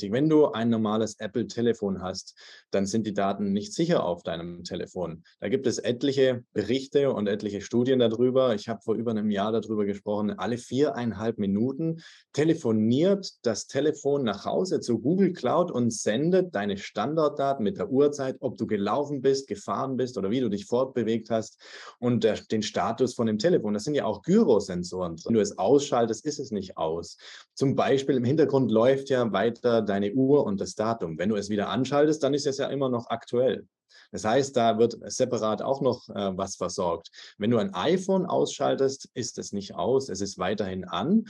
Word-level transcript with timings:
Wenn 0.00 0.28
du 0.28 0.46
ein 0.50 0.70
normales 0.70 1.20
Apple-Telefon 1.20 2.02
hast, 2.02 2.34
dann 2.72 2.84
sind 2.84 3.06
die 3.06 3.14
Daten 3.14 3.52
nicht 3.52 3.72
sicher 3.72 4.04
auf 4.04 4.24
deinem 4.24 4.64
Telefon. 4.64 5.22
Da 5.38 5.48
gibt 5.48 5.68
es 5.68 5.78
etliche 5.78 6.42
Berichte 6.52 7.12
und 7.12 7.28
etliche 7.28 7.60
Studien 7.60 8.00
darüber. 8.00 8.56
Ich 8.56 8.68
habe 8.68 8.80
vor 8.82 8.96
über 8.96 9.12
einem 9.12 9.30
Jahr 9.30 9.52
darüber 9.52 9.84
gesprochen. 9.84 10.36
Alle 10.36 10.58
viereinhalb 10.58 11.38
Minuten 11.38 12.02
telefoniert 12.32 13.34
das 13.42 13.68
Telefon 13.68 14.24
nach 14.24 14.44
Hause 14.44 14.80
zu 14.80 14.98
Google 14.98 15.32
Cloud 15.32 15.70
und 15.70 15.92
sendet 15.92 16.56
deine 16.56 16.76
Standortdaten 16.76 17.62
mit 17.62 17.78
der 17.78 17.88
Uhrzeit, 17.88 18.38
ob 18.40 18.58
du 18.58 18.66
gelaufen 18.66 19.22
bist, 19.22 19.46
gefahren 19.46 19.96
bist 19.96 20.18
oder 20.18 20.30
wie 20.30 20.40
du 20.40 20.48
dich 20.48 20.66
fortbewegt 20.66 21.30
hast 21.30 21.60
und 22.00 22.24
der, 22.24 22.34
den 22.50 22.64
Status 22.64 23.14
von 23.14 23.28
dem 23.28 23.38
Telefon. 23.38 23.74
Das 23.74 23.84
sind 23.84 23.94
ja 23.94 24.06
auch 24.06 24.22
Gyrosensoren. 24.22 25.16
Wenn 25.24 25.34
du 25.34 25.40
es 25.40 25.56
ausschaltest, 25.56 26.26
ist 26.26 26.40
es 26.40 26.50
nicht 26.50 26.76
aus. 26.76 27.16
Zum 27.54 27.76
Beispiel 27.76 28.16
im 28.16 28.24
Hintergrund 28.24 28.72
läuft 28.72 29.08
ja 29.08 29.30
weiter 29.30 29.83
deine 29.84 30.12
Uhr 30.12 30.44
und 30.44 30.60
das 30.60 30.74
Datum. 30.74 31.18
Wenn 31.18 31.28
du 31.28 31.36
es 31.36 31.48
wieder 31.48 31.68
anschaltest, 31.68 32.22
dann 32.22 32.34
ist 32.34 32.46
es 32.46 32.58
ja 32.58 32.66
immer 32.68 32.88
noch 32.88 33.08
aktuell. 33.08 33.66
Das 34.12 34.24
heißt, 34.24 34.56
da 34.56 34.78
wird 34.78 34.96
separat 35.06 35.60
auch 35.62 35.80
noch 35.80 36.08
äh, 36.08 36.36
was 36.36 36.56
versorgt. 36.56 37.10
Wenn 37.38 37.50
du 37.50 37.58
ein 37.58 37.74
iPhone 37.74 38.26
ausschaltest, 38.26 39.08
ist 39.14 39.38
es 39.38 39.52
nicht 39.52 39.74
aus, 39.74 40.08
es 40.08 40.20
ist 40.20 40.38
weiterhin 40.38 40.84
an. 40.84 41.24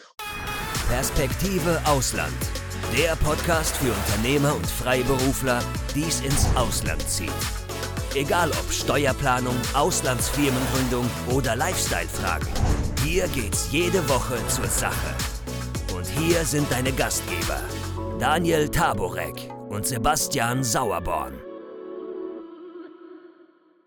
Perspektive 0.89 1.81
Ausland. 1.87 2.35
Der 2.97 3.17
Podcast 3.17 3.77
für 3.79 3.91
Unternehmer 3.91 4.55
und 4.55 4.67
Freiberufler, 4.67 5.63
die 5.95 6.03
es 6.03 6.21
ins 6.21 6.47
Ausland 6.55 7.01
zieht. 7.09 7.33
Egal 8.15 8.51
ob 8.51 8.71
Steuerplanung, 8.71 9.57
Auslandsfirmengründung 9.73 11.09
oder 11.35 11.57
Lifestyle-Fragen. 11.57 12.47
Hier 13.03 13.27
geht's 13.29 13.73
jede 13.73 14.09
Woche 14.09 14.37
zur 14.49 14.67
Sache. 14.67 15.17
Und 15.97 16.07
hier 16.07 16.45
sind 16.45 16.71
deine 16.71 16.93
Gastgeber, 16.93 17.61
Daniel 18.25 18.71
Taborek 18.71 19.53
und 19.69 19.85
Sebastian 19.85 20.65
Sauerborn. 20.65 21.35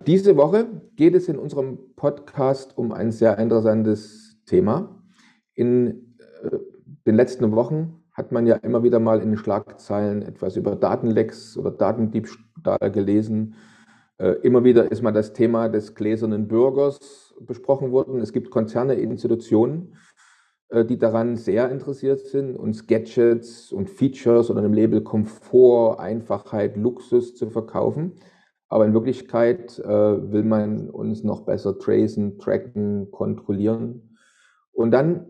Diese 0.06 0.38
Woche 0.38 0.68
geht 0.96 1.16
es 1.16 1.28
in 1.28 1.40
unserem 1.40 1.80
Podcast 1.96 2.78
um 2.78 2.92
ein 2.92 3.12
sehr 3.12 3.40
interessantes 3.40 4.38
Thema. 4.46 5.02
In 5.56 6.14
äh, 6.44 6.52
den 7.08 7.16
letzten 7.16 7.52
Wochen 7.54 8.04
hat 8.14 8.32
man 8.32 8.46
ja 8.46 8.58
immer 8.58 8.84
wieder 8.84 9.00
mal 9.00 9.22
in 9.22 9.30
den 9.30 9.38
Schlagzeilen 9.40 10.22
etwas 10.22 10.56
über 10.56 10.76
Datenlecks 10.76 11.58
oder 11.58 11.72
Datendiebstahl 11.72 12.92
gelesen. 12.92 13.56
Äh, 14.20 14.34
immer 14.44 14.64
wieder 14.64 14.92
ist 14.92 15.02
mal 15.02 15.14
das 15.14 15.34
Thema 15.34 15.68
des 15.68 15.96
gläsernen 15.96 16.48
Bürgers 16.48 17.34
besprochen 17.40 17.92
worden. 17.92 18.20
Es 18.20 18.34
gibt 18.34 18.52
Konzerne, 18.52 18.94
Institutionen, 18.94 19.96
die 20.70 20.98
daran 20.98 21.38
sehr 21.38 21.72
interessiert 21.72 22.20
sind, 22.20 22.58
uns 22.58 22.88
Gadgets 22.88 23.72
und 23.72 23.90
Features 23.90 24.50
unter 24.50 24.62
dem 24.62 24.74
Label 24.74 25.02
Komfort, 25.02 26.00
Einfachheit, 26.00 26.76
Luxus 26.76 27.36
zu 27.36 27.50
verkaufen. 27.50 28.14
Aber 28.70 28.86
in 28.86 28.94
Wirklichkeit 28.94 29.80
äh, 29.80 29.88
will 29.88 30.44
man 30.44 30.90
uns 30.90 31.24
noch 31.24 31.42
besser 31.42 31.80
tracen, 31.80 32.38
tracken, 32.38 33.12
kontrollieren. 33.12 34.18
Und 34.74 34.92
dann, 34.92 35.26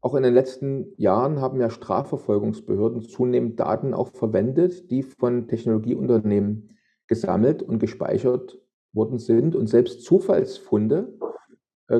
auch 0.00 0.14
in 0.14 0.22
den 0.22 0.32
letzten 0.32 0.92
Jahren, 0.96 1.40
haben 1.40 1.60
ja 1.60 1.68
Strafverfolgungsbehörden 1.68 3.02
zunehmend 3.02 3.60
Daten 3.60 3.92
auch 3.92 4.08
verwendet, 4.08 4.90
die 4.90 5.02
von 5.02 5.48
Technologieunternehmen 5.48 6.70
gesammelt 7.08 7.62
und 7.62 7.78
gespeichert 7.78 8.58
worden 8.94 9.18
sind. 9.18 9.54
Und 9.54 9.66
selbst 9.66 10.02
Zufallsfunde 10.02 11.12
äh, 11.20 11.31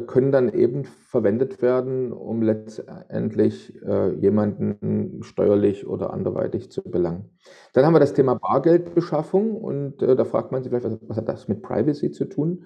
können 0.00 0.32
dann 0.32 0.52
eben 0.52 0.84
verwendet 0.84 1.60
werden, 1.60 2.12
um 2.12 2.42
letztendlich 2.42 3.74
äh, 3.82 4.14
jemanden 4.14 5.22
steuerlich 5.22 5.86
oder 5.86 6.12
anderweitig 6.12 6.70
zu 6.70 6.82
belangen. 6.82 7.30
Dann 7.74 7.84
haben 7.84 7.94
wir 7.94 8.00
das 8.00 8.14
Thema 8.14 8.34
Bargeldbeschaffung 8.34 9.56
und 9.56 10.02
äh, 10.02 10.16
da 10.16 10.24
fragt 10.24 10.52
man 10.52 10.62
sich 10.62 10.70
vielleicht, 10.70 11.00
was, 11.08 11.16
hat 11.16 11.28
das 11.28 11.48
mit 11.48 11.62
Privacy 11.62 12.10
zu 12.10 12.24
tun? 12.24 12.64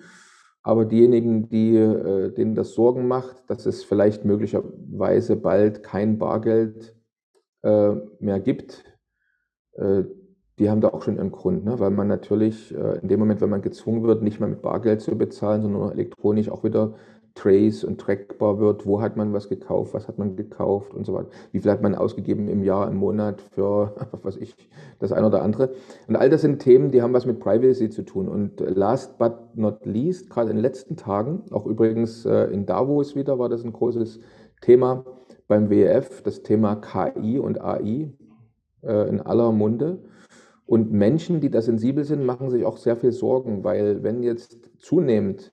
Aber 0.66 0.84
diejenigen, 0.84 1.48
die, 1.48 1.76
äh, 1.76 2.32
denen 2.32 2.56
das 2.56 2.74
Sorgen 2.74 3.06
macht, 3.06 3.48
dass 3.48 3.66
es 3.66 3.84
vielleicht 3.84 4.24
möglicherweise 4.24 5.36
bald 5.36 5.84
kein 5.84 6.18
Bargeld 6.18 6.92
äh, 7.62 7.92
mehr 8.18 8.40
gibt, 8.40 8.82
äh, 9.74 10.02
die 10.58 10.68
haben 10.68 10.80
da 10.80 10.88
auch 10.88 11.02
schon 11.02 11.18
ihren 11.18 11.30
Grund, 11.30 11.64
ne? 11.64 11.78
weil 11.78 11.90
man 11.90 12.08
natürlich 12.08 12.74
in 12.74 13.08
dem 13.08 13.20
Moment, 13.20 13.42
wenn 13.42 13.50
man 13.50 13.60
gezwungen 13.60 14.04
wird, 14.04 14.22
nicht 14.22 14.40
mehr 14.40 14.48
mit 14.48 14.62
Bargeld 14.62 15.02
zu 15.02 15.16
bezahlen, 15.18 15.60
sondern 15.60 15.92
elektronisch 15.92 16.48
auch 16.48 16.64
wieder 16.64 16.94
trace 17.36 17.84
und 17.84 18.00
trackbar 18.00 18.58
wird, 18.58 18.86
wo 18.86 19.00
hat 19.00 19.16
man 19.16 19.32
was 19.32 19.48
gekauft, 19.48 19.94
was 19.94 20.08
hat 20.08 20.18
man 20.18 20.34
gekauft 20.34 20.94
und 20.94 21.04
so 21.04 21.14
weiter. 21.14 21.28
Wie 21.52 21.60
viel 21.60 21.70
hat 21.70 21.82
man 21.82 21.94
ausgegeben 21.94 22.48
im 22.48 22.64
Jahr, 22.64 22.88
im 22.88 22.96
Monat 22.96 23.40
für, 23.52 23.94
was 24.22 24.36
ich, 24.36 24.56
das 24.98 25.12
eine 25.12 25.26
oder 25.26 25.42
andere. 25.42 25.70
Und 26.08 26.16
all 26.16 26.30
das 26.30 26.40
sind 26.40 26.58
Themen, 26.60 26.90
die 26.90 27.02
haben 27.02 27.12
was 27.12 27.26
mit 27.26 27.38
Privacy 27.38 27.90
zu 27.90 28.02
tun. 28.02 28.28
Und 28.28 28.60
last 28.60 29.18
but 29.18 29.54
not 29.54 29.84
least, 29.84 30.30
gerade 30.30 30.50
in 30.50 30.56
den 30.56 30.62
letzten 30.62 30.96
Tagen, 30.96 31.42
auch 31.52 31.66
übrigens 31.66 32.24
äh, 32.24 32.44
in 32.46 32.66
Davos 32.66 33.14
wieder, 33.14 33.38
war 33.38 33.48
das 33.48 33.62
ein 33.62 33.72
großes 33.72 34.18
Thema 34.62 35.04
beim 35.46 35.70
WEF, 35.70 36.22
das 36.22 36.42
Thema 36.42 36.76
KI 36.76 37.38
und 37.38 37.60
AI 37.60 38.12
äh, 38.82 39.08
in 39.08 39.20
aller 39.20 39.52
Munde. 39.52 39.98
Und 40.64 40.90
Menschen, 40.90 41.40
die 41.40 41.50
da 41.50 41.60
sensibel 41.60 42.02
sind, 42.02 42.24
machen 42.24 42.50
sich 42.50 42.64
auch 42.64 42.78
sehr 42.78 42.96
viel 42.96 43.12
Sorgen, 43.12 43.62
weil 43.62 44.02
wenn 44.02 44.22
jetzt 44.22 44.70
zunehmend 44.78 45.52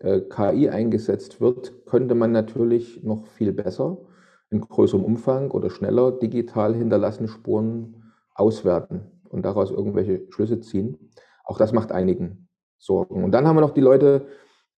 KI 0.00 0.68
eingesetzt 0.68 1.40
wird, 1.40 1.84
könnte 1.86 2.14
man 2.14 2.30
natürlich 2.32 3.02
noch 3.02 3.26
viel 3.26 3.52
besser 3.52 3.98
in 4.50 4.60
größerem 4.60 5.04
Umfang 5.04 5.50
oder 5.50 5.70
schneller 5.70 6.12
digital 6.12 6.74
hinterlassene 6.74 7.28
Spuren 7.28 8.12
auswerten 8.34 9.10
und 9.28 9.44
daraus 9.44 9.70
irgendwelche 9.70 10.22
Schlüsse 10.30 10.60
ziehen. 10.60 11.10
Auch 11.44 11.58
das 11.58 11.72
macht 11.72 11.92
einigen 11.92 12.48
Sorgen. 12.78 13.24
Und 13.24 13.32
dann 13.32 13.46
haben 13.46 13.56
wir 13.56 13.60
noch 13.60 13.74
die 13.74 13.80
Leute, 13.80 14.26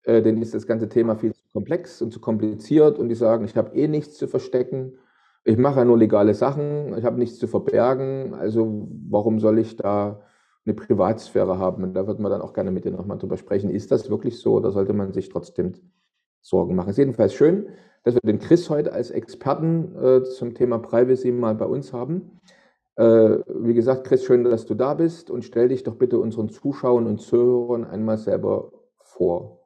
äh, 0.05 0.23
denen 0.23 0.41
ist 0.41 0.55
das 0.55 0.67
ganze 0.67 0.89
Thema 0.89 1.17
viel 1.17 1.35
zu 1.35 1.43
komplex 1.53 2.01
und 2.01 2.13
zu 2.13 2.21
kompliziert 2.21 2.99
und 2.99 3.09
die 3.09 3.15
sagen, 3.15 3.45
ich 3.45 3.57
habe 3.57 3.77
eh 3.77 3.89
nichts 3.89 4.17
zu 4.17 4.27
verstecken, 4.27 4.95
ich 5.45 5.57
mache 5.57 5.81
ja 5.81 5.85
nur 5.85 5.99
legale 5.99 6.35
Sachen, 6.35 6.97
ich 6.97 7.05
habe 7.05 7.19
nichts 7.19 7.39
zu 7.39 7.47
verbergen, 7.47 8.35
also 8.35 8.89
warum 9.09 9.41
soll 9.41 9.59
ich 9.59 9.77
da 9.77 10.21
eine 10.67 10.75
Privatsphäre 10.75 11.59
haben. 11.59 11.83
Und 11.83 11.95
da 11.95 12.07
wird 12.07 12.21
man 12.21 12.31
dann 12.31 12.43
auch 12.43 12.53
gerne 12.53 12.71
mit 12.71 12.85
dir 12.85 12.91
nochmal 12.91 13.19
drüber 13.19 13.37
sprechen. 13.37 13.71
Ist 13.71 13.91
das 13.91 14.11
wirklich 14.11 14.39
so 14.39 14.55
oder 14.55 14.71
sollte 14.71 14.93
man 14.93 15.13
sich 15.13 15.29
trotzdem 15.29 15.75
Sorgen 16.41 16.75
machen? 16.75 16.89
Es 16.89 16.95
ist 16.95 16.99
jedenfalls 16.99 17.35
schön, 17.35 17.69
dass 18.05 18.15
wir 18.15 18.21
den 18.23 18.39
Chris 18.39 18.71
heute 18.71 18.93
als 18.93 19.11
Experten 19.11 19.97
äh, 19.97 20.25
zum 20.25 20.55
Thema 20.55 20.79
Privacy 20.79 21.33
mal 21.33 21.55
bei 21.55 21.67
uns 21.67 21.93
haben. 21.93 22.41
Äh, 22.97 23.39
wie 23.47 23.75
gesagt, 23.75 24.07
Chris, 24.07 24.25
schön, 24.25 24.45
dass 24.45 24.67
du 24.67 24.75
da 24.75 24.95
bist 24.95 25.31
und 25.31 25.45
stell 25.45 25.69
dich 25.69 25.85
doch 25.85 25.97
bitte 25.97 26.19
unseren 26.19 26.51
Zuschauern 26.51 27.07
und 27.07 27.21
Zuhörern 27.21 27.85
einmal 27.85 28.19
selber 28.19 28.73
vor. 28.99 29.61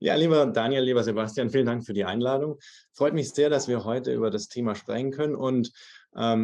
Ja, 0.00 0.14
lieber 0.14 0.46
Daniel, 0.46 0.84
lieber 0.84 1.02
Sebastian, 1.02 1.50
vielen 1.50 1.66
Dank 1.66 1.84
für 1.84 1.92
die 1.92 2.04
Einladung. 2.04 2.58
Freut 2.92 3.14
mich 3.14 3.30
sehr, 3.30 3.50
dass 3.50 3.66
wir 3.66 3.84
heute 3.84 4.14
über 4.14 4.30
das 4.30 4.46
Thema 4.46 4.76
sprechen 4.76 5.10
können. 5.10 5.34
Und 5.34 5.72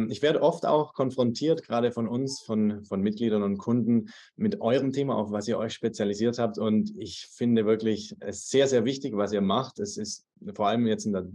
ich 0.09 0.21
werde 0.21 0.41
oft 0.41 0.65
auch 0.65 0.93
konfrontiert, 0.93 1.63
gerade 1.63 1.91
von 1.91 2.07
uns, 2.07 2.41
von, 2.41 2.85
von 2.85 3.01
Mitgliedern 3.01 3.43
und 3.43 3.57
Kunden, 3.57 4.09
mit 4.37 4.61
eurem 4.61 4.93
Thema, 4.93 5.15
auf 5.15 5.31
was 5.31 5.47
ihr 5.47 5.57
euch 5.57 5.73
spezialisiert 5.73 6.37
habt. 6.37 6.57
Und 6.57 6.91
ich 6.97 7.27
finde 7.31 7.65
wirklich 7.65 8.15
es 8.19 8.47
sehr, 8.47 8.67
sehr 8.67 8.85
wichtig, 8.85 9.17
was 9.17 9.33
ihr 9.33 9.41
macht. 9.41 9.79
Es 9.79 9.97
ist 9.97 10.25
vor 10.53 10.67
allem 10.67 10.87
jetzt, 10.87 11.05
der, 11.05 11.27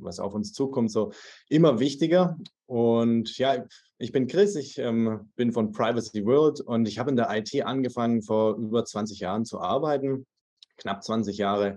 was 0.00 0.20
auf 0.20 0.34
uns 0.34 0.52
zukommt, 0.52 0.92
so 0.92 1.12
immer 1.48 1.80
wichtiger. 1.80 2.38
Und 2.66 3.36
ja, 3.38 3.64
ich 3.98 4.12
bin 4.12 4.26
Chris, 4.26 4.54
ich 4.56 4.78
ähm, 4.78 5.30
bin 5.34 5.52
von 5.52 5.72
Privacy 5.72 6.24
World 6.24 6.60
und 6.60 6.86
ich 6.86 6.98
habe 6.98 7.10
in 7.10 7.16
der 7.16 7.28
IT 7.36 7.64
angefangen, 7.64 8.22
vor 8.22 8.56
über 8.56 8.84
20 8.84 9.20
Jahren 9.20 9.44
zu 9.44 9.60
arbeiten, 9.60 10.26
knapp 10.76 11.02
20 11.02 11.38
Jahre 11.38 11.76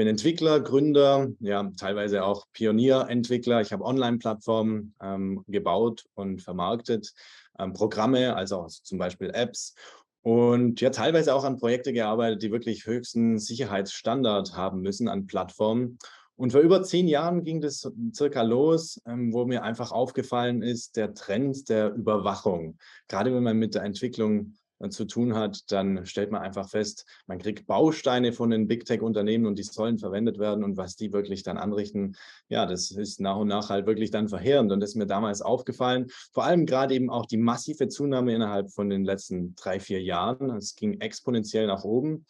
bin 0.00 0.08
Entwickler, 0.08 0.60
Gründer, 0.60 1.28
ja, 1.40 1.70
teilweise 1.76 2.24
auch 2.24 2.46
Pionierentwickler. 2.54 3.60
Ich 3.60 3.70
habe 3.70 3.84
Online-Plattformen 3.84 4.94
ähm, 5.02 5.44
gebaut 5.46 6.06
und 6.14 6.40
vermarktet, 6.40 7.12
ähm, 7.58 7.74
Programme, 7.74 8.34
also 8.34 8.66
zum 8.66 8.96
Beispiel 8.96 9.28
Apps. 9.28 9.74
Und 10.22 10.80
ja, 10.80 10.88
teilweise 10.88 11.34
auch 11.34 11.44
an 11.44 11.58
Projekte 11.58 11.92
gearbeitet, 11.92 12.42
die 12.42 12.50
wirklich 12.50 12.86
höchsten 12.86 13.38
Sicherheitsstandard 13.38 14.56
haben 14.56 14.80
müssen 14.80 15.06
an 15.06 15.26
Plattformen. 15.26 15.98
Und 16.34 16.52
vor 16.52 16.62
über 16.62 16.82
zehn 16.82 17.06
Jahren 17.06 17.44
ging 17.44 17.60
das 17.60 17.86
circa 18.14 18.40
los, 18.40 19.02
ähm, 19.04 19.34
wo 19.34 19.44
mir 19.44 19.64
einfach 19.64 19.92
aufgefallen 19.92 20.62
ist, 20.62 20.96
der 20.96 21.12
Trend 21.12 21.68
der 21.68 21.92
Überwachung. 21.92 22.78
Gerade 23.06 23.34
wenn 23.34 23.42
man 23.42 23.58
mit 23.58 23.74
der 23.74 23.82
Entwicklung 23.82 24.54
zu 24.88 25.04
tun 25.04 25.34
hat, 25.34 25.70
dann 25.70 26.06
stellt 26.06 26.30
man 26.30 26.40
einfach 26.40 26.70
fest, 26.70 27.04
man 27.26 27.38
kriegt 27.38 27.66
Bausteine 27.66 28.32
von 28.32 28.48
den 28.50 28.66
Big 28.66 28.86
Tech-Unternehmen 28.86 29.44
und 29.44 29.58
die 29.58 29.62
sollen 29.62 29.98
verwendet 29.98 30.38
werden 30.38 30.64
und 30.64 30.78
was 30.78 30.96
die 30.96 31.12
wirklich 31.12 31.42
dann 31.42 31.58
anrichten, 31.58 32.16
ja, 32.48 32.64
das 32.64 32.90
ist 32.90 33.20
nach 33.20 33.36
und 33.36 33.48
nach 33.48 33.68
halt 33.68 33.86
wirklich 33.86 34.10
dann 34.10 34.28
verheerend 34.28 34.72
und 34.72 34.80
das 34.80 34.90
ist 34.90 34.96
mir 34.96 35.06
damals 35.06 35.42
aufgefallen. 35.42 36.06
Vor 36.32 36.44
allem 36.44 36.64
gerade 36.64 36.94
eben 36.94 37.10
auch 37.10 37.26
die 37.26 37.36
massive 37.36 37.88
Zunahme 37.88 38.34
innerhalb 38.34 38.70
von 38.70 38.88
den 38.88 39.04
letzten 39.04 39.54
drei, 39.56 39.80
vier 39.80 40.02
Jahren. 40.02 40.50
Es 40.50 40.74
ging 40.74 41.00
exponentiell 41.00 41.66
nach 41.66 41.84
oben 41.84 42.24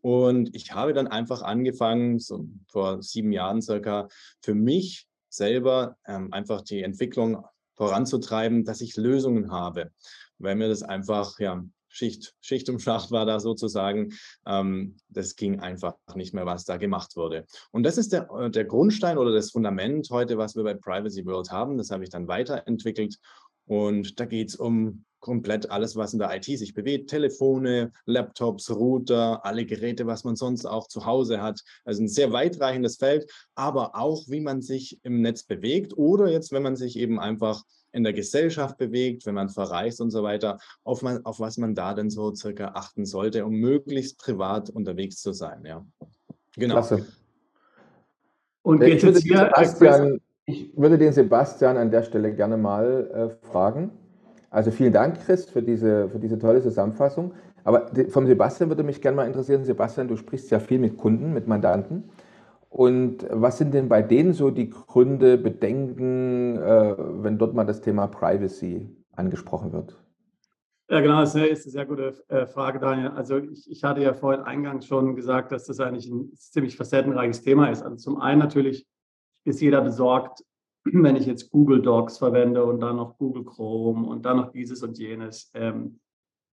und 0.00 0.54
ich 0.54 0.72
habe 0.72 0.92
dann 0.92 1.08
einfach 1.08 1.42
angefangen, 1.42 2.20
so 2.20 2.46
vor 2.68 3.02
sieben 3.02 3.32
Jahren 3.32 3.60
circa, 3.60 4.08
für 4.40 4.54
mich 4.54 5.08
selber 5.28 5.96
ähm, 6.06 6.32
einfach 6.32 6.62
die 6.62 6.82
Entwicklung 6.82 7.44
voranzutreiben, 7.74 8.64
dass 8.64 8.80
ich 8.80 8.96
Lösungen 8.96 9.50
habe, 9.50 9.90
weil 10.38 10.54
mir 10.54 10.68
das 10.68 10.82
einfach, 10.82 11.38
ja, 11.40 11.64
Schicht, 11.96 12.34
Schicht 12.40 12.68
um 12.68 12.78
Schacht 12.78 13.10
war 13.10 13.24
da 13.24 13.40
sozusagen. 13.40 14.12
Ähm, 14.46 14.96
das 15.08 15.34
ging 15.34 15.60
einfach 15.60 15.94
nicht 16.14 16.34
mehr, 16.34 16.46
was 16.46 16.64
da 16.64 16.76
gemacht 16.76 17.16
wurde. 17.16 17.46
Und 17.72 17.84
das 17.84 17.96
ist 17.96 18.12
der, 18.12 18.28
äh, 18.30 18.50
der 18.50 18.66
Grundstein 18.66 19.18
oder 19.18 19.32
das 19.32 19.50
Fundament 19.50 20.08
heute, 20.10 20.36
was 20.36 20.54
wir 20.56 20.62
bei 20.62 20.74
Privacy 20.74 21.24
World 21.24 21.50
haben. 21.50 21.78
Das 21.78 21.90
habe 21.90 22.04
ich 22.04 22.10
dann 22.10 22.28
weiterentwickelt. 22.28 23.16
Und 23.66 24.20
da 24.20 24.26
geht 24.26 24.50
es 24.50 24.56
um 24.56 25.04
komplett 25.20 25.70
alles, 25.70 25.96
was 25.96 26.12
in 26.12 26.18
der 26.18 26.36
IT 26.36 26.44
sich 26.44 26.74
bewegt. 26.74 27.10
Telefone, 27.10 27.90
Laptops, 28.04 28.70
Router, 28.70 29.44
alle 29.44 29.64
Geräte, 29.64 30.06
was 30.06 30.22
man 30.22 30.36
sonst 30.36 30.66
auch 30.66 30.86
zu 30.86 31.04
Hause 31.04 31.42
hat. 31.42 31.62
Also 31.84 32.02
ein 32.02 32.08
sehr 32.08 32.30
weitreichendes 32.32 32.96
Feld, 32.96 33.28
aber 33.54 33.96
auch, 33.96 34.22
wie 34.28 34.40
man 34.40 34.62
sich 34.62 35.00
im 35.02 35.22
Netz 35.22 35.42
bewegt 35.42 35.96
oder 35.96 36.30
jetzt, 36.30 36.52
wenn 36.52 36.62
man 36.62 36.76
sich 36.76 36.96
eben 36.96 37.18
einfach 37.18 37.64
in 37.96 38.04
der 38.04 38.12
Gesellschaft 38.12 38.76
bewegt, 38.78 39.26
wenn 39.26 39.34
man 39.34 39.48
verreist 39.48 40.00
und 40.00 40.10
so 40.10 40.22
weiter, 40.22 40.58
auf, 40.84 41.02
man, 41.02 41.24
auf 41.24 41.40
was 41.40 41.56
man 41.56 41.74
da 41.74 41.94
denn 41.94 42.10
so 42.10 42.34
circa 42.34 42.72
achten 42.74 43.06
sollte, 43.06 43.44
um 43.44 43.54
möglichst 43.54 44.18
privat 44.18 44.70
unterwegs 44.70 45.20
zu 45.20 45.32
sein. 45.32 45.64
Ja. 45.64 45.84
Genau. 46.56 46.74
Klasse. 46.74 47.06
Und 48.62 48.82
jetzt 48.82 49.04
würde 49.04 49.20
hier, 49.20 49.38
Sebastian, 49.38 50.20
ich 50.44 50.76
würde 50.76 50.98
den 50.98 51.12
Sebastian 51.12 51.76
an 51.76 51.90
der 51.90 52.02
Stelle 52.02 52.34
gerne 52.34 52.56
mal 52.56 53.10
äh, 53.42 53.46
fragen. 53.46 53.90
Also 54.50 54.70
vielen 54.70 54.92
Dank, 54.92 55.20
Chris, 55.24 55.44
für 55.46 55.62
diese, 55.62 56.08
für 56.08 56.18
diese 56.18 56.38
tolle 56.38 56.62
Zusammenfassung. 56.62 57.32
Aber 57.64 57.90
vom 58.10 58.26
Sebastian 58.26 58.70
würde 58.70 58.82
mich 58.82 59.00
gerne 59.00 59.16
mal 59.16 59.26
interessieren. 59.26 59.64
Sebastian, 59.64 60.08
du 60.08 60.16
sprichst 60.16 60.50
ja 60.50 60.60
viel 60.60 60.78
mit 60.78 60.96
Kunden, 60.96 61.32
mit 61.32 61.48
Mandanten. 61.48 62.04
Und 62.76 63.26
was 63.30 63.56
sind 63.56 63.72
denn 63.72 63.88
bei 63.88 64.02
denen 64.02 64.34
so 64.34 64.50
die 64.50 64.68
Gründe, 64.68 65.38
Bedenken, 65.38 66.58
äh, 66.58 66.94
wenn 66.98 67.38
dort 67.38 67.54
mal 67.54 67.64
das 67.64 67.80
Thema 67.80 68.06
Privacy 68.06 68.94
angesprochen 69.12 69.72
wird? 69.72 69.98
Ja, 70.90 71.00
genau, 71.00 71.20
das 71.20 71.34
ist 71.34 71.36
eine 71.36 71.56
sehr 71.56 71.86
gute 71.86 72.22
äh, 72.28 72.46
Frage, 72.46 72.78
Daniel. 72.78 73.08
Also 73.08 73.38
ich, 73.38 73.70
ich 73.70 73.82
hatte 73.82 74.02
ja 74.02 74.12
vorhin 74.12 74.42
eingangs 74.42 74.84
schon 74.84 75.16
gesagt, 75.16 75.52
dass 75.52 75.64
das 75.64 75.80
eigentlich 75.80 76.06
ein 76.10 76.30
ziemlich 76.36 76.76
facettenreiches 76.76 77.40
Thema 77.40 77.70
ist. 77.70 77.82
Also 77.82 77.96
zum 77.96 78.20
einen 78.20 78.40
natürlich 78.40 78.86
ist 79.46 79.62
jeder 79.62 79.80
besorgt, 79.80 80.44
wenn 80.84 81.16
ich 81.16 81.24
jetzt 81.24 81.50
Google 81.50 81.80
Docs 81.80 82.18
verwende 82.18 82.62
und 82.62 82.80
dann 82.80 82.96
noch 82.96 83.16
Google 83.16 83.44
Chrome 83.44 84.06
und 84.06 84.26
dann 84.26 84.36
noch 84.36 84.52
dieses 84.52 84.82
und 84.82 84.98
jenes. 84.98 85.50
Ähm, 85.54 85.98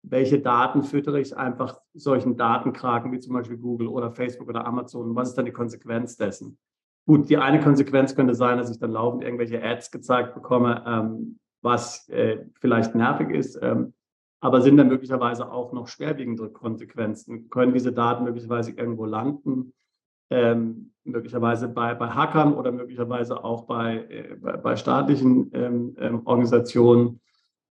welche 0.04 0.40
Daten 0.40 0.84
füttere 0.84 1.20
ich 1.20 1.38
einfach 1.38 1.80
solchen 1.94 2.36
Datenkraken 2.38 3.12
wie 3.12 3.20
zum 3.20 3.34
Beispiel 3.34 3.58
Google 3.58 3.88
oder 3.88 4.12
Facebook 4.12 4.50
oder 4.50 4.66
Amazon? 4.66 5.16
Was 5.16 5.30
ist 5.30 5.38
dann 5.38 5.46
die 5.46 5.52
Konsequenz 5.52 6.18
dessen? 6.18 6.58
Gut, 7.06 7.30
die 7.30 7.38
eine 7.38 7.60
Konsequenz 7.60 8.16
könnte 8.16 8.36
sein, 8.36 8.58
dass 8.58 8.72
ich 8.72 8.80
dann 8.80 8.92
laufend 8.92 9.24
irgendwelche 9.24 9.62
Ads 9.62 9.92
gezeigt 9.92 10.34
bekomme, 10.34 10.84
ähm, 10.86 11.40
was 11.62 12.08
äh, 12.10 12.46
vielleicht 12.60 12.96
nervig 12.96 13.30
ist, 13.30 13.60
ähm, 13.62 13.94
aber 14.40 14.62
sind 14.62 14.78
dann 14.78 14.88
möglicherweise 14.88 15.52
auch 15.52 15.72
noch 15.72 15.88
schwerwiegendere 15.88 16.50
Konsequenzen? 16.50 17.50
Können 17.50 17.74
diese 17.74 17.94
Daten 17.94 18.24
möglicherweise 18.24 18.72
irgendwo 18.72 19.06
landen? 19.06 19.74
Ähm, 20.32 20.94
möglicherweise 21.04 21.68
bei, 21.68 21.94
bei 21.94 22.08
Hackern 22.08 22.54
oder 22.54 22.72
möglicherweise 22.72 23.44
auch 23.44 23.66
bei, 23.66 23.98
äh, 24.10 24.36
bei, 24.36 24.58
bei, 24.58 24.76
staatlichen 24.76 25.52
ähm, 25.54 25.96
ähm, 26.00 26.22
Organisationen. 26.26 27.22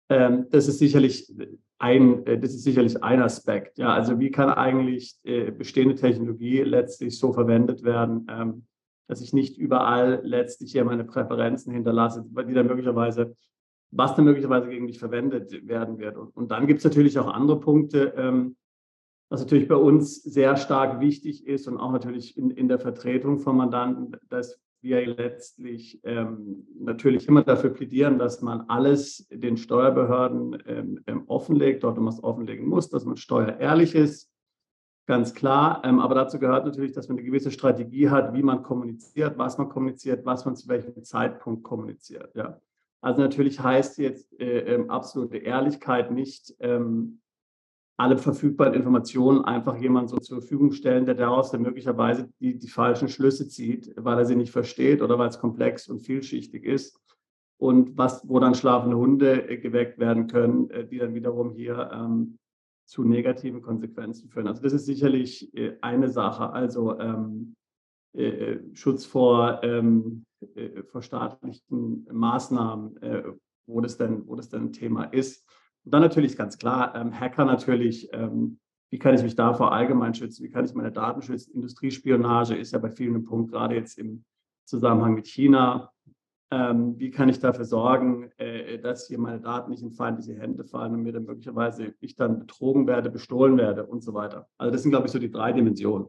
Ähm, 0.09 0.47
das 0.51 0.69
ist 0.69 0.79
sicherlich 0.79 1.33
ein, 1.79 2.27
äh, 2.27 2.39
das 2.39 2.55
ist 2.55 2.65
sicherlich 2.65 3.03
ein 3.03 3.21
Aspekt. 3.23 3.79
Ja, 3.79 3.93
also 3.93 4.19
wie 4.19 4.31
kann 4.31 4.51
eigentlich 4.51 5.17
äh, 5.25 5.51
bestehende 5.51 5.95
Technologie 5.95 6.61
letztlich 6.63 7.19
so 7.19 7.33
verwendet 7.33 7.83
werden, 7.83 8.27
ähm, 8.31 8.67
dass 9.09 9.21
ich 9.21 9.33
nicht 9.33 9.59
überall 9.59 10.21
letztlich 10.25 10.73
hier 10.73 10.85
meine 10.85 11.05
Präferenzen 11.05 11.73
hinterlasse, 11.73 12.25
die 12.25 12.55
dann 12.55 12.67
möglicherweise, 12.67 13.37
was 13.91 14.15
dann 14.15 14.25
möglicherweise 14.25 14.69
gegen 14.69 14.87
mich 14.87 14.99
verwendet 14.99 15.67
werden 15.67 15.99
wird. 15.99 16.17
Und, 16.17 16.37
und 16.37 16.51
dann 16.51 16.67
gibt 16.67 16.79
es 16.79 16.85
natürlich 16.85 17.19
auch 17.19 17.29
andere 17.29 17.61
Punkte, 17.61 18.15
ähm, 18.17 18.57
was 19.29 19.41
natürlich 19.41 19.69
bei 19.69 19.77
uns 19.77 20.23
sehr 20.23 20.57
stark 20.57 21.01
wichtig 21.01 21.47
ist 21.47 21.67
und 21.67 21.79
auch 21.79 21.93
natürlich 21.93 22.37
in, 22.37 22.51
in 22.51 22.69
der 22.69 22.79
Vertretung 22.79 23.39
von 23.39 23.57
Mandanten, 23.57 24.17
dass 24.29 24.61
wir 24.83 25.07
letztlich 25.07 26.01
ähm, 26.05 26.67
natürlich 26.79 27.27
immer 27.29 27.43
dafür 27.43 27.71
plädieren, 27.71 28.19
dass 28.19 28.43
man 28.43 28.63
alles 28.69 29.27
den 29.31 29.57
Steuerbehörden 29.57 30.63
ähm, 30.67 31.01
ähm, 31.07 31.25
offenlegt, 31.27 31.83
dort 31.83 31.99
man 31.99 32.13
es 32.13 32.23
offenlegen 32.23 32.67
muss, 32.67 32.89
dass 32.89 33.05
man 33.05 33.17
steuerehrlich 33.17 33.95
ist, 33.95 34.31
ganz 35.07 35.35
klar. 35.35 35.83
Ähm, 35.85 35.99
aber 35.99 36.15
dazu 36.15 36.39
gehört 36.39 36.67
natürlich, 36.67 36.93
dass 36.93 37.09
man 37.09 37.19
eine 37.19 37.27
gewisse 37.27 37.51
Strategie 37.51 38.11
hat, 38.11 38.35
wie 38.35 38.43
man 38.43 38.63
kommuniziert, 38.63 39.39
was 39.39 39.59
man 39.59 39.69
kommuniziert, 39.69 40.25
was 40.25 40.45
man 40.45 40.57
zu 40.57 40.69
welchem 40.69 41.03
Zeitpunkt 41.03 41.63
kommuniziert. 41.63 42.35
Ja. 42.35 42.61
Also 43.01 43.21
natürlich 43.21 43.61
heißt 43.61 43.99
jetzt 43.99 44.39
äh, 44.41 44.75
ähm, 44.75 44.91
absolute 44.91 45.37
Ehrlichkeit 45.37 46.11
nicht, 46.11 46.55
ähm, 46.61 47.21
alle 47.99 48.19
verfügbaren 48.19 48.75
Informationen 48.75 49.45
einfach 49.45 49.77
jemand 49.77 50.11
so 50.11 50.19
zur 50.19 50.41
Verfügung 50.41 50.73
stellen, 50.73 51.07
der 51.07 51.15
daraus 51.15 51.51
dann 51.51 51.63
möglicherweise 51.63 52.29
die, 52.41 52.59
die 52.59 52.69
falschen 52.69 53.09
Schlüsse 53.09 53.49
zieht, 53.49 53.93
weil 53.97 54.19
er 54.19 54.27
sie 54.27 54.37
nicht 54.37 54.53
versteht 54.53 55.01
oder 55.01 55.19
weil 55.19 55.29
es 55.29 55.39
komplex 55.39 55.89
und 55.89 56.01
vielschichtig 56.01 56.65
ist. 56.65 57.01
Und 57.59 57.97
was, 57.97 58.29
wo 58.29 58.39
dann 58.39 58.55
schlafende 58.55 58.99
Hunde 58.99 59.49
äh, 59.49 59.57
geweckt 59.57 59.99
werden 59.99 60.27
können, 60.27 60.69
äh, 60.71 60.87
die 60.87 60.99
dann 60.99 61.15
wiederum 61.15 61.53
hier 61.53 61.91
ähm, 61.91 62.37
zu 62.85 63.03
negativen 63.03 63.63
Konsequenzen 63.63 64.29
führen. 64.29 64.47
Also 64.47 64.63
das 64.63 64.75
ist 64.75 64.85
sicherlich 64.85 65.55
äh, 65.57 65.79
eine 65.81 66.11
Sache. 66.11 66.51
Also 66.51 66.99
ähm, 66.99 67.55
äh, 68.13 68.59
Schutz 68.75 69.07
vor, 69.07 69.61
ähm, 69.63 70.25
äh, 70.55 70.83
vor 70.83 71.01
staatlichen 71.01 72.07
Maßnahmen, 72.13 73.03
äh, 73.03 73.23
wo, 73.67 73.81
das 73.81 73.97
denn, 73.97 74.27
wo 74.29 74.37
das 74.37 74.51
denn 74.51 74.65
ein 74.65 74.73
Thema 74.73 75.05
ist. 75.05 75.47
Und 75.87 75.95
dann 75.95 76.03
natürlich 76.03 76.37
ganz 76.37 76.59
klar, 76.59 76.97
ähm, 76.97 77.19
Hacker 77.19 77.45
natürlich, 77.45 78.13
ähm, 78.13 78.59
wie 78.91 78.99
kann 78.99 79.15
ich 79.15 79.23
mich 79.23 79.37
da 79.37 79.55
vor 79.55 79.73
allgemein 79.73 80.15
schützen? 80.15 80.43
Wie 80.43 80.51
kann 80.51 80.65
ich 80.65 80.75
meine 80.75 80.91
Daten 80.91 81.23
schützen? 81.23 81.55
Industriespionage 81.55 82.57
ist 82.57 82.73
ja 82.73 82.81
bei 82.81 82.91
vielen 82.91 83.15
ein 83.15 83.25
Punkt, 83.25 83.53
gerade 83.53 83.77
jetzt 83.77 83.97
im 83.97 84.25
Zusammenhang 84.65 85.15
mit 85.15 85.29
China. 85.29 85.93
Ähm, 86.51 86.99
wie 86.99 87.13
kann 87.13 87.29
ich 87.29 87.39
dafür 87.39 87.65
sorgen, 87.65 88.33
äh, 88.37 88.81
dass 88.81 89.07
hier 89.07 89.19
meine 89.21 89.41
Daten 89.41 89.71
nicht 89.71 89.83
in 89.83 89.93
feindliche 89.93 90.35
Hände 90.35 90.65
fallen 90.65 90.93
und 90.93 91.03
mir 91.03 91.13
dann 91.13 91.25
möglicherweise 91.25 91.95
ich 92.01 92.17
dann 92.17 92.41
betrogen 92.41 92.89
werde, 92.89 93.09
bestohlen 93.09 93.57
werde 93.57 93.87
und 93.87 94.03
so 94.03 94.13
weiter. 94.13 94.49
Also 94.59 94.73
das 94.73 94.83
sind, 94.83 94.91
glaube 94.91 95.07
ich, 95.07 95.13
so 95.13 95.21
die 95.21 95.31
drei 95.31 95.53
Dimensionen. 95.53 96.09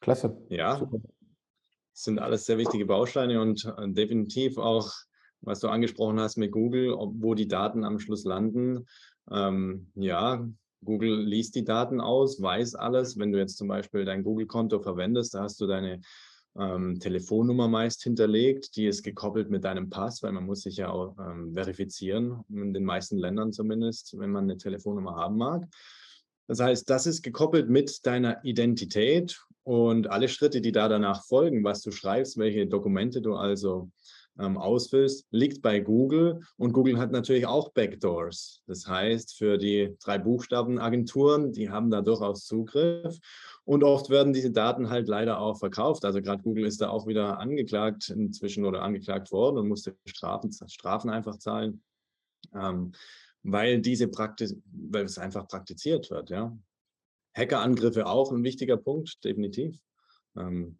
Klasse. 0.00 0.36
Ja, 0.50 0.76
Super. 0.76 0.98
das 0.98 2.02
sind 2.02 2.18
alles 2.18 2.44
sehr 2.44 2.58
wichtige 2.58 2.84
Bausteine 2.84 3.40
und 3.40 3.64
äh, 3.78 3.88
definitiv 3.92 4.58
auch 4.58 4.92
was 5.42 5.60
du 5.60 5.68
angesprochen 5.68 6.18
hast 6.20 6.36
mit 6.36 6.52
Google, 6.52 6.94
wo 6.96 7.34
die 7.34 7.48
Daten 7.48 7.84
am 7.84 7.98
Schluss 7.98 8.24
landen. 8.24 8.86
Ähm, 9.30 9.88
ja, 9.94 10.48
Google 10.84 11.22
liest 11.22 11.54
die 11.54 11.64
Daten 11.64 12.00
aus, 12.00 12.40
weiß 12.40 12.74
alles. 12.74 13.18
Wenn 13.18 13.32
du 13.32 13.38
jetzt 13.38 13.56
zum 13.56 13.68
Beispiel 13.68 14.04
dein 14.04 14.24
Google-Konto 14.24 14.80
verwendest, 14.80 15.34
da 15.34 15.42
hast 15.42 15.60
du 15.60 15.66
deine 15.66 16.00
ähm, 16.58 16.98
Telefonnummer 17.00 17.68
meist 17.68 18.02
hinterlegt, 18.02 18.76
die 18.76 18.86
ist 18.86 19.02
gekoppelt 19.02 19.50
mit 19.50 19.64
deinem 19.64 19.90
Pass, 19.90 20.22
weil 20.22 20.32
man 20.32 20.44
muss 20.44 20.62
sich 20.62 20.76
ja 20.76 20.90
auch 20.90 21.16
ähm, 21.18 21.52
verifizieren, 21.54 22.44
in 22.50 22.74
den 22.74 22.84
meisten 22.84 23.16
Ländern 23.16 23.52
zumindest, 23.52 24.18
wenn 24.18 24.30
man 24.30 24.44
eine 24.44 24.58
Telefonnummer 24.58 25.16
haben 25.16 25.36
mag. 25.36 25.66
Das 26.48 26.60
heißt, 26.60 26.90
das 26.90 27.06
ist 27.06 27.22
gekoppelt 27.22 27.70
mit 27.70 28.04
deiner 28.04 28.44
Identität 28.44 29.40
und 29.62 30.10
alle 30.10 30.28
Schritte, 30.28 30.60
die 30.60 30.72
da 30.72 30.88
danach 30.88 31.24
folgen, 31.24 31.64
was 31.64 31.80
du 31.82 31.92
schreibst, 31.92 32.36
welche 32.36 32.66
Dokumente 32.66 33.22
du 33.22 33.34
also 33.34 33.90
ähm, 34.38 34.56
ausfüllst, 34.56 35.26
liegt 35.30 35.62
bei 35.62 35.80
Google 35.80 36.40
und 36.56 36.72
Google 36.72 36.98
hat 36.98 37.12
natürlich 37.12 37.46
auch 37.46 37.70
Backdoors. 37.72 38.62
Das 38.66 38.86
heißt, 38.86 39.36
für 39.36 39.58
die 39.58 39.96
drei 40.00 40.18
Buchstaben 40.18 40.78
Agenturen, 40.78 41.52
die 41.52 41.70
haben 41.70 41.90
da 41.90 42.00
durchaus 42.00 42.46
Zugriff 42.46 43.18
und 43.64 43.84
oft 43.84 44.10
werden 44.10 44.32
diese 44.32 44.50
Daten 44.50 44.90
halt 44.90 45.08
leider 45.08 45.38
auch 45.38 45.58
verkauft. 45.58 46.04
Also 46.04 46.22
gerade 46.22 46.42
Google 46.42 46.64
ist 46.64 46.80
da 46.80 46.88
auch 46.88 47.06
wieder 47.06 47.38
angeklagt 47.38 48.08
inzwischen 48.10 48.64
oder 48.64 48.82
angeklagt 48.82 49.32
worden 49.32 49.58
und 49.58 49.68
musste 49.68 49.96
Strafen, 50.06 50.50
Strafen 50.66 51.10
einfach 51.10 51.36
zahlen, 51.36 51.82
ähm, 52.54 52.92
weil 53.42 53.80
diese 53.80 54.10
weil 54.10 55.04
es 55.04 55.18
einfach 55.18 55.46
praktiziert 55.46 56.10
wird. 56.10 56.30
Ja. 56.30 56.56
Hackerangriffe 57.34 58.06
auch 58.06 58.32
ein 58.32 58.44
wichtiger 58.44 58.76
Punkt, 58.76 59.24
definitiv. 59.24 59.78
Ähm, 60.36 60.78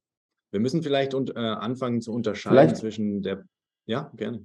wir 0.53 0.61
müssen 0.61 0.83
vielleicht 0.83 1.15
und, 1.15 1.35
äh, 1.35 1.41
anfangen 1.41 2.01
zu 2.01 2.13
unterscheiden 2.13 2.59
vielleicht. 2.59 2.77
zwischen 2.77 3.23
der. 3.23 3.45
Ja, 3.87 4.13
gerne. 4.15 4.45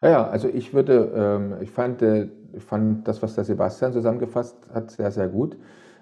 Ja, 0.00 0.10
ja, 0.10 0.28
also 0.28 0.48
ich 0.48 0.72
würde, 0.72 1.12
ähm, 1.14 1.56
ich 1.60 1.70
fand, 1.70 2.00
äh, 2.00 2.28
ich 2.52 2.62
fand 2.62 3.06
das, 3.08 3.22
was 3.22 3.34
der 3.34 3.44
Sebastian 3.44 3.92
zusammengefasst 3.92 4.56
hat, 4.72 4.90
sehr, 4.90 5.10
sehr 5.10 5.28
gut. 5.28 5.58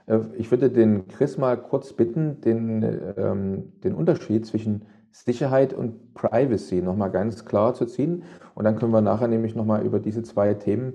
Äh, 0.07 0.21
ich 0.37 0.51
würde 0.51 0.71
den 0.71 1.09
Chris 1.09 1.39
mal 1.39 1.57
kurz 1.57 1.93
bitten, 1.93 2.41
den, 2.41 2.83
ähm, 3.17 3.73
den 3.83 3.95
Unterschied 3.95 4.47
zwischen 4.47 4.87
Sicherheit 5.11 5.73
und 5.73 6.13
Privacy 6.15 6.83
nochmal 6.83 7.11
ganz 7.11 7.45
klar 7.45 7.75
zu 7.75 7.87
ziehen. 7.87 8.25
Und 8.55 8.65
dann 8.65 8.77
können 8.77 8.93
wir 8.93 9.01
nachher 9.01 9.29
nämlich 9.29 9.55
nochmal 9.55 9.85
über 9.87 10.01
diese 10.01 10.23
zwei 10.23 10.55
Themen 10.55 10.95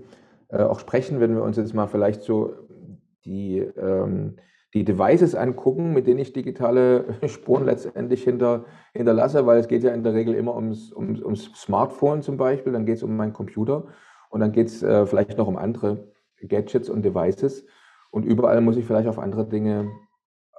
äh, 0.50 0.62
auch 0.62 0.79
sprechen, 0.79 1.20
wenn 1.20 1.36
wir 1.36 1.44
uns 1.44 1.58
jetzt 1.58 1.74
mal 1.74 1.88
vielleicht 1.88 2.24
so 2.24 2.53
die, 3.25 3.60
ähm, 3.60 4.36
die 4.73 4.83
Devices 4.83 5.33
angucken, 5.35 5.93
mit 5.93 6.07
denen 6.07 6.19
ich 6.19 6.33
digitale 6.33 7.05
Spuren 7.27 7.65
letztendlich 7.65 8.23
hinter, 8.23 8.65
hinterlasse, 8.93 9.45
weil 9.45 9.59
es 9.59 9.67
geht 9.67 9.83
ja 9.83 9.91
in 9.91 10.03
der 10.03 10.13
Regel 10.13 10.35
immer 10.35 10.55
ums, 10.55 10.93
ums, 10.93 11.21
ums 11.21 11.51
Smartphone 11.55 12.21
zum 12.21 12.38
Beispiel, 12.38 12.73
dann 12.73 12.85
geht 12.85 12.97
es 12.97 13.03
um 13.03 13.15
meinen 13.15 13.33
Computer 13.33 13.88
und 14.29 14.41
dann 14.41 14.51
geht 14.51 14.67
es 14.67 14.83
äh, 14.83 15.05
vielleicht 15.05 15.38
noch 15.38 15.47
um 15.47 15.57
andere 15.57 16.11
Gadgets 16.47 16.89
und 16.89 17.03
Devices. 17.03 17.65
Und 18.11 18.25
überall 18.25 18.61
muss 18.61 18.77
ich 18.77 18.85
vielleicht 18.85 19.07
auf 19.07 19.19
andere 19.19 19.47
Dinge 19.47 19.91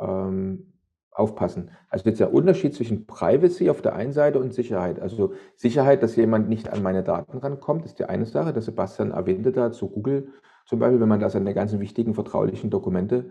ähm, 0.01 0.73
aufpassen. 1.13 1.71
Also 1.89 2.09
jetzt 2.09 2.21
der 2.21 2.33
Unterschied 2.33 2.75
zwischen 2.75 3.07
Privacy 3.07 3.71
auf 3.71 3.83
der 3.83 3.95
einen 3.95 4.13
Seite 4.13 4.39
und 4.39 4.55
Sicherheit. 4.55 5.01
Also 5.01 5.35
Sicherheit, 5.57 6.03
dass 6.03 6.17
jemand 6.17 6.49
nicht 6.49 6.73
an 6.73 6.83
meine 6.83 7.03
Daten 7.03 7.39
rankommt, 7.39 7.85
ist 7.85 7.99
die 7.99 8.05
eine 8.05 8.27
Sache. 8.27 8.53
Der 8.53 8.63
Sebastian 8.63 9.11
erwähnte 9.11 9.53
da 9.53 9.73
zu 9.73 9.89
Google 9.89 10.33
zum 10.67 10.79
Beispiel, 10.79 11.01
wenn 11.01 11.09
man 11.09 11.19
da 11.19 11.29
seine 11.29 11.53
ganzen 11.53 11.81
wichtigen 11.81 12.15
vertraulichen 12.15 12.71
Dokumente 12.71 13.31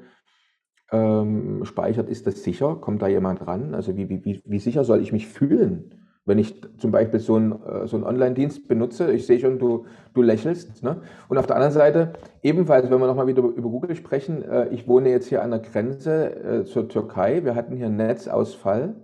ähm, 0.91 1.65
speichert, 1.65 2.09
ist 2.09 2.27
das 2.27 2.43
sicher? 2.43 2.75
Kommt 2.75 3.01
da 3.01 3.07
jemand 3.07 3.45
ran? 3.45 3.75
Also 3.75 3.95
wie, 3.95 4.09
wie, 4.09 4.41
wie 4.43 4.59
sicher 4.59 4.83
soll 4.83 5.01
ich 5.01 5.11
mich 5.11 5.27
fühlen? 5.27 5.91
Wenn 6.25 6.37
ich 6.37 6.61
zum 6.77 6.91
Beispiel 6.91 7.19
so 7.19 7.35
einen, 7.35 7.51
äh, 7.51 7.87
so 7.87 7.97
einen 7.97 8.05
Online-Dienst 8.05 8.67
benutze, 8.67 9.11
ich 9.11 9.25
sehe 9.25 9.39
schon, 9.39 9.57
du, 9.57 9.85
du 10.13 10.21
lächelst. 10.21 10.83
Ne? 10.83 11.01
Und 11.27 11.37
auf 11.37 11.47
der 11.47 11.55
anderen 11.55 11.73
Seite, 11.73 12.13
ebenfalls, 12.43 12.89
wenn 12.89 12.99
wir 12.99 13.07
nochmal 13.07 13.27
wieder 13.27 13.41
über 13.41 13.69
Google 13.69 13.95
sprechen, 13.95 14.43
äh, 14.43 14.67
ich 14.69 14.87
wohne 14.87 15.09
jetzt 15.09 15.27
hier 15.27 15.41
an 15.43 15.51
der 15.51 15.59
Grenze 15.59 16.35
äh, 16.35 16.65
zur 16.65 16.87
Türkei, 16.87 17.43
wir 17.43 17.55
hatten 17.55 17.75
hier 17.75 17.87
einen 17.87 17.97
Netzausfall 17.97 18.95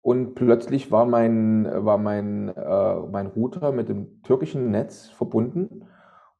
und 0.00 0.34
plötzlich 0.34 0.90
war 0.90 1.04
mein, 1.04 1.68
war 1.84 1.98
mein, 1.98 2.46
mein 2.46 3.26
Router 3.26 3.72
mit 3.72 3.88
dem 3.88 4.22
türkischen 4.22 4.70
Netz 4.70 5.08
verbunden 5.08 5.82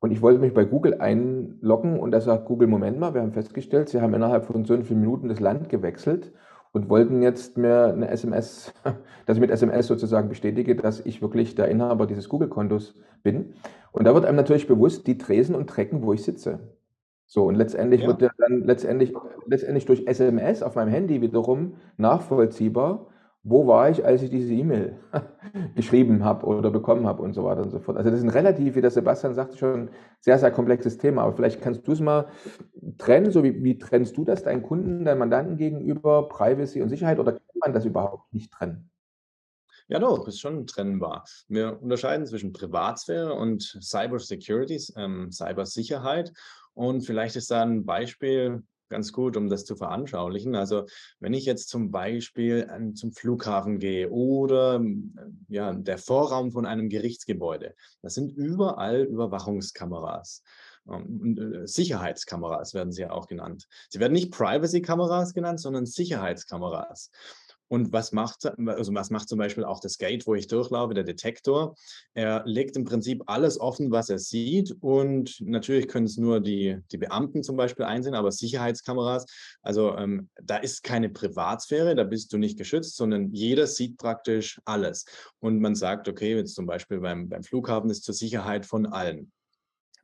und 0.01 0.13
ich 0.13 0.23
wollte 0.23 0.41
mich 0.41 0.55
bei 0.55 0.65
Google 0.65 1.01
einloggen 1.01 1.99
und 1.99 2.13
da 2.13 2.21
sagt 2.21 2.47
Google, 2.47 2.69
Moment 2.69 2.99
mal, 2.99 3.15
wir 3.15 3.23
haben 3.23 3.33
festgestellt, 3.33 3.89
Sie 3.89 4.01
haben 4.01 4.15
innerhalb 4.15 4.45
von 4.45 4.65
so 4.65 4.77
vielen 4.83 5.01
Minuten 5.01 5.29
das 5.29 5.41
Land 5.41 5.69
gewechselt 5.69 6.33
und 6.73 6.89
wollten 6.89 7.23
jetzt 7.23 7.57
mir 7.57 7.87
eine 7.87 8.09
SMS, 8.09 8.73
dass 9.27 9.37
ich 9.37 9.41
mit 9.41 9.51
SMS 9.51 9.87
sozusagen 9.89 10.29
bestätige, 10.29 10.77
dass 10.77 11.01
ich 11.01 11.21
wirklich 11.21 11.55
der 11.55 11.69
Inhaber 11.69 12.07
dieses 12.07 12.29
Google-Kontos 12.29 12.95
bin. 13.23 13.55
Und 13.91 14.05
da 14.05 14.15
wird 14.15 14.25
einem 14.25 14.37
natürlich 14.37 14.69
bewusst, 14.69 15.07
die 15.07 15.19
tresen 15.19 15.55
und 15.55 15.69
trecken, 15.69 16.03
wo 16.03 16.13
ich 16.13 16.23
sitze. 16.23 16.61
So, 17.27 17.45
und 17.45 17.57
letztendlich 17.57 18.03
ja. 18.03 18.07
wird 18.07 18.23
dann 18.39 18.65
letztendlich, 18.65 19.13
letztendlich 19.47 19.85
durch 19.85 20.07
SMS 20.07 20.63
auf 20.63 20.77
meinem 20.77 20.89
Handy 20.89 21.21
wiederum 21.21 21.75
nachvollziehbar, 21.97 23.09
wo 23.49 23.67
war 23.67 23.89
ich, 23.91 24.05
als 24.05 24.23
ich 24.23 24.31
diese 24.31 24.53
E-Mail 24.53 24.99
geschrieben 25.75 26.25
habe 26.25 26.47
oder 26.47 26.71
bekommen 26.71 27.07
habe 27.07 27.23
und 27.23 27.33
so 27.33 27.45
weiter 27.45 27.63
und 27.63 27.71
so 27.71 27.79
fort. 27.79 27.97
Also 27.97 28.11
das 28.11 28.21
ist 28.21 28.25
ein 28.25 28.31
relativ, 28.31 28.75
wie 28.75 28.81
der 28.81 28.91
Sebastian 28.91 29.35
sagte, 29.35 29.57
schon 29.57 29.91
sehr, 30.21 30.39
sehr 30.39 30.51
komplexes 30.51 30.99
Thema. 30.99 31.23
Aber 31.23 31.33
vielleicht 31.33 31.61
kannst 31.61 31.87
du 31.87 31.93
es 31.93 32.01
mal 32.01 32.27
trennen, 32.99 33.31
so 33.31 33.43
wie, 33.43 33.63
wie 33.65 33.79
trennst 33.79 34.17
du 34.17 34.25
das 34.25 34.43
deinen 34.43 34.63
Kunden, 34.63 35.05
deinen 35.05 35.19
Mandanten 35.19 35.57
gegenüber, 35.57 36.29
Privacy 36.29 36.83
und 36.83 36.89
Sicherheit 36.89 37.19
oder 37.19 37.33
kann 37.33 37.43
man 37.61 37.73
das 37.73 37.85
überhaupt 37.85 38.33
nicht 38.33 38.53
trennen? 38.53 38.91
Ja, 39.91 39.99
doch, 39.99 40.29
ist 40.29 40.41
schon 40.41 40.67
trennbar. 40.67 41.25
Wir 41.49 41.81
unterscheiden 41.81 42.27
zwischen 42.27 42.53
Privatsphäre 42.53 43.33
und 43.33 43.63
Cyber 43.81 44.19
Security, 44.19 44.79
ähm, 44.97 45.33
Cybersicherheit. 45.33 46.31
Und 46.75 47.07
vielleicht 47.07 47.37
ist 47.37 47.51
da 47.51 47.63
ein 47.63 47.87
Beispiel, 47.87 48.63
ganz 48.89 49.13
gut, 49.13 49.37
um 49.37 49.49
das 49.49 49.65
zu 49.65 49.77
veranschaulichen. 49.77 50.55
Also 50.55 50.87
wenn 51.21 51.35
ich 51.35 51.45
jetzt 51.45 51.69
zum 51.69 51.91
Beispiel 51.91 52.69
ähm, 52.75 52.95
zum 52.95 53.13
Flughafen 53.13 53.79
gehe 53.79 54.11
oder 54.11 54.77
ähm, 54.77 55.45
ja, 55.49 55.73
der 55.73 55.99
Vorraum 55.99 56.53
von 56.53 56.67
einem 56.67 56.89
Gerichtsgebäude, 56.89 57.75
das 58.03 58.15
sind 58.15 58.33
überall 58.33 59.03
Überwachungskameras. 59.03 60.43
Ähm, 60.91 61.37
äh, 61.37 61.67
Sicherheitskameras 61.67 62.75
werden 62.75 62.93
sie 62.93 63.03
ja 63.03 63.11
auch 63.11 63.29
genannt. 63.29 63.69
Sie 63.91 64.01
werden 64.01 64.13
nicht 64.13 64.33
Privacy-Kameras 64.33 65.35
genannt, 65.35 65.61
sondern 65.61 65.87
Sicherheitskameras. 65.87 67.11
Und 67.69 67.93
was 67.93 68.13
macht, 68.13 68.47
also 68.67 68.95
was 68.95 69.11
macht 69.11 69.29
zum 69.29 69.39
Beispiel 69.39 69.65
auch 69.65 69.81
das 69.81 69.99
Gate, 69.99 70.27
wo 70.27 70.35
ich 70.35 70.47
durchlaufe, 70.47 70.95
der 70.95 71.05
Detektor? 71.05 71.75
Er 72.15 72.43
legt 72.47 72.77
im 72.77 72.85
Prinzip 72.85 73.23
alles 73.27 73.61
offen, 73.61 73.91
was 73.91 74.09
er 74.09 74.19
sieht. 74.19 74.75
Und 74.81 75.41
natürlich 75.41 75.89
können 75.89 76.07
es 76.07 76.17
nur 76.17 76.41
die, 76.41 76.79
die 76.91 76.99
Beamten 76.99 77.43
zum 77.43 77.57
Beispiel 77.57 77.85
einsehen, 77.85 78.15
aber 78.15 78.33
Sicherheitskameras, 78.33 79.27
also 79.63 79.97
ähm, 79.97 80.29
da 80.43 80.57
ist 80.57 80.83
keine 80.83 81.11
Privatsphäre, 81.11 81.95
da 81.95 82.05
bist 82.05 82.33
du 82.33 82.39
nicht 82.39 82.59
geschützt, 82.59 82.97
sondern 82.97 83.33
jeder 83.33 83.67
sieht 83.67 83.99
praktisch 83.99 84.61
alles. 84.65 85.05
Und 85.41 85.61
man 85.61 85.75
sagt, 85.75 86.09
okay, 86.09 86.37
jetzt 86.37 86.55
zum 86.55 86.67
Beispiel 86.67 87.01
beim, 87.01 87.29
beim 87.29 87.43
Flughafen 87.43 87.91
ist 87.91 88.05
zur 88.05 88.15
Sicherheit 88.15 88.67
von 88.67 88.87
allen. 88.87 89.33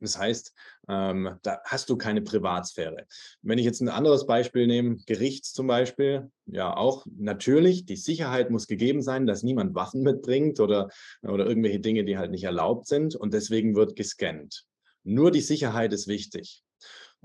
Das 0.00 0.18
heißt, 0.18 0.52
ähm, 0.88 1.38
da 1.42 1.60
hast 1.64 1.88
du 1.88 1.96
keine 1.96 2.22
Privatsphäre. 2.22 3.06
Wenn 3.42 3.58
ich 3.58 3.64
jetzt 3.64 3.80
ein 3.80 3.88
anderes 3.88 4.26
Beispiel 4.26 4.66
nehme, 4.66 4.96
Gerichts 5.06 5.52
zum 5.52 5.66
Beispiel, 5.66 6.30
ja 6.46 6.76
auch 6.76 7.06
natürlich, 7.16 7.86
die 7.86 7.96
Sicherheit 7.96 8.50
muss 8.50 8.66
gegeben 8.66 9.02
sein, 9.02 9.26
dass 9.26 9.42
niemand 9.42 9.74
Waffen 9.74 10.02
mitbringt 10.02 10.60
oder, 10.60 10.90
oder 11.22 11.46
irgendwelche 11.46 11.80
Dinge, 11.80 12.04
die 12.04 12.18
halt 12.18 12.30
nicht 12.30 12.44
erlaubt 12.44 12.86
sind 12.86 13.14
und 13.14 13.34
deswegen 13.34 13.74
wird 13.74 13.96
gescannt. 13.96 14.64
Nur 15.04 15.30
die 15.30 15.40
Sicherheit 15.40 15.92
ist 15.92 16.08
wichtig. 16.08 16.62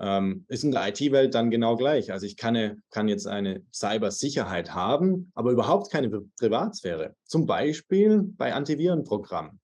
Ähm, 0.01 0.45
ist 0.47 0.63
in 0.63 0.71
der 0.71 0.87
IT-Welt 0.87 1.35
dann 1.35 1.51
genau 1.51 1.75
gleich. 1.75 2.11
Also 2.13 2.25
ich 2.25 2.37
kann, 2.37 2.81
kann 2.89 3.09
jetzt 3.09 3.27
eine 3.27 3.63
Cybersicherheit 3.73 4.73
haben, 4.73 5.31
aber 5.35 5.51
überhaupt 5.51 5.91
keine 5.91 6.09
Privatsphäre. 6.39 7.15
Zum 7.25 7.45
Beispiel 7.45 8.21
bei 8.23 8.53
Antivirenprogrammen. 8.53 9.59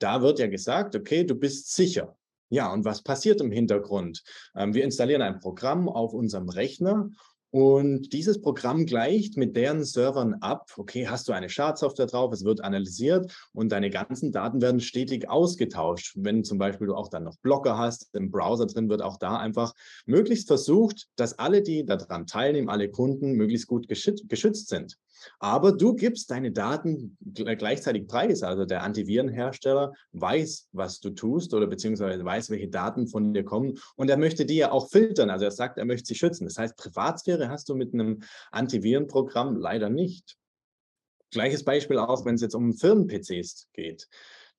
Da 0.00 0.20
wird 0.22 0.40
ja 0.40 0.48
gesagt, 0.48 0.96
okay, 0.96 1.22
du 1.24 1.36
bist 1.36 1.74
sicher. 1.74 2.17
Ja, 2.50 2.72
und 2.72 2.84
was 2.84 3.02
passiert 3.02 3.40
im 3.40 3.50
Hintergrund? 3.50 4.22
Ähm, 4.56 4.74
wir 4.74 4.84
installieren 4.84 5.22
ein 5.22 5.40
Programm 5.40 5.88
auf 5.88 6.14
unserem 6.14 6.48
Rechner 6.48 7.10
und 7.50 8.12
dieses 8.12 8.42
Programm 8.42 8.84
gleicht 8.84 9.38
mit 9.38 9.56
deren 9.56 9.82
Servern 9.82 10.34
ab. 10.40 10.70
Okay, 10.76 11.08
hast 11.08 11.28
du 11.28 11.32
eine 11.32 11.48
Schadsoftware 11.48 12.06
drauf, 12.06 12.32
es 12.32 12.44
wird 12.44 12.62
analysiert 12.62 13.32
und 13.52 13.72
deine 13.72 13.88
ganzen 13.88 14.32
Daten 14.32 14.60
werden 14.60 14.80
stetig 14.80 15.30
ausgetauscht. 15.30 16.12
Wenn 16.16 16.44
zum 16.44 16.58
Beispiel 16.58 16.88
du 16.88 16.94
auch 16.94 17.08
dann 17.08 17.24
noch 17.24 17.36
Blocker 17.38 17.78
hast, 17.78 18.14
im 18.14 18.30
Browser 18.30 18.66
drin 18.66 18.90
wird 18.90 19.00
auch 19.00 19.16
da 19.16 19.38
einfach 19.38 19.72
möglichst 20.04 20.46
versucht, 20.46 21.06
dass 21.16 21.38
alle, 21.38 21.62
die 21.62 21.86
daran 21.86 22.26
teilnehmen, 22.26 22.68
alle 22.68 22.90
Kunden 22.90 23.32
möglichst 23.32 23.66
gut 23.66 23.88
geschützt 23.88 24.68
sind. 24.68 24.98
Aber 25.38 25.72
du 25.72 25.94
gibst 25.94 26.30
deine 26.30 26.52
Daten 26.52 27.16
gleichzeitig 27.20 28.06
preis. 28.06 28.42
Also 28.42 28.64
der 28.64 28.82
Antivirenhersteller 28.82 29.92
weiß, 30.12 30.68
was 30.72 31.00
du 31.00 31.10
tust 31.10 31.54
oder 31.54 31.66
beziehungsweise 31.66 32.24
weiß, 32.24 32.50
welche 32.50 32.68
Daten 32.68 33.06
von 33.06 33.32
dir 33.32 33.44
kommen. 33.44 33.78
Und 33.96 34.10
er 34.10 34.16
möchte 34.16 34.46
die 34.46 34.56
ja 34.56 34.72
auch 34.72 34.88
filtern. 34.90 35.30
Also 35.30 35.44
er 35.44 35.50
sagt, 35.50 35.78
er 35.78 35.84
möchte 35.84 36.06
sie 36.06 36.14
schützen. 36.14 36.44
Das 36.44 36.58
heißt, 36.58 36.76
Privatsphäre 36.76 37.48
hast 37.48 37.68
du 37.68 37.74
mit 37.74 37.94
einem 37.94 38.22
Antivirenprogramm 38.50 39.56
leider 39.56 39.88
nicht. 39.88 40.36
Gleiches 41.30 41.64
Beispiel 41.64 41.98
auch, 41.98 42.24
wenn 42.24 42.36
es 42.36 42.40
jetzt 42.40 42.54
um 42.54 42.72
Firmen-PCs 42.72 43.68
geht. 43.72 44.08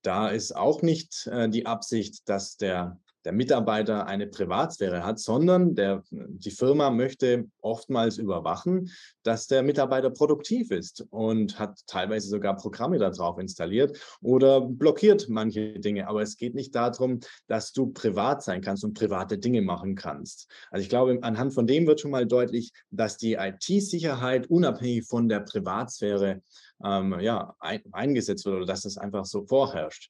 Da 0.01 0.29
ist 0.29 0.55
auch 0.55 0.81
nicht 0.81 1.27
äh, 1.27 1.49
die 1.49 1.65
Absicht, 1.65 2.29
dass 2.29 2.57
der 2.57 2.99
der 3.25 3.33
Mitarbeiter 3.33 4.07
eine 4.07 4.27
Privatsphäre 4.27 5.05
hat, 5.05 5.19
sondern 5.19 5.75
der, 5.75 6.03
die 6.11 6.51
Firma 6.51 6.89
möchte 6.89 7.45
oftmals 7.61 8.17
überwachen, 8.17 8.89
dass 9.23 9.47
der 9.47 9.63
Mitarbeiter 9.63 10.09
produktiv 10.09 10.71
ist 10.71 11.05
und 11.09 11.59
hat 11.59 11.79
teilweise 11.87 12.29
sogar 12.29 12.55
Programme 12.55 12.97
darauf 12.97 13.37
installiert 13.39 13.97
oder 14.21 14.61
blockiert 14.61 15.27
manche 15.29 15.79
Dinge. 15.79 16.07
Aber 16.07 16.21
es 16.21 16.37
geht 16.37 16.55
nicht 16.55 16.75
darum, 16.75 17.19
dass 17.47 17.73
du 17.73 17.87
privat 17.87 18.43
sein 18.43 18.61
kannst 18.61 18.83
und 18.83 18.97
private 18.97 19.37
Dinge 19.37 19.61
machen 19.61 19.95
kannst. 19.95 20.47
Also 20.71 20.83
ich 20.83 20.89
glaube, 20.89 21.19
anhand 21.21 21.53
von 21.53 21.67
dem 21.67 21.87
wird 21.87 21.99
schon 21.99 22.11
mal 22.11 22.25
deutlich, 22.25 22.71
dass 22.89 23.17
die 23.17 23.33
IT-Sicherheit 23.33 24.47
unabhängig 24.47 25.05
von 25.05 25.27
der 25.27 25.41
Privatsphäre 25.41 26.41
ähm, 26.83 27.19
ja, 27.19 27.55
ein, 27.59 27.81
eingesetzt 27.91 28.45
wird 28.45 28.55
oder 28.55 28.65
dass 28.65 28.85
es 28.85 28.97
einfach 28.97 29.25
so 29.25 29.45
vorherrscht. 29.45 30.09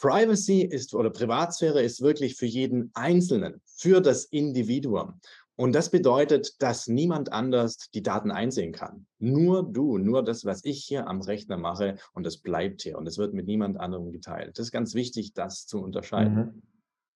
Privacy 0.00 0.62
ist 0.62 0.94
oder 0.94 1.10
Privatsphäre 1.10 1.82
ist 1.82 2.00
wirklich 2.00 2.36
für 2.36 2.46
jeden 2.46 2.90
Einzelnen, 2.94 3.60
für 3.66 4.00
das 4.00 4.24
Individuum. 4.24 5.20
Und 5.56 5.74
das 5.74 5.90
bedeutet, 5.90 6.62
dass 6.62 6.88
niemand 6.88 7.34
anders 7.34 7.90
die 7.92 8.02
Daten 8.02 8.30
einsehen 8.30 8.72
kann. 8.72 9.04
Nur 9.18 9.62
du, 9.62 9.98
nur 9.98 10.24
das, 10.24 10.46
was 10.46 10.64
ich 10.64 10.82
hier 10.82 11.06
am 11.06 11.20
Rechner 11.20 11.58
mache 11.58 11.96
und 12.14 12.24
das 12.24 12.38
bleibt 12.38 12.80
hier 12.80 12.96
und 12.96 13.06
es 13.06 13.18
wird 13.18 13.34
mit 13.34 13.46
niemand 13.46 13.78
anderem 13.78 14.10
geteilt. 14.10 14.58
Das 14.58 14.66
ist 14.66 14.72
ganz 14.72 14.94
wichtig, 14.94 15.34
das 15.34 15.66
zu 15.66 15.82
unterscheiden. 15.82 16.34
Mhm. 16.34 16.62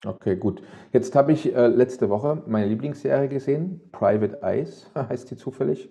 Okay, 0.05 0.35
gut. 0.35 0.61
Jetzt 0.93 1.15
habe 1.15 1.31
ich 1.31 1.55
äh, 1.55 1.69
letzte 1.69 2.09
Woche 2.11 2.43
meine 2.49 2.67
Lieblingsserie 2.67 3.29
gesehen, 3.29 3.81
Private 3.93 4.43
Eyes 4.43 4.91
heißt 4.97 5.31
die 5.31 5.37
zufällig. 5.37 5.89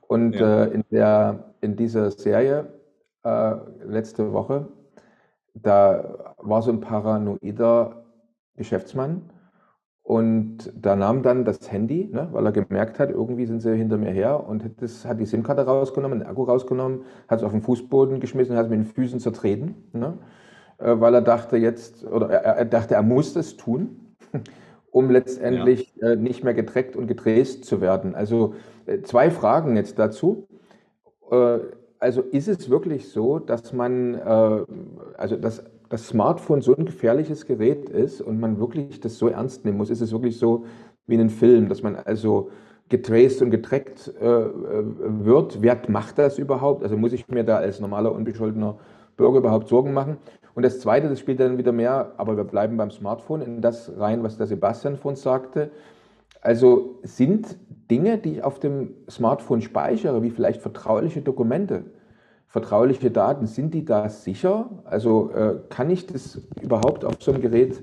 Und 0.00 0.32
ja. 0.32 0.64
äh, 0.64 0.70
in, 0.72 0.84
der, 0.90 1.54
in 1.60 1.76
dieser 1.76 2.10
Serie 2.10 2.72
äh, 3.24 3.56
letzte 3.84 4.32
Woche 4.32 4.68
da 5.62 6.34
war 6.38 6.62
so 6.62 6.70
ein 6.70 6.80
paranoider 6.80 8.04
Geschäftsmann 8.56 9.30
und 10.02 10.72
da 10.74 10.96
nahm 10.96 11.22
dann 11.22 11.44
das 11.44 11.70
Handy, 11.70 12.08
ne, 12.12 12.28
weil 12.32 12.44
er 12.46 12.52
gemerkt 12.52 12.98
hat, 12.98 13.10
irgendwie 13.10 13.46
sind 13.46 13.60
sie 13.60 13.76
hinter 13.76 13.96
mir 13.96 14.10
her 14.10 14.46
und 14.48 14.64
hat, 14.64 14.72
das, 14.78 15.04
hat 15.04 15.20
die 15.20 15.26
SIM-Karte 15.26 15.62
rausgenommen, 15.62 16.20
den 16.20 16.28
Akku 16.28 16.44
rausgenommen, 16.44 17.02
hat 17.28 17.40
es 17.40 17.44
auf 17.44 17.52
den 17.52 17.62
Fußboden 17.62 18.20
geschmissen, 18.20 18.56
hat 18.56 18.64
es 18.64 18.70
mit 18.70 18.80
den 18.80 18.86
Füßen 18.86 19.20
zertreten, 19.20 19.74
ne, 19.92 20.18
äh, 20.78 20.98
weil 20.98 21.14
er 21.14 21.22
dachte 21.22 21.56
jetzt, 21.56 22.04
oder 22.04 22.30
er, 22.30 22.56
er 22.56 22.64
dachte, 22.64 22.94
er 22.94 23.02
muss 23.02 23.34
das 23.34 23.56
tun. 23.56 24.16
um 24.90 25.10
letztendlich 25.10 25.94
ja. 25.96 26.10
äh, 26.10 26.16
nicht 26.16 26.44
mehr 26.44 26.54
getrackt 26.54 26.96
und 26.96 27.06
getraced 27.06 27.64
zu 27.64 27.80
werden. 27.80 28.14
Also 28.14 28.54
äh, 28.86 29.02
zwei 29.02 29.30
Fragen 29.30 29.76
jetzt 29.76 29.98
dazu. 29.98 30.48
Äh, 31.30 31.58
also 32.00 32.22
ist 32.22 32.48
es 32.48 32.68
wirklich 32.70 33.10
so, 33.10 33.38
dass 33.38 33.72
man, 33.72 34.14
äh, 34.14 34.64
also 35.16 35.36
dass 35.36 35.62
das 35.90 36.08
Smartphone 36.08 36.62
so 36.62 36.74
ein 36.74 36.86
gefährliches 36.86 37.46
Gerät 37.46 37.88
ist 37.90 38.20
und 38.20 38.40
man 38.40 38.58
wirklich 38.58 39.00
das 39.00 39.18
so 39.18 39.28
ernst 39.28 39.64
nehmen 39.64 39.76
muss? 39.76 39.90
Ist 39.90 40.00
es 40.00 40.12
wirklich 40.12 40.38
so 40.38 40.64
wie 41.06 41.14
in 41.14 41.20
einem 41.20 41.30
Film, 41.30 41.68
dass 41.68 41.82
man 41.82 41.96
also 41.96 42.50
getraced 42.88 43.42
und 43.42 43.50
getrackt 43.50 44.12
äh, 44.20 44.24
äh, 44.24 44.84
wird? 45.24 45.62
Wer 45.62 45.80
macht 45.88 46.18
das 46.18 46.38
überhaupt? 46.38 46.82
Also 46.82 46.96
muss 46.96 47.12
ich 47.12 47.28
mir 47.28 47.44
da 47.44 47.58
als 47.58 47.80
normaler, 47.80 48.12
unbescholtener 48.12 48.78
Bürger 49.16 49.38
überhaupt 49.38 49.68
Sorgen 49.68 49.92
machen? 49.92 50.16
Und 50.54 50.62
das 50.64 50.80
Zweite, 50.80 51.08
das 51.08 51.20
spielt 51.20 51.40
dann 51.40 51.58
wieder 51.58 51.72
mehr, 51.72 52.12
aber 52.16 52.36
wir 52.36 52.44
bleiben 52.44 52.76
beim 52.76 52.90
Smartphone, 52.90 53.42
in 53.42 53.60
das 53.60 53.92
rein, 53.98 54.22
was 54.22 54.36
der 54.36 54.46
Sebastian 54.46 54.96
von 54.96 55.10
uns 55.10 55.22
sagte. 55.22 55.70
Also 56.40 57.00
sind 57.02 57.58
Dinge, 57.90 58.18
die 58.18 58.34
ich 58.34 58.44
auf 58.44 58.58
dem 58.58 58.94
Smartphone 59.10 59.60
speichere, 59.60 60.22
wie 60.22 60.30
vielleicht 60.30 60.62
vertrauliche 60.62 61.22
Dokumente, 61.22 61.84
vertrauliche 62.46 63.10
Daten, 63.10 63.46
sind 63.46 63.74
die 63.74 63.84
da 63.84 64.08
sicher? 64.08 64.82
Also 64.84 65.30
äh, 65.30 65.60
kann 65.68 65.90
ich 65.90 66.06
das 66.06 66.40
überhaupt 66.60 67.04
auf 67.04 67.16
so 67.20 67.32
einem 67.32 67.42
Gerät 67.42 67.82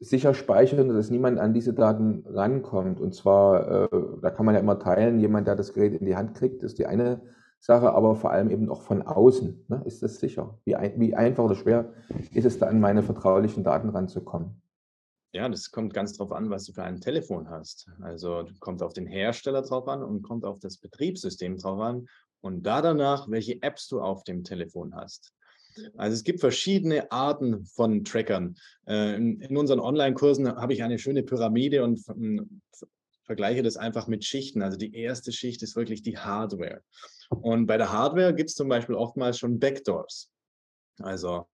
sicher 0.00 0.34
speichern, 0.34 0.88
dass 0.88 1.10
niemand 1.10 1.38
an 1.38 1.54
diese 1.54 1.72
Daten 1.72 2.24
rankommt? 2.28 3.00
Und 3.00 3.14
zwar, 3.14 3.84
äh, 3.84 3.88
da 4.22 4.30
kann 4.30 4.46
man 4.46 4.54
ja 4.54 4.60
immer 4.60 4.78
teilen, 4.78 5.18
jemand, 5.18 5.46
der 5.46 5.56
das 5.56 5.72
Gerät 5.72 5.94
in 5.94 6.06
die 6.06 6.16
Hand 6.16 6.34
kriegt, 6.34 6.62
ist 6.62 6.78
die 6.78 6.86
eine 6.86 7.20
Sache, 7.60 7.92
aber 7.92 8.14
vor 8.14 8.30
allem 8.30 8.50
eben 8.50 8.68
auch 8.68 8.82
von 8.82 9.02
außen. 9.02 9.64
Ne? 9.68 9.82
Ist 9.84 10.02
das 10.02 10.20
sicher? 10.20 10.58
Wie, 10.64 10.76
ein, 10.76 10.92
wie 10.96 11.16
einfach 11.16 11.44
oder 11.44 11.56
schwer 11.56 11.86
ist 12.32 12.44
es 12.44 12.58
da 12.58 12.66
an 12.66 12.80
meine 12.80 13.02
vertraulichen 13.02 13.64
Daten 13.64 13.88
ranzukommen? 13.88 14.60
Ja, 15.32 15.48
das 15.48 15.70
kommt 15.70 15.92
ganz 15.92 16.16
drauf 16.16 16.32
an, 16.32 16.48
was 16.48 16.64
du 16.64 16.72
für 16.72 16.84
ein 16.84 17.00
Telefon 17.00 17.50
hast. 17.50 17.88
Also 18.00 18.46
kommt 18.60 18.82
auf 18.82 18.94
den 18.94 19.06
Hersteller 19.06 19.62
drauf 19.62 19.86
an 19.86 20.02
und 20.02 20.22
kommt 20.22 20.44
auf 20.44 20.58
das 20.58 20.78
Betriebssystem 20.78 21.58
drauf 21.58 21.80
an 21.80 22.06
und 22.40 22.62
da 22.62 22.80
danach, 22.80 23.28
welche 23.28 23.62
Apps 23.62 23.88
du 23.88 24.00
auf 24.00 24.24
dem 24.24 24.42
Telefon 24.42 24.94
hast. 24.94 25.34
Also 25.96 26.14
es 26.14 26.24
gibt 26.24 26.40
verschiedene 26.40 27.12
Arten 27.12 27.64
von 27.66 28.04
Trackern. 28.04 28.56
Äh, 28.86 29.16
in 29.16 29.56
unseren 29.56 29.80
Online-Kursen 29.80 30.48
habe 30.56 30.72
ich 30.72 30.82
eine 30.82 30.98
schöne 30.98 31.22
Pyramide 31.22 31.84
und 31.84 32.00
vergleiche 33.24 33.62
das 33.62 33.76
einfach 33.76 34.08
mit 34.08 34.24
Schichten. 34.24 34.62
Also 34.62 34.78
die 34.78 34.94
erste 34.94 35.32
Schicht 35.32 35.62
ist 35.62 35.76
wirklich 35.76 36.02
die 36.02 36.18
Hardware. 36.18 36.82
Und 37.28 37.66
bei 37.66 37.76
der 37.76 37.92
Hardware 37.92 38.34
gibt 38.34 38.48
es 38.48 38.56
zum 38.56 38.68
Beispiel 38.68 38.94
oftmals 38.94 39.38
schon 39.38 39.60
Backdoors. 39.60 40.30
Also, 41.00 41.46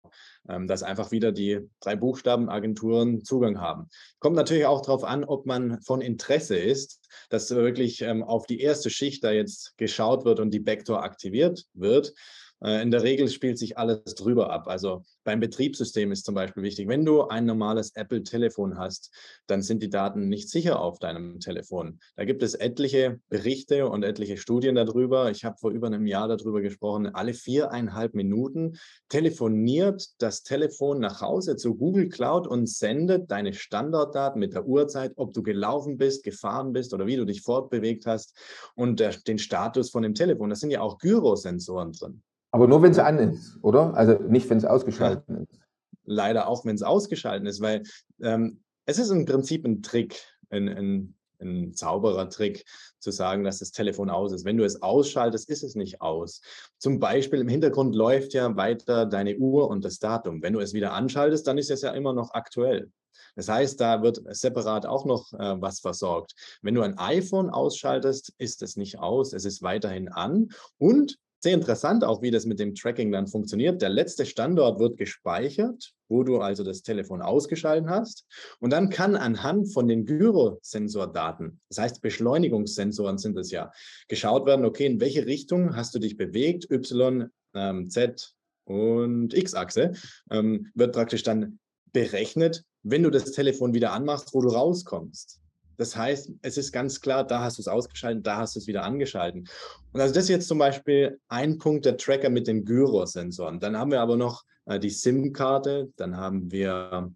ähm, 0.48 0.66
dass 0.66 0.82
einfach 0.82 1.10
wieder 1.10 1.32
die 1.32 1.60
drei 1.80 1.96
Buchstabenagenturen 1.96 3.24
Zugang 3.24 3.60
haben. 3.60 3.88
Kommt 4.18 4.36
natürlich 4.36 4.66
auch 4.66 4.82
darauf 4.82 5.04
an, 5.04 5.24
ob 5.24 5.46
man 5.46 5.80
von 5.82 6.00
Interesse 6.00 6.56
ist, 6.56 7.00
dass 7.30 7.50
wirklich 7.50 8.02
ähm, 8.02 8.22
auf 8.22 8.46
die 8.46 8.60
erste 8.60 8.90
Schicht 8.90 9.24
da 9.24 9.32
jetzt 9.32 9.76
geschaut 9.76 10.24
wird 10.24 10.40
und 10.40 10.52
die 10.52 10.60
Backdoor 10.60 11.02
aktiviert 11.02 11.66
wird. 11.72 12.14
Äh, 12.62 12.82
in 12.82 12.90
der 12.90 13.02
Regel 13.02 13.28
spielt 13.28 13.58
sich 13.58 13.78
alles 13.78 14.02
drüber 14.14 14.50
ab. 14.50 14.68
Also 14.68 15.02
beim 15.25 15.40
Betriebssystem 15.40 16.12
ist 16.12 16.25
zum 16.25 16.34
Beispiel 16.34 16.62
wichtig, 16.62 16.88
wenn 16.88 17.04
du 17.04 17.23
ein 17.23 17.46
normales 17.46 17.94
Apple-Telefon 17.94 18.78
hast, 18.78 19.11
dann 19.46 19.62
sind 19.62 19.82
die 19.82 19.90
Daten 19.90 20.28
nicht 20.28 20.50
sicher 20.50 20.80
auf 20.80 20.99
deinem 20.99 21.40
Telefon. 21.40 21.99
Da 22.16 22.25
gibt 22.25 22.42
es 22.42 22.54
etliche 22.54 23.20
Berichte 23.28 23.88
und 23.88 24.02
etliche 24.02 24.37
Studien 24.37 24.75
darüber. 24.75 25.30
Ich 25.30 25.44
habe 25.44 25.56
vor 25.58 25.70
über 25.70 25.87
einem 25.87 26.06
Jahr 26.06 26.28
darüber 26.28 26.61
gesprochen. 26.61 27.14
Alle 27.14 27.34
viereinhalb 27.34 28.14
Minuten 28.14 28.78
telefoniert 29.08 30.06
das 30.18 30.42
Telefon 30.42 31.00
nach 31.00 31.20
Hause 31.20 31.56
zu 31.56 31.75
Google 31.75 32.08
Cloud 32.08 32.46
und 32.46 32.68
sendet 32.68 33.30
deine 33.30 33.52
Standortdaten 33.52 34.40
mit 34.40 34.54
der 34.54 34.66
Uhrzeit, 34.66 35.12
ob 35.16 35.32
du 35.32 35.42
gelaufen 35.42 35.96
bist, 35.96 36.25
gefahren 36.25 36.73
bist 36.73 36.94
oder 36.94 37.06
wie 37.06 37.16
du 37.16 37.25
dich 37.25 37.42
fortbewegt 37.42 38.06
hast 38.06 38.37
und 38.75 39.00
der, 39.00 39.11
den 39.26 39.38
Status 39.38 39.90
von 39.90 40.02
dem 40.02 40.14
Telefon. 40.14 40.50
Das 40.50 40.61
sind 40.61 40.70
ja 40.70 40.80
auch 40.80 40.99
Gyrosensoren 40.99 41.92
drin. 41.92 42.23
Aber 42.54 42.68
nur, 42.68 42.82
wenn 42.82 42.92
es 42.92 43.00
an 43.00 43.18
ist, 43.18 43.58
oder? 43.62 43.94
Also 43.94 44.12
nicht, 44.28 44.49
wenn 44.49 44.58
es 44.58 44.64
ausgeschaltet 44.64 45.25
ja. 45.28 45.38
ist. 45.38 45.58
Leider 46.04 46.46
auch, 46.46 46.64
wenn 46.64 46.76
es 46.76 46.84
ausgeschaltet 46.84 47.49
ist, 47.49 47.61
weil 47.61 47.82
ähm, 48.23 48.62
es 48.87 49.00
ist 49.00 49.11
im 49.11 49.25
Prinzip 49.25 49.64
ein 49.64 49.82
Trick, 49.82 50.23
ein, 50.50 50.69
ein, 50.69 51.14
ein 51.40 51.75
Zauberertrick, 51.75 52.64
zu 53.00 53.10
sagen, 53.10 53.43
dass 53.43 53.58
das 53.58 53.73
Telefon 53.73 54.08
aus 54.08 54.30
ist. 54.32 54.45
Wenn 54.45 54.56
du 54.56 54.62
es 54.62 54.82
ausschaltest, 54.82 55.50
ist 55.50 55.64
es 55.64 55.75
nicht 55.75 56.00
aus. 56.00 56.43
Zum 56.78 57.00
Beispiel 57.00 57.40
im 57.40 57.49
Hintergrund 57.49 57.97
läuft 57.97 58.34
ja 58.34 58.54
weiter 58.54 59.04
deine 59.04 59.36
Uhr 59.36 59.69
und 59.69 59.84
das 59.84 59.99
Datum. 59.99 60.40
Wenn 60.40 60.52
du 60.52 60.60
es 60.60 60.75
wieder 60.75 60.93
anschaltest, 60.93 61.49
dann 61.49 61.58
ist 61.58 61.73
es 61.73 61.82
ja 61.82 61.90
immer 61.90 62.12
noch 62.12 62.34
aktuell. 62.34 62.93
Das 63.34 63.49
heißt, 63.49 63.80
da 63.80 64.00
wird 64.02 64.23
separat 64.28 64.86
auch 64.86 65.06
noch 65.06 65.32
äh, 65.32 65.60
was 65.60 65.80
versorgt. 65.80 66.36
Wenn 66.62 66.76
du 66.76 66.82
ein 66.82 66.99
iPhone 66.99 67.50
ausschaltest, 67.50 68.32
ist 68.38 68.62
es 68.62 68.76
nicht 68.76 69.00
aus, 69.00 69.32
es 69.32 69.45
ist 69.45 69.60
weiterhin 69.60 70.08
an 70.08 70.50
und 70.78 71.19
sehr 71.45 71.54
interessant 71.54 72.02
auch, 72.02 72.23
wie 72.23 72.30
das 72.30 72.47
mit 72.47 72.59
dem 72.59 72.75
Tracking 72.75 73.13
dann 73.13 73.28
funktioniert. 73.28 73.80
Der 73.80 73.91
letzte 73.91 74.26
Standort 74.26 74.80
wird 74.80 74.97
gespeichert, 74.97 75.93
wo 76.09 76.25
du 76.25 76.39
also 76.39 76.65
das 76.65 76.83
Telefon 76.83 77.23
ausgeschaltet 77.23 77.89
hast. 77.89 78.26
Und 78.59 78.73
dann 78.73 78.89
kann 78.89 79.15
anhand 79.15 79.73
von 79.73 79.87
den 79.87 80.07
Gyrosensordaten, 80.07 81.61
das 81.69 81.78
heißt 81.78 82.02
Beschleunigungssensoren 82.02 83.19
sind 83.19 83.39
es 83.39 83.50
ja, 83.50 83.71
geschaut 84.09 84.47
werden, 84.47 84.65
okay, 84.65 84.87
in 84.87 85.00
welche 85.00 85.26
Richtung 85.26 85.76
hast 85.76 85.95
du 85.95 85.99
dich 86.00 86.17
bewegt, 86.17 86.69
Y, 86.71 87.30
ähm, 87.54 87.91
Z 87.91 88.35
und 88.65 89.35
X-Achse, 89.35 89.93
ähm, 90.30 90.71
wird 90.75 90.95
praktisch 90.95 91.23
dann 91.23 91.59
berechnet, 91.93 92.65
wenn 92.83 93.02
du 93.02 93.11
das 93.11 93.33
Telefon 93.33 93.75
wieder 93.75 93.93
anmachst, 93.93 94.35
wo 94.35 94.41
du 94.41 94.49
rauskommst. 94.49 95.44
Das 95.76 95.97
heißt, 95.97 96.32
es 96.43 96.58
ist 96.58 96.73
ganz 96.73 97.00
klar, 97.00 97.25
da 97.25 97.41
hast 97.41 97.58
du 97.58 97.63
es 97.63 97.69
ausgeschaltet, 97.69 98.26
da 98.26 98.39
hast 98.39 98.54
du 98.54 98.60
es 98.60 98.67
wieder 98.67 98.84
angeschalten. 98.84 99.49
Und 99.93 100.00
also 100.00 100.15
das 100.15 100.25
ist 100.25 100.30
jetzt 100.30 100.49
zum 100.49 100.58
Beispiel 100.58 101.21
ein 101.28 101.58
Punkt 101.58 101.84
der 101.84 101.97
Tracker 101.97 102.30
mit 102.30 102.47
den 102.47 102.65
Gyrosensoren. 102.65 103.60
Dann 103.60 103.76
haben 103.76 103.91
wir 103.91 104.00
aber 104.00 104.17
noch 104.17 104.45
äh, 104.67 104.78
die 104.78 104.91
SIM-Karte, 104.91 105.93
dann 105.97 106.17
haben 106.17 106.50
wir 106.50 107.13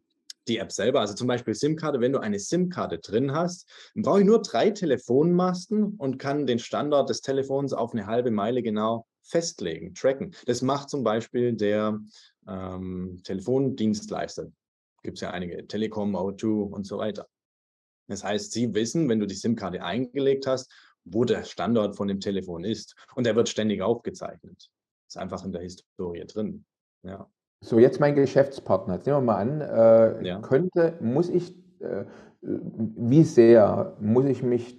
die 0.48 0.58
App 0.58 0.72
selber. 0.72 1.00
Also 1.00 1.14
zum 1.14 1.26
Beispiel 1.28 1.54
SIM-Karte, 1.54 2.00
wenn 2.00 2.12
du 2.12 2.20
eine 2.20 2.38
SIM-Karte 2.38 2.98
drin 2.98 3.32
hast, 3.32 3.68
dann 3.94 4.02
brauche 4.02 4.20
ich 4.20 4.26
nur 4.26 4.42
drei 4.42 4.70
Telefonmasten 4.70 5.94
und 5.96 6.18
kann 6.18 6.46
den 6.46 6.58
Standort 6.58 7.10
des 7.10 7.20
Telefons 7.20 7.72
auf 7.72 7.92
eine 7.92 8.06
halbe 8.06 8.30
Meile 8.30 8.62
genau 8.62 9.06
festlegen, 9.22 9.94
tracken. 9.94 10.34
Das 10.46 10.62
macht 10.62 10.88
zum 10.88 11.04
Beispiel 11.04 11.52
der 11.52 12.00
ähm, 12.48 13.20
Telefondienstleister. 13.24 14.50
Gibt 15.02 15.18
es 15.18 15.20
ja 15.20 15.30
einige, 15.30 15.66
Telekom, 15.66 16.16
O2 16.16 16.70
und 16.70 16.86
so 16.86 16.98
weiter. 16.98 17.28
Das 18.08 18.24
heißt, 18.24 18.52
Sie 18.52 18.74
wissen, 18.74 19.08
wenn 19.08 19.20
du 19.20 19.26
die 19.26 19.34
SIM-Karte 19.34 19.82
eingelegt 19.82 20.46
hast, 20.46 20.72
wo 21.04 21.24
der 21.24 21.44
Standort 21.44 21.96
von 21.96 22.08
dem 22.08 22.20
Telefon 22.20 22.64
ist. 22.64 22.94
Und 23.14 23.24
der 23.24 23.36
wird 23.36 23.48
ständig 23.48 23.82
aufgezeichnet. 23.82 24.70
Ist 25.06 25.18
einfach 25.18 25.44
in 25.44 25.52
der 25.52 25.62
Historie 25.62 26.24
drin. 26.26 26.64
Ja. 27.02 27.28
So, 27.60 27.78
jetzt 27.78 28.00
mein 28.00 28.14
Geschäftspartner. 28.14 28.94
Jetzt 28.94 29.06
nehmen 29.06 29.18
wir 29.18 29.32
mal 29.32 29.36
an, 29.36 29.60
äh, 29.60 30.26
ja. 30.26 30.40
könnte, 30.40 30.98
muss 31.00 31.28
ich, 31.28 31.56
äh, 31.80 32.04
wie 32.40 33.24
sehr 33.24 33.96
muss 34.00 34.26
ich 34.26 34.42
mich 34.42 34.78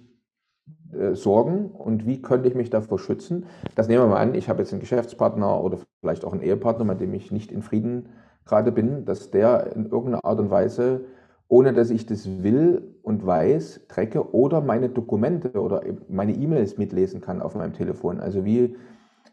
äh, 0.92 1.14
sorgen 1.14 1.70
und 1.72 2.06
wie 2.06 2.22
könnte 2.22 2.48
ich 2.48 2.54
mich 2.54 2.70
davor 2.70 2.98
schützen? 2.98 3.46
Das 3.74 3.88
nehmen 3.88 4.04
wir 4.04 4.08
mal 4.08 4.20
an, 4.20 4.34
ich 4.34 4.48
habe 4.48 4.62
jetzt 4.62 4.72
einen 4.72 4.80
Geschäftspartner 4.80 5.62
oder 5.62 5.78
vielleicht 6.00 6.24
auch 6.24 6.32
einen 6.32 6.42
Ehepartner, 6.42 6.84
mit 6.84 7.00
dem 7.00 7.12
ich 7.12 7.30
nicht 7.30 7.52
in 7.52 7.62
Frieden 7.62 8.08
gerade 8.46 8.72
bin, 8.72 9.04
dass 9.04 9.30
der 9.30 9.72
in 9.74 9.84
irgendeiner 9.84 10.24
Art 10.24 10.40
und 10.40 10.50
Weise 10.50 11.04
ohne 11.50 11.74
dass 11.74 11.90
ich 11.90 12.06
das 12.06 12.42
will 12.42 12.89
und 13.02 13.24
weiß, 13.24 13.82
trecke 13.88 14.34
oder 14.34 14.60
meine 14.60 14.88
Dokumente 14.88 15.60
oder 15.60 15.82
meine 16.08 16.32
E-Mails 16.32 16.78
mitlesen 16.78 17.20
kann 17.20 17.42
auf 17.42 17.54
meinem 17.54 17.72
Telefon. 17.72 18.20
Also 18.20 18.44
wie 18.44 18.76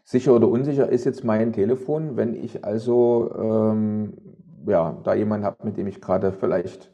sicher 0.04 0.34
oder 0.34 0.48
unsicher 0.48 0.88
ist 0.88 1.04
jetzt 1.04 1.24
mein 1.24 1.52
Telefon, 1.52 2.16
wenn 2.16 2.34
ich 2.34 2.64
also 2.64 3.30
ähm, 3.38 4.14
ja, 4.66 4.96
da 5.04 5.14
jemanden 5.14 5.46
habe, 5.46 5.64
mit 5.64 5.76
dem 5.76 5.86
ich 5.86 6.00
gerade 6.00 6.32
vielleicht 6.32 6.90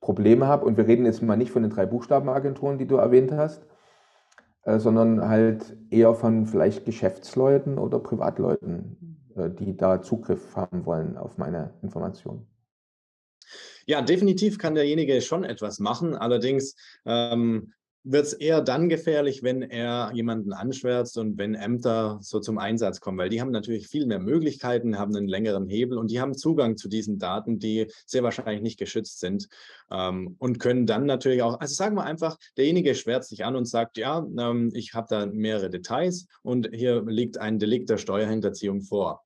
Probleme 0.00 0.46
habe. 0.46 0.66
Und 0.66 0.76
wir 0.76 0.86
reden 0.86 1.06
jetzt 1.06 1.22
mal 1.22 1.36
nicht 1.36 1.50
von 1.50 1.62
den 1.62 1.70
drei 1.70 1.86
Buchstabenagenturen, 1.86 2.78
die 2.78 2.86
du 2.86 2.96
erwähnt 2.96 3.32
hast, 3.32 3.66
äh, 4.64 4.78
sondern 4.78 5.28
halt 5.28 5.76
eher 5.90 6.14
von 6.14 6.46
vielleicht 6.46 6.84
Geschäftsleuten 6.84 7.78
oder 7.78 7.98
Privatleuten, 7.98 9.18
äh, 9.36 9.50
die 9.50 9.76
da 9.76 10.02
Zugriff 10.02 10.54
haben 10.56 10.86
wollen 10.86 11.16
auf 11.16 11.38
meine 11.38 11.74
Informationen. 11.82 12.46
Ja, 13.86 14.02
definitiv 14.02 14.58
kann 14.58 14.74
derjenige 14.74 15.20
schon 15.20 15.44
etwas 15.44 15.78
machen. 15.78 16.14
Allerdings 16.14 16.74
ähm, 17.04 17.72
wird 18.04 18.26
es 18.26 18.32
eher 18.32 18.60
dann 18.60 18.88
gefährlich, 18.88 19.42
wenn 19.42 19.62
er 19.62 20.10
jemanden 20.12 20.52
anschwärzt 20.52 21.16
und 21.18 21.38
wenn 21.38 21.54
Ämter 21.54 22.18
so 22.20 22.40
zum 22.40 22.58
Einsatz 22.58 23.00
kommen, 23.00 23.18
weil 23.18 23.28
die 23.28 23.40
haben 23.40 23.52
natürlich 23.52 23.86
viel 23.86 24.06
mehr 24.06 24.18
Möglichkeiten, 24.18 24.98
haben 24.98 25.14
einen 25.14 25.28
längeren 25.28 25.68
Hebel 25.68 25.98
und 25.98 26.10
die 26.10 26.20
haben 26.20 26.36
Zugang 26.36 26.76
zu 26.76 26.88
diesen 26.88 27.18
Daten, 27.18 27.58
die 27.60 27.86
sehr 28.06 28.24
wahrscheinlich 28.24 28.62
nicht 28.62 28.78
geschützt 28.78 29.20
sind 29.20 29.48
ähm, 29.90 30.34
und 30.38 30.58
können 30.58 30.86
dann 30.86 31.06
natürlich 31.06 31.42
auch, 31.42 31.60
also 31.60 31.74
sagen 31.74 31.96
wir 31.96 32.04
einfach, 32.04 32.38
derjenige 32.56 32.94
schwärzt 32.94 33.30
sich 33.30 33.44
an 33.44 33.54
und 33.54 33.66
sagt, 33.66 33.98
ja, 33.98 34.26
ähm, 34.36 34.70
ich 34.74 34.94
habe 34.94 35.06
da 35.08 35.26
mehrere 35.26 35.70
Details 35.70 36.26
und 36.42 36.70
hier 36.72 37.02
liegt 37.02 37.38
ein 37.38 37.60
Delikt 37.60 37.88
der 37.88 37.98
Steuerhinterziehung 37.98 38.82
vor. 38.82 39.22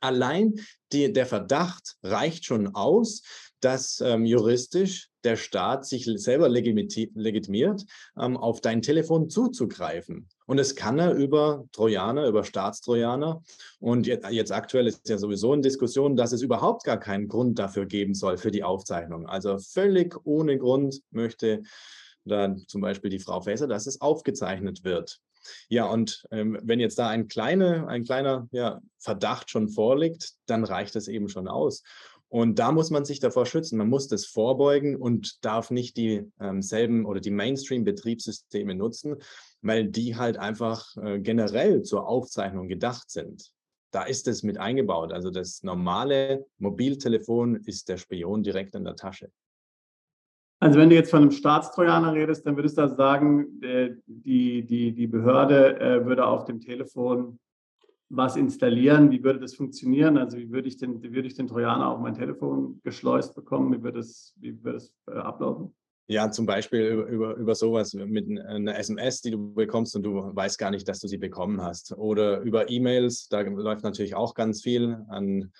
Allein 0.00 0.54
die, 0.92 1.12
der 1.12 1.26
Verdacht 1.26 1.96
reicht 2.02 2.44
schon 2.44 2.74
aus, 2.74 3.22
dass 3.62 4.00
ähm, 4.00 4.26
juristisch 4.26 5.08
der 5.24 5.36
Staat 5.36 5.86
sich 5.86 6.04
selber 6.16 6.48
legitimiert, 6.48 7.84
ähm, 8.18 8.36
auf 8.36 8.60
dein 8.60 8.82
Telefon 8.82 9.30
zuzugreifen. 9.30 10.28
Und 10.46 10.58
es 10.58 10.74
kann 10.74 10.98
er 10.98 11.14
über 11.14 11.64
Trojaner, 11.72 12.26
über 12.26 12.44
Staatstrojaner. 12.44 13.42
Und 13.78 14.06
jetzt, 14.06 14.28
jetzt 14.30 14.52
aktuell 14.52 14.88
ist 14.88 15.08
ja 15.08 15.16
sowieso 15.16 15.54
in 15.54 15.62
Diskussion, 15.62 16.16
dass 16.16 16.32
es 16.32 16.42
überhaupt 16.42 16.84
gar 16.84 16.98
keinen 16.98 17.28
Grund 17.28 17.58
dafür 17.58 17.86
geben 17.86 18.14
soll 18.14 18.36
für 18.36 18.50
die 18.50 18.64
Aufzeichnung. 18.64 19.26
Also 19.26 19.58
völlig 19.58 20.16
ohne 20.24 20.58
Grund 20.58 21.00
möchte 21.10 21.62
dann 22.24 22.58
zum 22.66 22.80
Beispiel 22.80 23.10
die 23.10 23.18
Frau 23.20 23.40
Faeser, 23.40 23.68
dass 23.68 23.86
es 23.86 24.00
aufgezeichnet 24.00 24.84
wird. 24.84 25.20
Ja, 25.68 25.86
und 25.86 26.24
ähm, 26.30 26.58
wenn 26.62 26.80
jetzt 26.80 26.98
da 26.98 27.08
ein, 27.08 27.28
kleine, 27.28 27.88
ein 27.88 28.04
kleiner 28.04 28.48
ja, 28.52 28.80
Verdacht 28.98 29.50
schon 29.50 29.68
vorliegt, 29.68 30.34
dann 30.46 30.64
reicht 30.64 30.96
es 30.96 31.08
eben 31.08 31.28
schon 31.28 31.48
aus. 31.48 31.82
Und 32.32 32.58
da 32.58 32.72
muss 32.72 32.88
man 32.88 33.04
sich 33.04 33.20
davor 33.20 33.44
schützen. 33.44 33.76
Man 33.76 33.90
muss 33.90 34.08
das 34.08 34.24
vorbeugen 34.24 34.96
und 34.96 35.44
darf 35.44 35.70
nicht 35.70 35.98
dieselben 35.98 37.00
ähm, 37.00 37.06
oder 37.06 37.20
die 37.20 37.30
Mainstream-Betriebssysteme 37.30 38.74
nutzen, 38.74 39.16
weil 39.60 39.88
die 39.88 40.16
halt 40.16 40.38
einfach 40.38 40.96
äh, 40.96 41.20
generell 41.20 41.82
zur 41.82 42.08
Aufzeichnung 42.08 42.68
gedacht 42.68 43.10
sind. 43.10 43.52
Da 43.90 44.04
ist 44.04 44.28
es 44.28 44.42
mit 44.42 44.56
eingebaut. 44.56 45.12
Also 45.12 45.28
das 45.28 45.62
normale 45.62 46.46
Mobiltelefon 46.56 47.56
ist 47.66 47.90
der 47.90 47.98
Spion 47.98 48.42
direkt 48.42 48.74
in 48.76 48.84
der 48.84 48.96
Tasche. 48.96 49.30
Also 50.58 50.78
wenn 50.78 50.88
du 50.88 50.96
jetzt 50.96 51.10
von 51.10 51.20
einem 51.20 51.32
Staatstrojaner 51.32 52.14
redest, 52.14 52.46
dann 52.46 52.56
würdest 52.56 52.78
du 52.78 52.88
sagen, 52.88 53.60
äh, 53.62 53.90
die, 54.06 54.64
die, 54.64 54.92
die 54.92 55.06
Behörde 55.06 55.78
äh, 55.78 56.06
würde 56.06 56.26
auf 56.26 56.46
dem 56.46 56.60
Telefon 56.60 57.38
was 58.14 58.36
installieren. 58.36 59.10
Wie 59.10 59.24
würde 59.24 59.40
das 59.40 59.54
funktionieren? 59.54 60.18
Also 60.18 60.36
wie 60.36 60.50
würde 60.50 60.68
ich 60.68 60.76
den, 60.76 61.02
würde 61.02 61.26
ich 61.26 61.34
den 61.34 61.46
Trojaner 61.46 61.88
auf 61.88 61.98
mein 61.98 62.14
Telefon 62.14 62.80
geschleust 62.84 63.34
bekommen? 63.34 63.72
Wie 63.72 63.82
würde 63.82 64.00
es, 64.00 64.34
wie 64.38 64.62
würde 64.62 64.76
es 64.76 64.94
äh, 65.08 65.14
ablaufen? 65.14 65.74
Ja, 66.08 66.30
zum 66.30 66.44
Beispiel 66.44 66.88
über, 66.88 67.06
über, 67.06 67.34
über 67.36 67.54
sowas 67.54 67.94
mit 67.94 68.26
einer 68.28 68.78
SMS, 68.78 69.22
die 69.22 69.30
du 69.30 69.54
bekommst 69.54 69.96
und 69.96 70.02
du 70.02 70.14
weißt 70.34 70.58
gar 70.58 70.70
nicht, 70.70 70.86
dass 70.86 71.00
du 71.00 71.08
sie 71.08 71.16
bekommen 71.16 71.62
hast. 71.62 71.96
Oder 71.96 72.40
über 72.40 72.68
E-Mails, 72.68 73.28
da 73.28 73.40
läuft 73.40 73.82
natürlich 73.82 74.14
auch 74.14 74.34
ganz 74.34 74.62
viel 74.62 74.98
an 75.08 75.50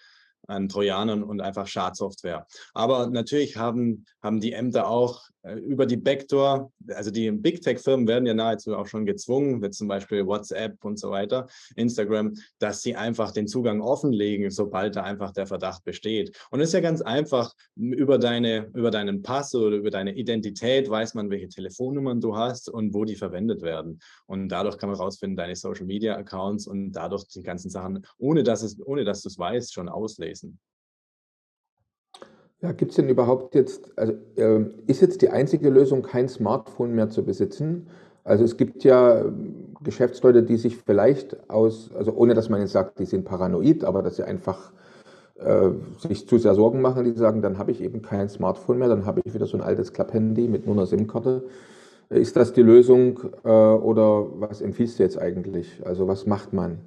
an 0.48 0.68
Trojanern 0.68 1.22
und 1.22 1.40
einfach 1.40 1.66
Schadsoftware. 1.66 2.46
Aber 2.74 3.08
natürlich 3.08 3.56
haben, 3.56 4.04
haben 4.22 4.40
die 4.40 4.52
Ämter 4.52 4.88
auch 4.88 5.22
äh, 5.42 5.54
über 5.54 5.86
die 5.86 5.96
Backdoor, 5.96 6.72
also 6.88 7.10
die 7.10 7.30
Big 7.30 7.62
Tech-Firmen 7.62 8.06
werden 8.06 8.26
ja 8.26 8.34
nahezu 8.34 8.76
auch 8.76 8.86
schon 8.86 9.06
gezwungen, 9.06 9.62
wie 9.62 9.70
zum 9.70 9.88
Beispiel 9.88 10.26
WhatsApp 10.26 10.84
und 10.84 10.98
so 10.98 11.10
weiter, 11.10 11.48
Instagram, 11.76 12.34
dass 12.58 12.82
sie 12.82 12.94
einfach 12.94 13.32
den 13.32 13.46
Zugang 13.46 13.80
offenlegen, 13.80 14.50
sobald 14.50 14.96
da 14.96 15.02
einfach 15.02 15.32
der 15.32 15.46
Verdacht 15.46 15.84
besteht. 15.84 16.36
Und 16.50 16.60
es 16.60 16.68
ist 16.68 16.74
ja 16.74 16.80
ganz 16.80 17.02
einfach, 17.02 17.52
über, 17.76 18.18
deine, 18.18 18.70
über 18.74 18.90
deinen 18.90 19.22
Pass 19.22 19.54
oder 19.54 19.76
über 19.76 19.90
deine 19.90 20.14
Identität 20.14 20.88
weiß 20.88 21.14
man, 21.14 21.30
welche 21.30 21.48
Telefonnummern 21.48 22.20
du 22.20 22.36
hast 22.36 22.68
und 22.68 22.94
wo 22.94 23.04
die 23.04 23.16
verwendet 23.16 23.62
werden. 23.62 24.00
Und 24.26 24.48
dadurch 24.48 24.78
kann 24.78 24.90
man 24.90 24.98
rausfinden, 24.98 25.36
deine 25.36 25.56
Social-Media-Accounts 25.56 26.66
und 26.66 26.92
dadurch 26.92 27.26
die 27.28 27.42
ganzen 27.42 27.70
Sachen, 27.70 28.06
ohne 28.18 28.42
dass, 28.42 28.62
es, 28.62 28.78
ohne 28.84 29.04
dass 29.04 29.22
du 29.22 29.28
es 29.28 29.38
weißt, 29.38 29.72
schon 29.72 29.88
auslesen. 29.88 30.31
Ja, 32.60 32.70
gibt 32.70 32.92
es 32.92 32.96
denn 32.96 33.08
überhaupt 33.08 33.56
jetzt, 33.56 33.98
also 33.98 34.12
äh, 34.36 34.64
ist 34.86 35.02
jetzt 35.02 35.20
die 35.20 35.30
einzige 35.30 35.68
Lösung, 35.68 36.02
kein 36.02 36.28
Smartphone 36.28 36.94
mehr 36.94 37.10
zu 37.10 37.24
besitzen? 37.24 37.88
Also 38.22 38.44
es 38.44 38.56
gibt 38.56 38.84
ja 38.84 39.20
ähm, 39.20 39.74
Geschäftsleute, 39.82 40.44
die 40.44 40.56
sich 40.56 40.76
vielleicht 40.76 41.50
aus, 41.50 41.90
also 41.92 42.12
ohne 42.12 42.34
dass 42.34 42.48
man 42.48 42.60
jetzt 42.60 42.72
sagt, 42.72 43.00
die 43.00 43.04
sind 43.04 43.24
paranoid, 43.24 43.82
aber 43.82 44.02
dass 44.02 44.16
sie 44.16 44.22
einfach 44.22 44.72
äh, 45.36 45.70
sich 45.98 46.28
zu 46.28 46.38
sehr 46.38 46.54
Sorgen 46.54 46.80
machen, 46.80 47.04
die 47.04 47.12
sagen, 47.18 47.42
dann 47.42 47.58
habe 47.58 47.72
ich 47.72 47.80
eben 47.82 48.00
kein 48.00 48.28
Smartphone 48.28 48.78
mehr, 48.78 48.88
dann 48.88 49.06
habe 49.06 49.20
ich 49.24 49.34
wieder 49.34 49.46
so 49.46 49.56
ein 49.56 49.62
altes 49.62 49.92
Klapphandy 49.92 50.46
mit 50.46 50.66
nur 50.66 50.76
einer 50.76 50.86
SIM-Karte. 50.86 51.42
Ist 52.10 52.36
das 52.36 52.52
die 52.52 52.62
Lösung 52.62 53.18
äh, 53.44 53.48
oder 53.48 54.40
was 54.40 54.60
empfiehlst 54.60 54.98
du 54.98 55.02
jetzt 55.02 55.18
eigentlich? 55.18 55.84
Also 55.84 56.06
was 56.06 56.26
macht 56.26 56.52
man? 56.52 56.78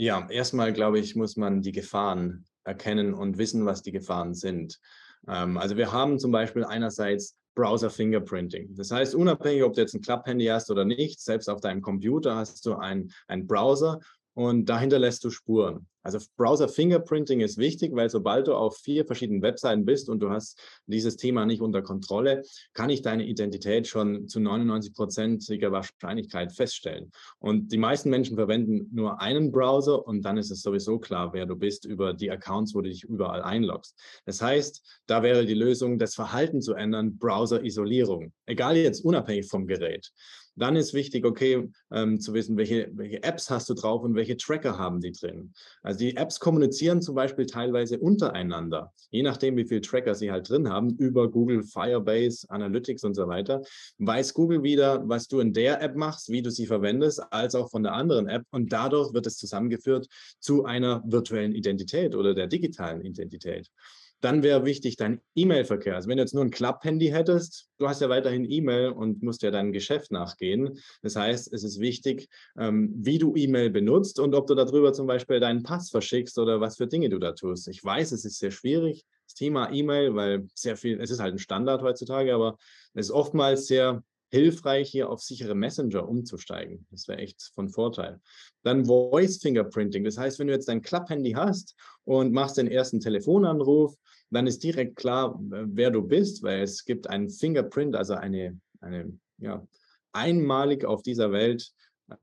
Ja, 0.00 0.28
erstmal 0.30 0.72
glaube 0.72 1.00
ich, 1.00 1.16
muss 1.16 1.36
man 1.36 1.60
die 1.60 1.72
Gefahren 1.72 2.44
erkennen 2.62 3.14
und 3.14 3.36
wissen, 3.36 3.66
was 3.66 3.82
die 3.82 3.90
Gefahren 3.90 4.32
sind. 4.32 4.78
Ähm, 5.26 5.58
also 5.58 5.76
wir 5.76 5.90
haben 5.90 6.20
zum 6.20 6.30
Beispiel 6.30 6.64
einerseits 6.64 7.36
Browser 7.56 7.90
Fingerprinting. 7.90 8.76
Das 8.76 8.92
heißt, 8.92 9.16
unabhängig, 9.16 9.64
ob 9.64 9.74
du 9.74 9.80
jetzt 9.80 9.94
ein 9.94 10.00
Klapphandy 10.00 10.46
hast 10.46 10.70
oder 10.70 10.84
nicht, 10.84 11.20
selbst 11.20 11.50
auf 11.50 11.60
deinem 11.60 11.82
Computer 11.82 12.36
hast 12.36 12.64
du 12.64 12.76
einen 12.76 13.10
Browser 13.48 13.98
und 14.38 14.66
dahinter 14.66 15.00
lässt 15.00 15.24
du 15.24 15.30
Spuren. 15.30 15.88
Also 16.04 16.20
Browser 16.36 16.68
Fingerprinting 16.68 17.40
ist 17.40 17.58
wichtig, 17.58 17.90
weil 17.96 18.08
sobald 18.08 18.46
du 18.46 18.54
auf 18.54 18.76
vier 18.78 19.04
verschiedenen 19.04 19.42
Webseiten 19.42 19.84
bist 19.84 20.08
und 20.08 20.20
du 20.20 20.30
hast 20.30 20.60
dieses 20.86 21.16
Thema 21.16 21.44
nicht 21.44 21.60
unter 21.60 21.82
Kontrolle, 21.82 22.44
kann 22.72 22.88
ich 22.88 23.02
deine 23.02 23.26
Identität 23.26 23.88
schon 23.88 24.28
zu 24.28 24.38
99-prozentiger 24.38 25.72
Wahrscheinlichkeit 25.72 26.52
feststellen. 26.52 27.10
Und 27.40 27.72
die 27.72 27.78
meisten 27.78 28.10
Menschen 28.10 28.36
verwenden 28.36 28.88
nur 28.92 29.20
einen 29.20 29.50
Browser 29.50 30.06
und 30.06 30.22
dann 30.22 30.38
ist 30.38 30.52
es 30.52 30.62
sowieso 30.62 31.00
klar, 31.00 31.32
wer 31.32 31.44
du 31.44 31.56
bist 31.56 31.84
über 31.84 32.14
die 32.14 32.30
Accounts, 32.30 32.76
wo 32.76 32.80
du 32.80 32.90
dich 32.90 33.02
überall 33.02 33.42
einloggst. 33.42 33.98
Das 34.24 34.40
heißt, 34.40 35.02
da 35.06 35.24
wäre 35.24 35.46
die 35.46 35.54
Lösung, 35.54 35.98
das 35.98 36.14
Verhalten 36.14 36.62
zu 36.62 36.74
ändern, 36.74 37.18
Browser-Isolierung. 37.18 38.32
Egal 38.46 38.76
jetzt 38.76 39.04
unabhängig 39.04 39.48
vom 39.48 39.66
Gerät. 39.66 40.12
Dann 40.58 40.76
ist 40.76 40.94
wichtig, 40.94 41.24
okay, 41.24 41.70
ähm, 41.90 42.20
zu 42.20 42.34
wissen, 42.34 42.56
welche, 42.56 42.90
welche 42.92 43.22
Apps 43.22 43.48
hast 43.50 43.68
du 43.70 43.74
drauf 43.74 44.02
und 44.02 44.14
welche 44.14 44.36
Tracker 44.36 44.78
haben 44.78 45.00
die 45.00 45.12
drin. 45.12 45.52
Also 45.82 46.00
die 46.00 46.16
Apps 46.16 46.40
kommunizieren 46.40 47.00
zum 47.00 47.14
Beispiel 47.14 47.46
teilweise 47.46 47.98
untereinander, 47.98 48.92
je 49.10 49.22
nachdem, 49.22 49.56
wie 49.56 49.64
viele 49.64 49.80
Tracker 49.80 50.14
sie 50.14 50.30
halt 50.30 50.48
drin 50.48 50.68
haben, 50.68 50.90
über 50.96 51.30
Google 51.30 51.62
Firebase, 51.62 52.48
Analytics 52.50 53.04
und 53.04 53.14
so 53.14 53.28
weiter. 53.28 53.62
Weiß 53.98 54.34
Google 54.34 54.62
wieder, 54.62 55.08
was 55.08 55.28
du 55.28 55.40
in 55.40 55.52
der 55.52 55.80
App 55.80 55.96
machst, 55.96 56.28
wie 56.28 56.42
du 56.42 56.50
sie 56.50 56.66
verwendest, 56.66 57.22
als 57.30 57.54
auch 57.54 57.70
von 57.70 57.82
der 57.82 57.94
anderen 57.94 58.28
App. 58.28 58.44
Und 58.50 58.72
dadurch 58.72 59.14
wird 59.14 59.26
es 59.26 59.36
zusammengeführt 59.36 60.08
zu 60.40 60.64
einer 60.64 61.02
virtuellen 61.06 61.52
Identität 61.52 62.14
oder 62.14 62.34
der 62.34 62.46
digitalen 62.46 63.02
Identität. 63.02 63.70
Dann 64.20 64.42
wäre 64.42 64.64
wichtig 64.64 64.96
dein 64.96 65.20
E-Mail-Verkehr. 65.34 65.94
Also 65.94 66.08
wenn 66.08 66.16
du 66.16 66.22
jetzt 66.22 66.34
nur 66.34 66.44
ein 66.44 66.50
Klapp-Handy 66.50 67.08
hättest, 67.08 67.68
du 67.78 67.88
hast 67.88 68.00
ja 68.00 68.08
weiterhin 68.08 68.50
E-Mail 68.50 68.88
und 68.90 69.22
musst 69.22 69.42
ja 69.42 69.50
deinem 69.50 69.72
Geschäft 69.72 70.10
nachgehen. 70.10 70.78
Das 71.02 71.14
heißt, 71.14 71.52
es 71.52 71.62
ist 71.62 71.78
wichtig, 71.78 72.28
ähm, 72.58 72.92
wie 72.96 73.18
du 73.18 73.36
E-Mail 73.36 73.70
benutzt 73.70 74.18
und 74.18 74.34
ob 74.34 74.46
du 74.48 74.54
darüber 74.54 74.92
zum 74.92 75.06
Beispiel 75.06 75.38
deinen 75.38 75.62
Pass 75.62 75.90
verschickst 75.90 76.38
oder 76.38 76.60
was 76.60 76.76
für 76.76 76.88
Dinge 76.88 77.08
du 77.08 77.18
da 77.18 77.32
tust. 77.32 77.68
Ich 77.68 77.84
weiß, 77.84 78.12
es 78.12 78.24
ist 78.24 78.38
sehr 78.38 78.50
schwierig, 78.50 79.04
das 79.26 79.34
Thema 79.34 79.70
E-Mail, 79.72 80.14
weil 80.14 80.48
sehr 80.54 80.76
viel, 80.76 81.00
es 81.00 81.10
ist 81.10 81.20
halt 81.20 81.34
ein 81.34 81.38
Standard 81.38 81.82
heutzutage, 81.82 82.34
aber 82.34 82.56
es 82.94 83.06
ist 83.06 83.12
oftmals 83.12 83.66
sehr 83.66 84.02
hilfreich, 84.30 84.90
hier 84.90 85.10
auf 85.10 85.22
sichere 85.22 85.54
Messenger 85.54 86.08
umzusteigen. 86.08 86.86
Das 86.90 87.08
wäre 87.08 87.18
echt 87.18 87.50
von 87.54 87.68
Vorteil. 87.68 88.20
Dann 88.62 88.86
Voice 88.86 89.38
Fingerprinting. 89.38 90.04
Das 90.04 90.18
heißt, 90.18 90.38
wenn 90.38 90.48
du 90.48 90.52
jetzt 90.52 90.68
dein 90.68 90.82
Klapphandy 90.82 91.32
hast 91.32 91.74
und 92.04 92.32
machst 92.32 92.58
den 92.58 92.68
ersten 92.68 93.00
Telefonanruf, 93.00 93.94
dann 94.30 94.46
ist 94.46 94.62
direkt 94.62 94.96
klar, 94.96 95.38
wer 95.40 95.90
du 95.90 96.02
bist, 96.02 96.42
weil 96.42 96.62
es 96.62 96.84
gibt 96.84 97.08
einen 97.08 97.30
Fingerprint, 97.30 97.96
also 97.96 98.14
eine, 98.14 98.60
eine 98.80 99.18
ja, 99.38 99.66
einmalig 100.12 100.84
auf 100.84 101.02
dieser 101.02 101.32
Welt, 101.32 101.72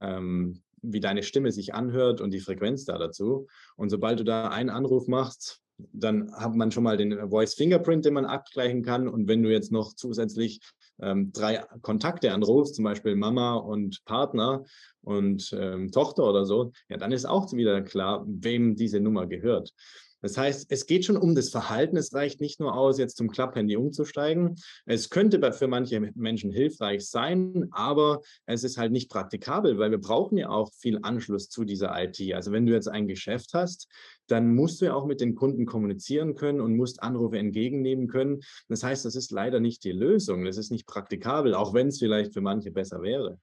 ähm, 0.02 0.62
wie 0.82 1.00
deine 1.00 1.24
Stimme 1.24 1.52
sich 1.52 1.74
anhört 1.74 2.22
und 2.22 2.32
die 2.32 2.40
Frequenz 2.40 2.86
da 2.86 2.98
dazu. 2.98 3.48
Und 3.76 3.90
sobald 3.90 4.20
du 4.20 4.24
da 4.24 4.50
einen 4.50 4.70
Anruf 4.70 5.08
machst, 5.08 5.62
dann 5.78 6.32
hat 6.34 6.56
man 6.56 6.72
schon 6.72 6.84
mal 6.84 6.98
den 6.98 7.30
Voice 7.30 7.56
Fingerprint, 7.56 8.06
den 8.06 8.14
man 8.14 8.26
abgleichen 8.26 8.84
kann. 8.84 9.08
Und 9.08 9.28
wenn 9.28 9.44
du 9.44 9.52
jetzt 9.52 9.72
noch 9.72 9.94
zusätzlich 9.94 10.60
ähm, 11.02 11.32
drei 11.32 11.64
Kontakte 11.82 12.32
anrufst, 12.32 12.76
zum 12.76 12.86
Beispiel 12.86 13.16
Mama 13.16 13.56
und 13.56 14.04
Partner 14.06 14.64
und 15.02 15.56
ähm, 15.60 15.92
Tochter 15.92 16.24
oder 16.24 16.46
so, 16.46 16.72
ja, 16.90 16.98
dann 16.98 17.12
ist 17.12 17.26
auch 17.26 17.52
wieder 17.54 17.82
klar, 17.82 18.24
wem 18.28 18.76
diese 18.76 19.00
Nummer 19.00 19.28
gehört. 19.28 19.74
Das 20.22 20.38
heißt, 20.38 20.68
es 20.70 20.86
geht 20.86 21.06
schon 21.06 21.18
um 21.18 21.36
das 21.36 21.50
Verhalten. 21.50 21.98
Es 21.98 22.14
reicht 22.14 22.42
nicht 22.42 22.60
nur 22.60 22.76
aus, 22.76 22.98
jetzt 22.98 23.18
zum 23.18 23.30
Klapphandy 23.30 23.78
umzusteigen. 23.78 24.56
Es 24.86 25.10
könnte 25.10 25.54
für 25.54 25.68
manche 25.68 26.00
Menschen 26.16 26.52
hilfreich 26.52 27.08
sein, 27.08 27.68
aber 27.72 28.22
es 28.46 28.64
ist 28.64 28.78
halt 28.78 28.92
nicht 28.92 29.10
praktikabel, 29.10 29.78
weil 29.78 29.92
wir 29.92 30.00
brauchen 30.00 30.38
ja 30.38 30.50
auch 30.50 30.72
viel 30.74 31.00
Anschluss 31.04 31.50
zu 31.50 31.64
dieser 31.64 31.94
IT. 32.02 32.20
Also 32.34 32.52
wenn 32.52 32.66
du 32.66 32.74
jetzt 32.74 32.88
ein 32.88 33.08
Geschäft 33.08 33.54
hast, 33.54 33.88
dann 34.28 34.56
musst 34.56 34.82
du 34.82 34.86
ja 34.86 34.94
auch 34.94 35.06
mit 35.06 35.22
den 35.22 35.36
Kunden 35.36 35.66
kommunizieren 35.66 36.36
können 36.36 36.62
und 36.62 36.76
musst 36.76 37.04
Anrufe 37.04 37.38
entgegennehmen 37.38 38.08
können. 38.08 38.42
Das 38.68 38.84
heißt, 38.84 39.06
das 39.06 39.16
ist 39.16 39.32
leider 39.32 39.60
nicht 39.60 39.84
die 39.84 39.92
Lösung. 39.92 40.46
Das 40.46 40.58
ist 40.58 40.72
nicht 40.72 40.88
praktikabel, 40.88 41.54
auch 41.54 41.74
wenn 41.74 41.90
es 41.90 42.00
vielleicht 42.00 42.34
für 42.34 42.42
manche 42.42 42.72
besser 42.72 43.02
wäre. 43.02 43.40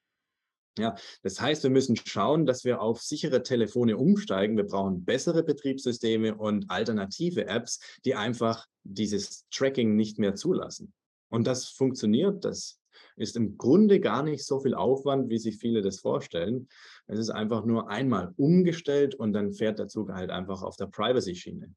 Ja, 0.79 0.95
das 1.23 1.39
heißt, 1.41 1.63
wir 1.65 1.71
müssen 1.71 1.97
schauen, 1.97 2.47
dass 2.47 2.65
wir 2.65 2.81
auf 2.81 3.03
sichere 3.03 3.43
Telefone 3.43 3.99
umsteigen. 3.99 4.57
Wir 4.57 4.65
brauchen 4.65 5.05
bessere 5.05 5.43
Betriebssysteme 5.43 6.35
und 6.35 6.71
alternative 6.71 7.47
Apps, 7.47 7.79
die 8.07 8.15
einfach 8.15 8.67
dieses 8.83 9.47
Tracking 9.51 9.97
nicht 9.97 10.19
mehr 10.19 10.35
zulassen. 10.35 10.95
Und 11.29 11.47
das 11.47 11.69
funktioniert. 11.69 12.45
Das 12.45 12.81
ist 13.17 13.37
im 13.37 13.59
Grunde 13.59 14.01
gar 14.01 14.23
nicht 14.23 14.47
so 14.47 14.61
viel 14.61 14.75
Aufwand, 14.75 15.29
wie 15.29 15.39
sich 15.39 15.59
viele 15.59 15.83
das 15.83 16.01
vorstellen. 16.01 16.69
Es 17.07 17.19
ist 17.19 17.31
einfach 17.31 17.67
nur 17.67 17.91
einmal 17.91 18.33
umgestellt 18.37 19.15
und 19.15 19.35
dann 19.35 19.53
fährt 19.53 19.79
der 19.79 19.89
Zug 19.89 20.11
halt 20.13 20.31
einfach 20.31 20.63
auf 20.63 20.77
der 20.77 20.87
Privacy-Schiene. 20.87 21.75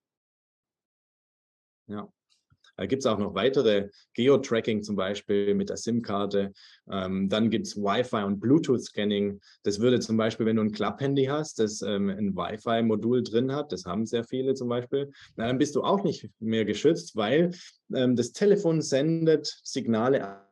Ja. 1.87 2.09
Da 2.77 2.85
gibt 2.85 3.01
es 3.01 3.05
auch 3.05 3.17
noch 3.17 3.35
weitere 3.35 3.89
Geo-Tracking 4.13 4.83
zum 4.83 4.95
Beispiel 4.95 5.55
mit 5.55 5.69
der 5.69 5.77
SIM-Karte. 5.77 6.51
Ähm, 6.89 7.29
dann 7.29 7.49
gibt 7.49 7.67
es 7.67 7.77
Wi-Fi 7.77 8.23
und 8.23 8.39
Bluetooth-Scanning. 8.39 9.39
Das 9.63 9.79
würde 9.79 9.99
zum 9.99 10.17
Beispiel, 10.17 10.45
wenn 10.45 10.57
du 10.57 10.63
ein 10.63 10.71
Club-Handy 10.71 11.25
hast, 11.25 11.59
das 11.59 11.81
ähm, 11.81 12.09
ein 12.09 12.35
Wi-Fi-Modul 12.35 13.23
drin 13.23 13.51
hat, 13.51 13.71
das 13.71 13.85
haben 13.85 14.05
sehr 14.05 14.23
viele 14.23 14.53
zum 14.53 14.69
Beispiel, 14.69 15.11
na, 15.35 15.47
dann 15.47 15.57
bist 15.57 15.75
du 15.75 15.83
auch 15.83 16.03
nicht 16.03 16.29
mehr 16.39 16.65
geschützt, 16.65 17.15
weil 17.15 17.51
ähm, 17.93 18.15
das 18.15 18.31
Telefon 18.31 18.81
sendet 18.81 19.59
Signale 19.63 20.45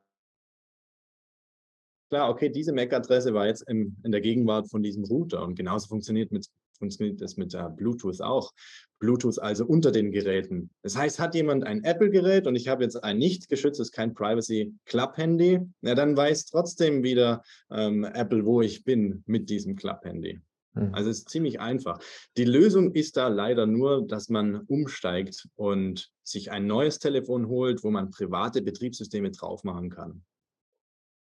klar, 2.14 2.30
okay, 2.30 2.48
diese 2.48 2.74
MAC-Adresse 2.74 3.34
war 3.34 3.48
jetzt 3.48 3.68
in, 3.68 3.98
in 4.04 4.12
der 4.12 4.22
Gegenwart 4.22 4.70
von 4.70 4.84
diesem 4.84 5.04
Router 5.04 5.44
und 5.44 5.56
genauso 5.56 5.88
funktioniert 5.88 6.32
mit 6.32 6.48
funktioniert 6.78 7.22
das 7.22 7.38
mit 7.38 7.54
uh, 7.56 7.70
Bluetooth 7.70 8.22
auch. 8.22 8.54
Bluetooth 9.00 9.40
also 9.40 9.66
unter 9.66 9.92
den 9.92 10.12
Geräten. 10.12 10.70
Das 10.82 10.98
heißt, 10.98 11.20
hat 11.20 11.36
jemand 11.36 11.66
ein 11.66 11.84
Apple-Gerät 11.84 12.48
und 12.48 12.56
ich 12.56 12.68
habe 12.68 12.84
jetzt 12.84 13.04
ein 13.04 13.18
nicht 13.18 13.50
geschütztes, 13.50 13.92
kein 13.92 14.14
Privacy 14.14 14.74
Club-Handy, 14.86 15.60
ja, 15.82 15.96
dann 15.96 16.16
weiß 16.16 16.46
trotzdem 16.46 17.04
wieder 17.04 17.44
ähm, 17.70 18.06
Apple, 18.06 18.46
wo 18.46 18.62
ich 18.62 18.84
bin 18.84 19.24
mit 19.26 19.50
diesem 19.50 19.76
Club-Handy. 19.76 20.42
Mhm. 20.74 20.94
Also 20.94 21.10
es 21.10 21.20
ist 21.20 21.30
ziemlich 21.30 21.60
einfach. 21.60 22.00
Die 22.38 22.46
Lösung 22.46 22.92
ist 22.94 23.18
da 23.18 23.28
leider 23.28 23.66
nur, 23.66 24.08
dass 24.08 24.30
man 24.30 24.62
umsteigt 24.68 25.48
und 25.56 26.12
sich 26.24 26.52
ein 26.52 26.66
neues 26.66 27.00
Telefon 27.00 27.48
holt, 27.48 27.84
wo 27.84 27.92
man 27.92 28.10
private 28.10 28.62
Betriebssysteme 28.62 29.32
drauf 29.32 29.64
machen 29.64 29.90
kann. 29.90 30.24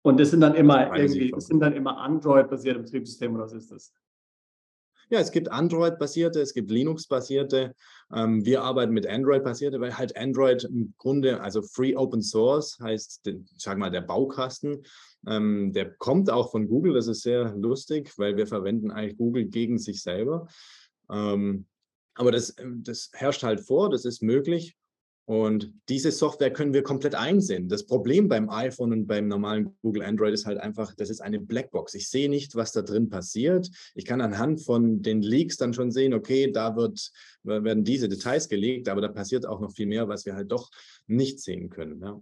Und 0.02 0.18
das 0.18 0.30
sind 0.30 0.40
dann 0.40 0.54
immer 0.54 0.96
irgendwie, 0.96 1.30
das 1.30 1.46
sind 1.46 1.60
dann 1.60 1.74
immer 1.74 1.98
Android-basierte 1.98 2.80
Betriebssysteme 2.80 3.34
oder 3.34 3.44
was 3.44 3.52
ist 3.52 3.70
das? 3.70 3.92
Ja, 5.12 5.18
es 5.18 5.32
gibt 5.32 5.50
Android-basierte, 5.50 6.40
es 6.40 6.54
gibt 6.54 6.70
Linux-basierte. 6.70 7.74
Ähm, 8.14 8.44
wir 8.44 8.62
arbeiten 8.62 8.92
mit 8.92 9.08
Android-basierte, 9.08 9.80
weil 9.80 9.98
halt 9.98 10.16
Android 10.16 10.62
im 10.62 10.94
Grunde, 10.98 11.40
also 11.40 11.62
Free 11.62 11.96
Open 11.96 12.22
Source 12.22 12.78
heißt, 12.80 13.26
ich 13.26 13.36
sag 13.56 13.76
mal, 13.76 13.90
der 13.90 14.02
Baukasten. 14.02 14.84
Ähm, 15.26 15.72
der 15.72 15.90
kommt 15.96 16.30
auch 16.30 16.52
von 16.52 16.68
Google. 16.68 16.94
Das 16.94 17.08
ist 17.08 17.22
sehr 17.22 17.52
lustig, 17.56 18.16
weil 18.18 18.36
wir 18.36 18.46
verwenden 18.46 18.92
eigentlich 18.92 19.18
Google 19.18 19.46
gegen 19.46 19.78
sich 19.78 20.00
selber. 20.00 20.46
Ähm, 21.10 21.66
aber 22.14 22.30
das, 22.30 22.54
das 22.82 23.10
herrscht 23.12 23.42
halt 23.42 23.60
vor, 23.60 23.90
das 23.90 24.04
ist 24.04 24.22
möglich. 24.22 24.76
Und 25.30 25.72
diese 25.88 26.10
Software 26.10 26.52
können 26.52 26.74
wir 26.74 26.82
komplett 26.82 27.14
einsehen. 27.14 27.68
Das 27.68 27.86
Problem 27.86 28.28
beim 28.28 28.50
iPhone 28.50 28.90
und 28.90 29.06
beim 29.06 29.28
normalen 29.28 29.76
Google 29.80 30.02
Android 30.02 30.34
ist 30.34 30.44
halt 30.44 30.58
einfach, 30.58 30.92
das 30.96 31.08
ist 31.08 31.20
eine 31.20 31.38
Blackbox. 31.38 31.94
Ich 31.94 32.08
sehe 32.08 32.28
nicht, 32.28 32.56
was 32.56 32.72
da 32.72 32.82
drin 32.82 33.10
passiert. 33.10 33.70
Ich 33.94 34.04
kann 34.04 34.20
anhand 34.20 34.60
von 34.60 35.02
den 35.02 35.22
Leaks 35.22 35.56
dann 35.56 35.72
schon 35.72 35.92
sehen, 35.92 36.14
okay, 36.14 36.50
da 36.50 36.74
wird, 36.74 37.12
werden 37.44 37.84
diese 37.84 38.08
Details 38.08 38.48
gelegt, 38.48 38.88
aber 38.88 39.02
da 39.02 39.06
passiert 39.06 39.46
auch 39.46 39.60
noch 39.60 39.70
viel 39.70 39.86
mehr, 39.86 40.08
was 40.08 40.26
wir 40.26 40.34
halt 40.34 40.50
doch 40.50 40.68
nicht 41.06 41.38
sehen 41.38 41.70
können. 41.70 42.00
Ja. 42.00 42.20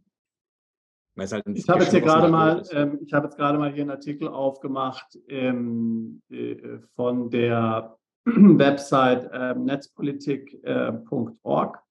Halt 1.17 1.45
ich 1.55 1.67
habe 1.67 1.85
jetzt 1.85 1.93
hier 1.93 2.03
gerade 2.03 2.29
mal, 2.29 2.63
ähm, 2.73 2.99
ich 3.03 3.15
habe 3.15 3.29
jetzt 3.29 3.39
gerade 3.39 3.57
mal 3.57 3.73
hier 3.73 3.85
einen 3.85 3.93
Artikel 3.93 4.29
aufgemacht 4.29 5.19
ähm, 5.29 6.21
äh, 6.29 6.81
von 6.95 7.31
der 7.31 7.97
Website 8.27 9.31
äh, 9.33 9.55
netzpolitik.org 9.55 11.88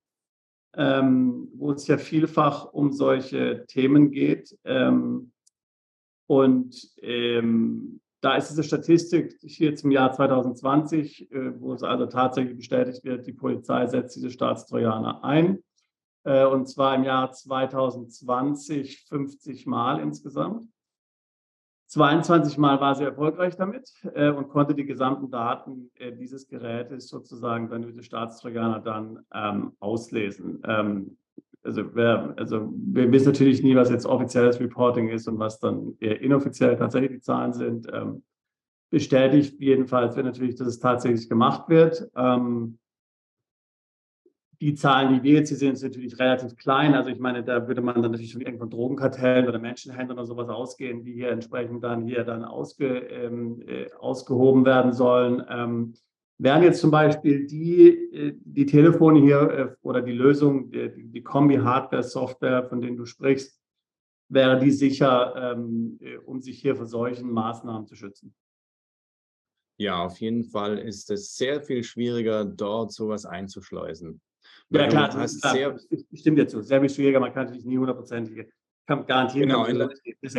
ähm, 0.78 1.50
wo 1.56 1.72
es 1.72 1.88
ja 1.88 1.98
vielfach 1.98 2.72
um 2.72 2.94
solche 2.94 3.66
Themen 3.68 4.12
geht. 4.12 4.56
Ähm, 4.64 5.32
und 6.28 6.92
ähm, 7.02 8.00
da 8.22 8.36
ist 8.36 8.50
diese 8.50 8.64
Statistik 8.64 9.38
hier 9.42 9.76
zum 9.76 9.92
Jahr 9.92 10.12
2020, 10.12 11.32
äh, 11.32 11.60
wo 11.60 11.74
es 11.74 11.84
also 11.84 12.06
tatsächlich 12.06 12.58
bestätigt 12.58 13.04
wird, 13.04 13.26
die 13.26 13.34
Polizei 13.34 13.88
setzt 13.88 14.16
diese 14.16 14.30
Staatstrojaner 14.30 15.24
ein. 15.24 15.64
Äh, 16.24 16.46
und 16.46 16.68
zwar 16.68 16.96
im 16.96 17.04
Jahr 17.04 17.32
2020 17.32 19.06
50 19.08 19.66
Mal 19.66 20.00
insgesamt. 20.00 20.68
22 21.88 22.58
Mal 22.58 22.82
war 22.82 22.96
sie 22.96 23.06
erfolgreich 23.06 23.56
damit 23.56 23.92
äh, 24.14 24.30
und 24.30 24.50
konnte 24.50 24.76
die 24.76 24.86
gesamten 24.86 25.32
Daten 25.32 25.90
äh, 25.96 26.12
dieses 26.12 26.48
Gerätes 26.48 27.08
sozusagen 27.08 27.70
dann 27.70 27.84
diese 27.84 28.04
Staatstrojaner 28.04 28.80
dann 28.80 29.20
ähm, 29.34 29.72
auslesen. 29.80 30.62
Ähm, 30.66 31.18
also, 31.64 31.84
wer, 31.96 32.34
also 32.38 32.72
wir 32.74 33.12
wissen 33.12 33.28
natürlich 33.28 33.64
nie, 33.64 33.76
was 33.76 33.90
jetzt 33.90 34.06
offizielles 34.06 34.60
Reporting 34.60 35.10
ist 35.10 35.28
und 35.28 35.40
was 35.40 35.60
dann 35.60 35.96
eher 36.00 36.22
inoffiziell 36.22 36.76
tatsächlich 36.78 37.12
die 37.12 37.22
Zahlen 37.22 37.54
sind. 37.54 37.88
Ähm, 37.92 38.24
bestätigt 38.90 39.60
jedenfalls 39.60 40.16
wird 40.16 40.26
natürlich, 40.26 40.56
dass 40.56 40.68
es 40.68 40.80
tatsächlich 40.80 41.30
gemacht 41.30 41.70
wird. 41.70 42.10
Ähm, 42.16 42.80
die 44.60 44.74
Zahlen, 44.74 45.14
die 45.14 45.24
wir 45.24 45.34
jetzt 45.34 45.50
hier 45.50 45.58
sehen, 45.58 45.76
sind 45.76 45.92
natürlich 45.92 46.18
relativ 46.20 46.56
klein. 46.56 46.96
Also 46.96 47.10
ich 47.10 47.20
meine, 47.20 47.44
da 47.44 47.68
würde 47.68 47.82
man 47.82 48.02
dann 48.02 48.12
natürlich 48.12 48.34
von 48.34 48.42
irgendwelchen 48.42 48.72
Drogenkartellen 48.72 49.48
oder 49.48 49.60
Menschenhändlern 49.60 50.18
oder 50.18 50.26
sowas 50.26 50.50
ausgehen, 50.50 51.04
die 51.04 51.14
hier 51.14 51.30
entsprechend 51.30 51.84
dann 51.84 52.04
hier 52.04 52.24
dann 52.24 52.44
ausge, 52.44 52.98
ähm, 52.98 53.62
äh, 53.68 53.88
ausgehoben 54.00 54.66
werden 54.66 54.94
sollen. 54.94 55.44
Ähm, 55.48 55.94
wären 56.40 56.64
jetzt 56.64 56.82
zum 56.82 56.90
Beispiel 56.90 57.46
die, 57.46 57.90
äh, 57.90 58.36
die 58.44 58.66
Telefone 58.66 59.22
hier 59.22 59.42
äh, 59.42 59.76
oder 59.84 60.02
die 60.02 60.14
Lösung, 60.14 60.72
die, 60.72 60.92
die 61.12 61.24
Kombi-Hardware-Software, 61.24 62.68
von 62.68 62.82
denen 62.82 62.98
du 62.98 63.06
sprichst, 63.06 63.62
wäre 64.30 64.60
die 64.60 64.72
sicher, 64.72 65.54
ähm, 65.56 66.00
äh, 66.02 66.18
um 66.18 66.42
sich 66.42 66.60
hier 66.60 66.76
vor 66.76 66.88
solchen 66.88 67.30
Maßnahmen 67.32 67.86
zu 67.86 67.96
schützen? 67.96 68.34
Ja, 69.80 70.04
auf 70.04 70.18
jeden 70.18 70.44
Fall 70.44 70.80
ist 70.80 71.12
es 71.12 71.36
sehr 71.36 71.62
viel 71.62 71.84
schwieriger, 71.84 72.44
dort 72.44 72.92
sowas 72.92 73.28
einzuschleusen. 73.28 74.20
Ja, 74.70 74.88
klar, 74.88 75.10
das 75.10 75.34
ist 75.34 75.42
sehr, 75.42 75.78
stimmt 76.14 76.40
dazu. 76.40 76.62
Sehr 76.62 76.82
viel 76.82 76.90
schwieriger, 76.90 77.20
man 77.20 77.34
kann 77.34 77.46
natürlich 77.46 77.66
nie 77.66 77.78
hundertprozentig 77.78 78.48
kann 78.88 79.06
garantieren. 79.06 79.50
Genau, 79.50 79.66
in 79.66 79.80
der, 79.80 79.90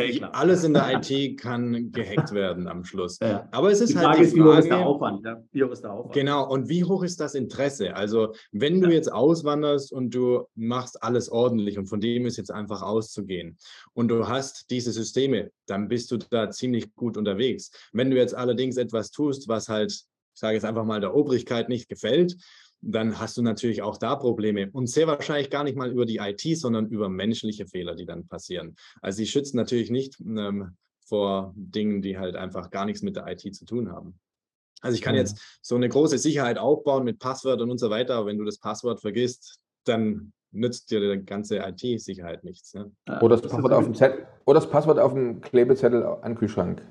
ja 0.07 0.29
alles 0.31 0.63
in 0.63 0.73
der 0.73 0.99
IT 1.11 1.39
kann 1.39 1.91
gehackt 1.91 2.33
werden 2.33 2.67
am 2.67 2.83
Schluss. 2.83 3.19
Ja. 3.21 3.47
Aber 3.51 3.71
es 3.71 3.79
ist 3.79 3.93
die 3.93 3.97
halt 3.97 4.07
Frage 4.07 4.19
halt 4.19 4.33
die 4.33 4.39
Frage, 4.39 4.49
wie 4.49 4.53
hoch 4.53 4.59
ist 4.59 4.69
der 4.69 4.79
Aufwand? 4.79 5.25
Ja, 5.25 5.43
wie 5.51 5.63
hoch 5.63 5.71
ist 5.71 5.81
der 5.83 5.93
Aufwand? 5.93 6.13
Genau, 6.13 6.51
und 6.51 6.67
wie 6.67 6.83
hoch 6.83 7.03
ist 7.03 7.19
das 7.19 7.35
Interesse? 7.35 7.95
Also, 7.95 8.33
wenn 8.51 8.81
du 8.81 8.91
jetzt 8.91 9.11
auswanderst 9.11 9.93
und 9.93 10.13
du 10.13 10.47
machst 10.55 11.01
alles 11.03 11.29
ordentlich 11.29 11.77
und 11.77 11.87
von 11.87 12.01
dem 12.01 12.25
ist 12.25 12.37
jetzt 12.37 12.51
einfach 12.51 12.81
auszugehen 12.81 13.57
und 13.93 14.09
du 14.09 14.27
hast 14.27 14.71
diese 14.71 14.91
Systeme, 14.91 15.51
dann 15.67 15.87
bist 15.87 16.11
du 16.11 16.17
da 16.17 16.49
ziemlich 16.49 16.95
gut 16.95 17.17
unterwegs. 17.17 17.71
Wenn 17.93 18.09
du 18.09 18.17
jetzt 18.17 18.33
allerdings 18.35 18.77
etwas 18.77 19.11
tust, 19.11 19.47
was 19.47 19.69
halt, 19.69 19.91
ich 19.91 20.05
sage 20.33 20.55
jetzt 20.55 20.65
einfach 20.65 20.85
mal, 20.85 21.01
der 21.01 21.13
Obrigkeit 21.15 21.69
nicht 21.69 21.87
gefällt, 21.87 22.35
dann 22.81 23.19
hast 23.19 23.37
du 23.37 23.41
natürlich 23.41 23.81
auch 23.81 23.97
da 23.97 24.15
Probleme. 24.15 24.69
Und 24.71 24.87
sehr 24.87 25.07
wahrscheinlich 25.07 25.49
gar 25.49 25.63
nicht 25.63 25.77
mal 25.77 25.91
über 25.91 26.05
die 26.05 26.17
IT, 26.17 26.41
sondern 26.57 26.87
über 26.87 27.09
menschliche 27.09 27.67
Fehler, 27.67 27.95
die 27.95 28.05
dann 28.05 28.27
passieren. 28.27 28.75
Also 29.01 29.17
sie 29.17 29.27
schützen 29.27 29.57
natürlich 29.57 29.89
nicht 29.89 30.19
ähm, 30.19 30.77
vor 31.05 31.53
Dingen, 31.55 32.01
die 32.01 32.17
halt 32.17 32.35
einfach 32.35 32.69
gar 32.69 32.85
nichts 32.85 33.01
mit 33.01 33.15
der 33.15 33.27
IT 33.27 33.53
zu 33.55 33.65
tun 33.65 33.91
haben. 33.91 34.19
Also 34.81 34.95
ich 34.95 35.01
kann 35.01 35.15
jetzt 35.15 35.59
so 35.61 35.75
eine 35.75 35.89
große 35.89 36.17
Sicherheit 36.17 36.57
aufbauen 36.57 37.03
mit 37.03 37.19
Passwörtern 37.19 37.69
und 37.69 37.79
so 37.79 37.89
weiter, 37.89 38.15
aber 38.15 38.27
wenn 38.27 38.37
du 38.37 38.45
das 38.45 38.59
Passwort 38.59 39.01
vergisst, 39.01 39.59
dann 39.83 40.31
nützt 40.51 40.89
dir 40.89 40.99
die 41.01 41.25
ganze 41.25 41.57
IT-Sicherheit 41.57 42.43
nichts. 42.43 42.73
Ne? 42.73 42.91
Oder, 43.21 43.37
das 43.37 43.51
Passwort 43.51 43.73
auf 43.73 43.83
dem 43.83 43.93
Zettel, 43.93 44.25
oder 44.45 44.59
das 44.59 44.69
Passwort 44.69 44.99
auf 44.99 45.13
dem 45.13 45.41
Klebezettel 45.41 46.03
an 46.05 46.35
Kühlschrank. 46.35 46.81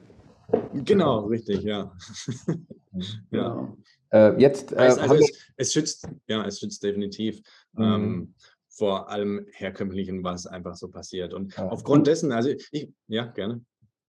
Genau, 0.72 1.26
richtig, 1.26 1.62
ja. 1.62 1.92
ja. 2.92 3.04
Genau. 3.30 3.76
Äh, 4.11 4.40
jetzt, 4.40 4.72
äh, 4.72 4.76
also, 4.76 5.00
also 5.02 5.14
es, 5.16 5.52
es, 5.56 5.72
schützt, 5.72 6.08
ja, 6.26 6.44
es 6.46 6.61
schützt 6.61 6.82
definitiv 6.82 7.40
mhm. 7.72 7.84
ähm, 7.84 8.34
vor 8.68 9.11
allem 9.11 9.46
Herkömmlichen, 9.50 10.24
was 10.24 10.46
einfach 10.46 10.76
so 10.76 10.88
passiert. 10.88 11.34
Und 11.34 11.54
ja. 11.56 11.68
aufgrund 11.68 12.06
dessen, 12.06 12.32
also 12.32 12.50
ich, 12.70 12.90
ja, 13.08 13.26
gerne. 13.26 13.64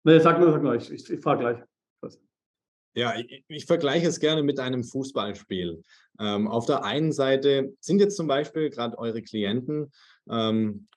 Nee, 0.03 0.19
sag 0.19 0.39
nur, 0.39 0.51
sag 0.51 0.61
nur, 0.61 0.75
ich, 0.75 0.91
ich, 0.91 1.09
ich 1.09 1.19
frage 1.19 1.39
gleich. 1.39 1.57
Ja, 2.93 3.13
ich, 3.15 3.43
ich, 3.47 3.65
vergleiche 3.65 4.07
es 4.07 4.19
gerne 4.19 4.41
mit 4.41 4.59
einem 4.59 4.83
Fußballspiel. 4.83 5.83
Ähm, 6.19 6.47
auf 6.47 6.65
der 6.65 6.83
einen 6.83 7.11
Seite 7.11 7.75
sind 7.79 7.99
jetzt 7.99 8.17
zum 8.17 8.25
Beispiel 8.25 8.71
gerade 8.71 8.97
eure 8.97 9.21
Klienten 9.21 9.91
ähm, 10.27 10.87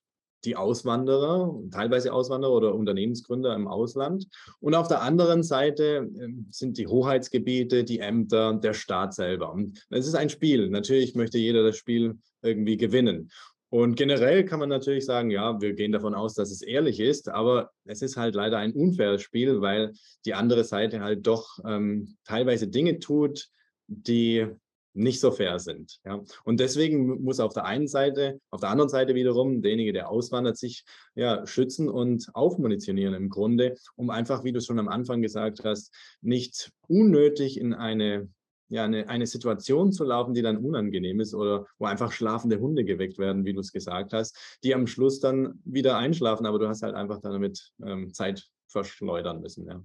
die 0.44 0.56
Auswanderer, 0.56 1.54
teilweise 1.70 2.12
Auswanderer 2.12 2.52
oder 2.52 2.74
Unternehmensgründer 2.74 3.54
im 3.54 3.68
Ausland. 3.68 4.26
Und 4.60 4.74
auf 4.74 4.88
der 4.88 5.02
anderen 5.02 5.42
Seite 5.42 6.08
ähm, 6.18 6.46
sind 6.50 6.78
die 6.78 6.86
Hoheitsgebiete, 6.86 7.84
die 7.84 8.00
Ämter, 8.00 8.54
der 8.54 8.74
Staat 8.74 9.14
selber. 9.14 9.52
Und 9.52 9.86
es 9.90 10.06
ist 10.06 10.14
ein 10.14 10.30
Spiel. 10.30 10.70
Natürlich 10.70 11.14
möchte 11.14 11.38
jeder 11.38 11.62
das 11.62 11.76
Spiel 11.76 12.18
irgendwie 12.42 12.76
gewinnen. 12.76 13.30
Und 13.70 13.94
generell 13.94 14.44
kann 14.44 14.58
man 14.58 14.68
natürlich 14.68 15.04
sagen, 15.04 15.30
ja, 15.30 15.60
wir 15.60 15.74
gehen 15.74 15.92
davon 15.92 16.14
aus, 16.14 16.34
dass 16.34 16.50
es 16.50 16.60
ehrlich 16.60 16.98
ist, 16.98 17.28
aber 17.28 17.70
es 17.84 18.02
ist 18.02 18.16
halt 18.16 18.34
leider 18.34 18.58
ein 18.58 18.72
unfaires 18.72 19.22
Spiel, 19.22 19.60
weil 19.60 19.92
die 20.24 20.34
andere 20.34 20.64
Seite 20.64 21.00
halt 21.00 21.24
doch 21.26 21.58
ähm, 21.64 22.16
teilweise 22.24 22.66
Dinge 22.66 22.98
tut, 22.98 23.48
die 23.86 24.48
nicht 24.92 25.20
so 25.20 25.30
fair 25.30 25.58
sind. 25.58 25.98
Ja. 26.04 26.20
Und 26.44 26.60
deswegen 26.60 27.22
muss 27.22 27.40
auf 27.40 27.52
der 27.52 27.64
einen 27.64 27.88
Seite, 27.88 28.40
auf 28.50 28.60
der 28.60 28.70
anderen 28.70 28.88
Seite 28.88 29.14
wiederum 29.14 29.62
derjenige, 29.62 29.92
der 29.92 30.10
auswandert, 30.10 30.56
sich 30.56 30.84
ja, 31.14 31.46
schützen 31.46 31.88
und 31.88 32.28
aufmunitionieren 32.34 33.14
im 33.14 33.28
Grunde, 33.28 33.76
um 33.96 34.10
einfach, 34.10 34.44
wie 34.44 34.52
du 34.52 34.60
schon 34.60 34.78
am 34.78 34.88
Anfang 34.88 35.22
gesagt 35.22 35.64
hast, 35.64 35.94
nicht 36.20 36.70
unnötig 36.88 37.58
in 37.58 37.74
eine 37.74 38.28
ja, 38.70 38.84
eine, 38.84 39.08
eine 39.08 39.26
Situation 39.26 39.92
zu 39.92 40.04
laufen, 40.04 40.32
die 40.32 40.42
dann 40.42 40.56
unangenehm 40.56 41.18
ist 41.18 41.34
oder 41.34 41.66
wo 41.78 41.86
einfach 41.86 42.12
schlafende 42.12 42.60
Hunde 42.60 42.84
geweckt 42.84 43.18
werden, 43.18 43.44
wie 43.44 43.52
du 43.52 43.58
es 43.58 43.72
gesagt 43.72 44.12
hast, 44.12 44.36
die 44.62 44.74
am 44.74 44.86
Schluss 44.86 45.18
dann 45.18 45.60
wieder 45.64 45.96
einschlafen, 45.98 46.46
aber 46.46 46.60
du 46.60 46.68
hast 46.68 46.82
halt 46.82 46.94
einfach 46.94 47.20
damit 47.20 47.72
ähm, 47.84 48.14
Zeit 48.14 48.48
verschleudern 48.68 49.40
müssen. 49.40 49.66
Ja. 49.66 49.82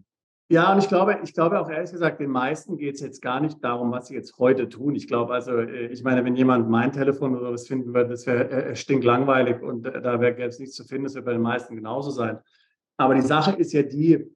Ja, 0.48 0.72
und 0.72 0.78
ich 0.78 0.88
glaube, 0.88 1.20
ich 1.24 1.34
glaube 1.34 1.60
auch 1.60 1.70
ehrlich 1.70 1.92
gesagt, 1.92 2.20
den 2.20 2.30
meisten 2.30 2.78
geht 2.78 2.96
es 2.96 3.02
jetzt 3.02 3.22
gar 3.22 3.40
nicht 3.40 3.64
darum, 3.64 3.92
was 3.92 4.08
sie 4.08 4.14
jetzt 4.14 4.38
heute 4.38 4.70
tun. 4.70 4.94
Ich 4.94 5.08
glaube 5.08 5.34
also, 5.34 5.58
äh, 5.58 5.88
ich 5.88 6.04
meine, 6.04 6.24
wenn 6.24 6.36
jemand 6.36 6.70
mein 6.70 6.92
Telefon 6.92 7.36
oder 7.36 7.52
was 7.52 7.68
finden 7.68 7.96
würde, 7.96 8.12
das 8.12 8.28
wäre 8.28 8.50
äh, 8.50 8.76
stinklangweilig 8.76 9.62
und 9.64 9.88
äh, 9.88 10.02
da 10.02 10.22
wäre 10.22 10.40
es 10.44 10.60
nichts 10.60 10.76
zu 10.76 10.84
finden, 10.84 11.06
das 11.06 11.16
wird 11.16 11.26
bei 11.26 11.34
den 11.34 11.42
meisten 11.42 11.76
genauso 11.76 12.12
sein. 12.12 12.38
Aber 12.98 13.16
die 13.16 13.22
Sache 13.22 13.56
ist 13.56 13.74
ja 13.74 13.82
die, 13.82 14.32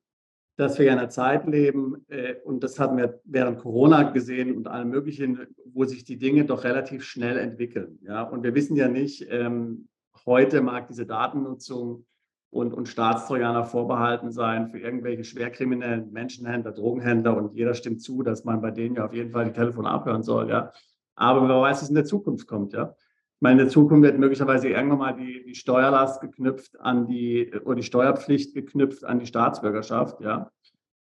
dass 0.57 0.79
wir 0.79 0.87
ja 0.87 0.93
in 0.93 0.99
einer 0.99 1.09
Zeit 1.09 1.45
leben, 1.45 2.03
äh, 2.07 2.35
und 2.43 2.63
das 2.63 2.79
hatten 2.79 2.97
wir 2.97 3.21
während 3.23 3.59
Corona 3.59 4.01
gesehen 4.09 4.57
und 4.57 4.67
allem 4.67 4.89
Möglichen, 4.89 5.47
wo 5.63 5.85
sich 5.85 6.05
die 6.05 6.17
Dinge 6.17 6.43
doch 6.43 6.63
relativ 6.63 7.03
schnell 7.03 7.37
entwickeln. 7.37 7.99
Ja? 8.01 8.23
Und 8.23 8.43
wir 8.43 8.55
wissen 8.55 8.75
ja 8.75 8.87
nicht, 8.87 9.27
ähm, 9.29 9.87
heute 10.25 10.61
mag 10.61 10.87
diese 10.87 11.05
Datennutzung 11.05 12.07
und, 12.51 12.73
und 12.73 12.87
Staatstrojaner 12.87 13.65
vorbehalten 13.65 14.31
sein 14.31 14.69
für 14.69 14.79
irgendwelche 14.79 15.23
schwerkriminellen 15.23 16.11
Menschenhändler, 16.11 16.71
Drogenhändler 16.71 17.37
und 17.37 17.53
jeder 17.53 17.73
stimmt 17.73 18.01
zu, 18.01 18.23
dass 18.23 18.43
man 18.43 18.61
bei 18.61 18.71
denen 18.71 18.95
ja 18.95 19.05
auf 19.05 19.13
jeden 19.13 19.31
Fall 19.31 19.45
die 19.45 19.53
Telefone 19.53 19.89
abhören 19.89 20.23
soll, 20.23 20.49
ja. 20.49 20.71
Aber 21.15 21.47
wer 21.47 21.61
weiß, 21.61 21.81
was 21.81 21.89
in 21.89 21.95
der 21.95 22.05
Zukunft 22.05 22.47
kommt, 22.47 22.73
ja. 22.73 22.95
Ich 23.35 23.41
meine, 23.41 23.61
in 23.61 23.67
der 23.67 23.73
Zukunft 23.73 24.03
wird 24.03 24.17
möglicherweise 24.17 24.69
irgendwann 24.69 24.97
mal 24.97 25.15
die, 25.15 25.43
die 25.45 25.55
Steuerlast 25.55 26.21
geknüpft 26.21 26.79
an 26.79 27.07
die, 27.07 27.51
oder 27.63 27.75
die 27.75 27.83
Steuerpflicht 27.83 28.53
geknüpft 28.53 29.03
an 29.05 29.19
die 29.19 29.27
Staatsbürgerschaft, 29.27 30.21
ja. 30.21 30.51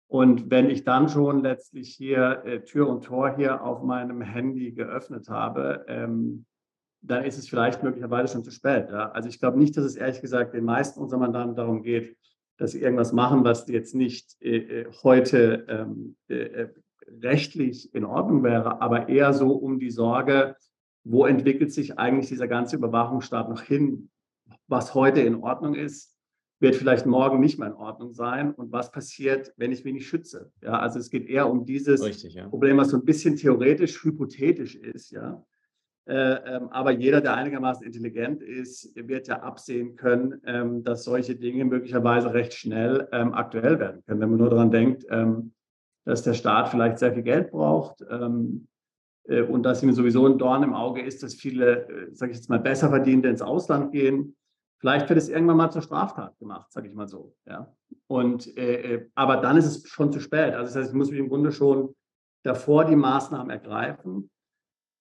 Und 0.06 0.50
wenn 0.50 0.70
ich 0.70 0.84
dann 0.84 1.08
schon 1.08 1.42
letztlich 1.42 1.94
hier 1.94 2.42
äh, 2.44 2.60
Tür 2.60 2.88
und 2.88 3.04
Tor 3.04 3.36
hier 3.36 3.62
auf 3.62 3.82
meinem 3.82 4.22
Handy 4.22 4.72
geöffnet 4.72 5.28
habe, 5.28 5.84
ähm, 5.86 6.46
dann 7.10 7.24
ist 7.24 7.38
es 7.38 7.48
vielleicht 7.48 7.82
möglicherweise 7.82 8.32
schon 8.32 8.44
zu 8.44 8.50
spät. 8.50 8.88
Ja? 8.90 9.10
Also 9.10 9.28
ich 9.28 9.38
glaube 9.38 9.58
nicht, 9.58 9.76
dass 9.76 9.84
es 9.84 9.96
ehrlich 9.96 10.20
gesagt 10.20 10.54
den 10.54 10.64
meisten 10.64 11.00
unserer 11.00 11.20
Mandanten 11.20 11.56
darum 11.56 11.82
geht, 11.82 12.16
dass 12.58 12.72
sie 12.72 12.80
irgendwas 12.82 13.12
machen, 13.12 13.44
was 13.44 13.68
jetzt 13.68 13.94
nicht 13.94 14.36
äh, 14.40 14.82
äh 14.82 14.86
heute 15.02 15.64
ähm, 15.68 16.16
äh, 16.28 16.34
äh, 16.34 16.68
rechtlich 17.22 17.94
in 17.94 18.04
Ordnung 18.04 18.42
wäre, 18.42 18.82
aber 18.82 19.08
eher 19.08 19.32
so 19.32 19.52
um 19.52 19.78
die 19.78 19.90
Sorge, 19.90 20.56
wo 21.04 21.24
entwickelt 21.24 21.72
sich 21.72 21.98
eigentlich 21.98 22.28
dieser 22.28 22.48
ganze 22.48 22.76
Überwachungsstaat 22.76 23.48
noch 23.48 23.62
hin? 23.62 24.10
Was 24.66 24.94
heute 24.94 25.20
in 25.20 25.36
Ordnung 25.36 25.74
ist, 25.74 26.14
wird 26.60 26.74
vielleicht 26.74 27.06
morgen 27.06 27.40
nicht 27.40 27.58
mehr 27.58 27.68
in 27.68 27.74
Ordnung 27.74 28.12
sein. 28.12 28.52
Und 28.52 28.72
was 28.72 28.90
passiert, 28.90 29.54
wenn 29.56 29.72
ich 29.72 29.84
mich 29.84 29.94
nicht 29.94 30.08
schütze? 30.08 30.50
Ja, 30.60 30.78
also 30.80 30.98
es 30.98 31.08
geht 31.08 31.26
eher 31.26 31.48
um 31.48 31.64
dieses 31.64 32.02
Richtig, 32.02 32.34
ja. 32.34 32.48
Problem, 32.48 32.76
was 32.76 32.90
so 32.90 32.96
ein 32.96 33.04
bisschen 33.04 33.36
theoretisch, 33.36 34.02
hypothetisch 34.02 34.74
ist. 34.74 35.10
Ja, 35.10 35.44
aber 36.08 36.90
jeder, 36.92 37.20
der 37.20 37.34
einigermaßen 37.34 37.84
intelligent 37.84 38.42
ist, 38.42 38.94
wird 38.96 39.28
ja 39.28 39.40
absehen 39.40 39.94
können, 39.96 40.40
ähm, 40.46 40.82
dass 40.82 41.04
solche 41.04 41.36
Dinge 41.36 41.66
möglicherweise 41.66 42.32
recht 42.32 42.54
schnell 42.54 43.06
ähm, 43.12 43.34
aktuell 43.34 43.78
werden 43.78 44.02
können. 44.06 44.20
Wenn 44.20 44.30
man 44.30 44.38
nur 44.38 44.50
daran 44.50 44.70
denkt, 44.70 45.06
dass 46.04 46.22
der 46.22 46.32
Staat 46.32 46.70
vielleicht 46.70 46.98
sehr 46.98 47.12
viel 47.12 47.22
Geld 47.22 47.50
braucht 47.50 48.00
äh, 48.00 49.42
und 49.42 49.62
dass 49.62 49.82
ihm 49.82 49.92
sowieso 49.92 50.26
ein 50.26 50.38
Dorn 50.38 50.62
im 50.62 50.72
Auge 50.72 51.02
ist, 51.02 51.22
dass 51.22 51.34
viele, 51.34 51.86
äh, 51.88 52.14
sage 52.14 52.32
ich 52.32 52.38
jetzt 52.38 52.48
mal, 52.48 52.60
besser 52.60 52.88
verdienende 52.88 53.28
ins 53.28 53.42
Ausland 53.42 53.92
gehen. 53.92 54.34
Vielleicht 54.80 55.10
wird 55.10 55.18
es 55.18 55.28
irgendwann 55.28 55.58
mal 55.58 55.70
zur 55.70 55.82
Straftat 55.82 56.38
gemacht, 56.38 56.72
sage 56.72 56.88
ich 56.88 56.94
mal 56.94 57.08
so. 57.08 57.34
Ja. 57.46 57.74
Und, 58.06 58.50
aber 59.14 59.38
dann 59.38 59.56
ist 59.56 59.66
es 59.66 59.88
schon 59.88 60.12
zu 60.12 60.20
spät. 60.20 60.54
Also 60.54 60.66
das 60.66 60.76
heißt, 60.76 60.90
ich 60.90 60.96
muss 60.96 61.10
mich 61.10 61.18
im 61.18 61.28
Grunde 61.28 61.52
schon 61.52 61.94
davor 62.44 62.84
die 62.84 62.96
Maßnahmen 62.96 63.50
ergreifen 63.50 64.30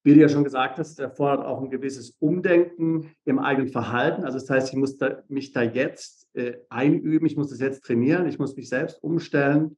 wie 0.08 0.14
du 0.14 0.20
ja 0.20 0.28
schon 0.30 0.42
gesagt 0.44 0.78
hast, 0.78 0.98
erfordert 1.00 1.44
auch 1.44 1.60
ein 1.60 1.68
gewisses 1.68 2.16
Umdenken 2.18 3.14
im 3.26 3.38
eigenen 3.38 3.68
Verhalten. 3.68 4.24
Also 4.24 4.38
das 4.38 4.48
heißt, 4.48 4.70
ich 4.70 4.74
muss 4.78 4.96
da, 4.96 5.22
mich 5.28 5.52
da 5.52 5.60
jetzt 5.60 6.34
äh, 6.34 6.54
einüben, 6.70 7.26
ich 7.26 7.36
muss 7.36 7.50
das 7.50 7.60
jetzt 7.60 7.84
trainieren, 7.84 8.26
ich 8.26 8.38
muss 8.38 8.56
mich 8.56 8.70
selbst 8.70 9.02
umstellen, 9.02 9.76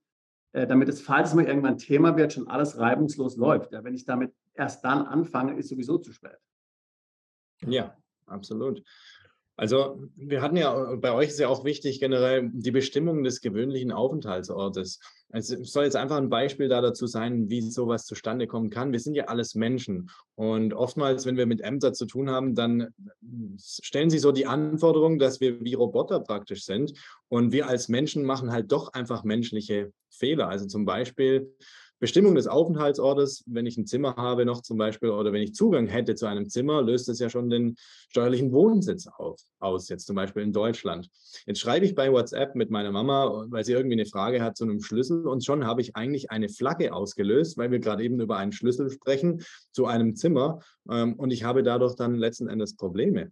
äh, 0.53 0.69
damit 0.69 0.89
es, 0.89 1.03
falls 1.03 1.31
es 1.31 1.35
mal 1.35 1.47
irgendwann 1.47 1.79
Thema 1.79 2.17
wird, 2.17 2.33
schon 2.33 2.47
alles 2.47 2.79
reibungslos 2.79 3.37
läuft. 3.39 3.73
Ja, 3.73 3.83
wenn 3.83 3.93
ich 3.93 4.05
damit 4.05 4.33
erst 4.55 4.85
dann 4.85 5.05
anfange, 5.05 5.59
ist 5.59 5.69
sowieso 5.69 5.99
zu 5.99 6.13
spät. 6.13 6.39
Ja, 7.67 7.97
absolut. 8.27 8.85
Also 9.61 10.09
wir 10.17 10.41
hatten 10.41 10.57
ja, 10.57 10.97
bei 10.97 11.13
euch 11.13 11.29
ist 11.29 11.39
ja 11.39 11.49
auch 11.49 11.67
wichtig 11.67 12.01
generell 12.01 12.49
die 12.51 12.71
Bestimmung 12.71 13.23
des 13.25 13.43
gewöhnlichen 13.43 13.93
Aufenthaltsortes. 13.93 15.01
Es 15.29 15.49
soll 15.49 15.85
jetzt 15.85 15.97
einfach 15.97 16.17
ein 16.17 16.31
Beispiel 16.31 16.69
da 16.69 16.81
dazu 16.81 17.07
sein, 17.07 17.51
wie 17.51 17.61
sowas 17.61 18.07
zustande 18.07 18.47
kommen 18.47 18.71
kann. 18.71 18.91
Wir 18.91 19.01
sind 19.01 19.17
ja 19.17 19.25
alles 19.25 19.55
Menschen 19.55 20.09
und 20.35 20.73
oftmals, 20.73 21.27
wenn 21.27 21.37
wir 21.37 21.45
mit 21.45 21.61
Ämtern 21.61 21.93
zu 21.93 22.07
tun 22.07 22.31
haben, 22.31 22.55
dann 22.55 22.95
stellen 23.59 24.09
sie 24.09 24.19
so 24.19 24.33
die 24.33 24.47
Anforderung, 24.47 25.19
dass 25.19 25.43
wir 25.43 25.63
wie 25.63 25.75
Roboter 25.75 26.21
praktisch 26.21 26.65
sind 26.65 26.95
und 27.29 27.53
wir 27.53 27.69
als 27.69 27.91
Menschen 27.91 28.25
machen 28.25 28.53
halt 28.53 28.73
doch 28.73 28.95
einfach 28.95 29.25
menschliche 29.25 29.93
Fehler. 30.09 30.49
Also 30.49 30.69
zum 30.69 30.87
Beispiel 30.87 31.55
Bestimmung 32.01 32.35
des 32.35 32.47
Aufenthaltsortes, 32.47 33.45
wenn 33.47 33.67
ich 33.67 33.77
ein 33.77 33.87
Zimmer 33.87 34.17
habe 34.17 34.47
noch 34.47 34.63
zum 34.63 34.79
Beispiel 34.79 35.11
oder 35.11 35.33
wenn 35.33 35.43
ich 35.43 35.55
Zugang 35.55 35.87
hätte 35.87 36.15
zu 36.15 36.27
einem 36.27 36.49
Zimmer, 36.49 36.81
löst 36.81 37.11
es 37.11 37.19
ja 37.19 37.29
schon 37.29 37.51
den 37.51 37.77
steuerlichen 38.09 38.53
Wohnsitz 38.53 39.07
auf, 39.07 39.39
aus, 39.59 39.91
jetzt 39.91 40.07
zum 40.07 40.17
Beispiel 40.17 40.43
in 40.43 40.53
Deutschland. 40.53 41.11
Jetzt 41.45 41.61
schreibe 41.61 41.85
ich 41.85 41.95
bei 41.95 42.11
WhatsApp 42.11 42.55
mit 42.55 42.71
meiner 42.71 42.91
Mama, 42.91 43.45
weil 43.51 43.65
sie 43.65 43.73
irgendwie 43.73 43.97
eine 43.97 44.07
Frage 44.07 44.43
hat 44.43 44.57
zu 44.57 44.65
einem 44.65 44.81
Schlüssel 44.81 45.27
und 45.27 45.45
schon 45.45 45.67
habe 45.67 45.83
ich 45.83 45.95
eigentlich 45.95 46.31
eine 46.31 46.49
Flagge 46.49 46.95
ausgelöst, 46.95 47.59
weil 47.59 47.71
wir 47.71 47.81
gerade 47.81 48.03
eben 48.03 48.19
über 48.19 48.39
einen 48.39 48.53
Schlüssel 48.53 48.91
sprechen 48.91 49.45
zu 49.73 49.85
einem 49.85 50.17
Zimmer 50.17 50.61
ähm, 50.91 51.15
und 51.17 51.31
ich 51.31 51.45
habe 51.45 51.63
dadurch 51.63 51.97
dann 51.97 52.15
letzten 52.15 52.49
Endes 52.49 52.77
Probleme. 52.77 53.31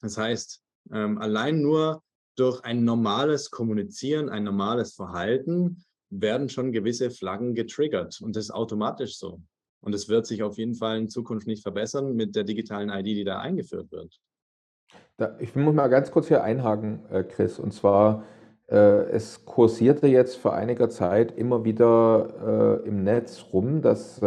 Das 0.00 0.16
heißt, 0.16 0.62
ähm, 0.92 1.18
allein 1.18 1.60
nur 1.60 2.02
durch 2.36 2.62
ein 2.62 2.84
normales 2.84 3.50
Kommunizieren, 3.50 4.28
ein 4.28 4.44
normales 4.44 4.94
Verhalten 4.94 5.84
werden 6.10 6.48
schon 6.48 6.72
gewisse 6.72 7.10
Flaggen 7.10 7.54
getriggert 7.54 8.20
und 8.22 8.36
das 8.36 8.44
ist 8.44 8.50
automatisch 8.50 9.18
so. 9.18 9.40
Und 9.80 9.94
es 9.94 10.08
wird 10.08 10.26
sich 10.26 10.42
auf 10.42 10.58
jeden 10.58 10.74
Fall 10.74 10.98
in 10.98 11.08
Zukunft 11.08 11.46
nicht 11.46 11.62
verbessern 11.62 12.14
mit 12.14 12.34
der 12.34 12.44
digitalen 12.44 12.88
ID, 12.88 13.06
die 13.06 13.24
da 13.24 13.38
eingeführt 13.38 13.92
wird. 13.92 14.20
Da, 15.16 15.36
ich 15.38 15.54
muss 15.54 15.74
mal 15.74 15.88
ganz 15.88 16.10
kurz 16.10 16.28
hier 16.28 16.42
einhaken, 16.42 17.04
äh, 17.10 17.22
Chris. 17.22 17.58
Und 17.58 17.72
zwar, 17.72 18.24
äh, 18.68 18.76
es 19.10 19.44
kursierte 19.44 20.06
jetzt 20.06 20.36
vor 20.36 20.54
einiger 20.54 20.88
Zeit 20.88 21.36
immer 21.36 21.64
wieder 21.64 22.80
äh, 22.84 22.88
im 22.88 23.04
Netz 23.04 23.46
rum, 23.52 23.82
dass 23.82 24.20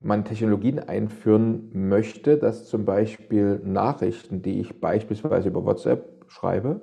man 0.00 0.24
Technologien 0.24 0.78
einführen 0.78 1.70
möchte, 1.72 2.38
dass 2.38 2.66
zum 2.66 2.84
Beispiel 2.84 3.60
Nachrichten, 3.64 4.42
die 4.42 4.60
ich 4.60 4.80
beispielsweise 4.80 5.48
über 5.48 5.64
WhatsApp 5.64 6.24
schreibe, 6.28 6.80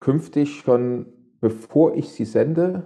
künftig 0.00 0.60
schon 0.60 1.12
bevor 1.40 1.94
ich 1.94 2.12
sie 2.12 2.24
sende, 2.24 2.84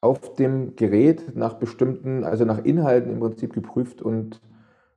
auf 0.00 0.34
dem 0.34 0.76
Gerät 0.76 1.36
nach 1.36 1.54
bestimmten, 1.54 2.24
also 2.24 2.44
nach 2.44 2.64
Inhalten 2.64 3.12
im 3.12 3.20
Prinzip 3.20 3.52
geprüft 3.52 4.00
und 4.00 4.40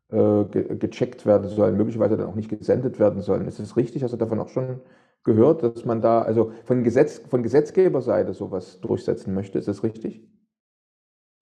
äh, 0.09 0.45
ge 0.45 0.77
gecheckt 0.77 1.25
werden 1.25 1.49
sollen, 1.49 1.75
möglicherweise 1.75 2.17
dann 2.17 2.27
auch 2.27 2.35
nicht 2.35 2.49
gesendet 2.49 2.99
werden 2.99 3.21
sollen. 3.21 3.47
Ist 3.47 3.59
es 3.59 3.75
richtig? 3.75 4.03
Hast 4.03 4.13
du 4.13 4.17
davon 4.17 4.39
auch 4.39 4.49
schon 4.49 4.79
gehört, 5.23 5.63
dass 5.63 5.85
man 5.85 6.01
da 6.01 6.21
also 6.21 6.53
von, 6.65 6.83
Gesetz, 6.83 7.19
von 7.27 7.43
Gesetzgeberseite 7.43 8.33
sowas 8.33 8.79
durchsetzen 8.79 9.33
möchte? 9.33 9.59
Ist 9.59 9.67
das 9.67 9.83
richtig? 9.83 10.21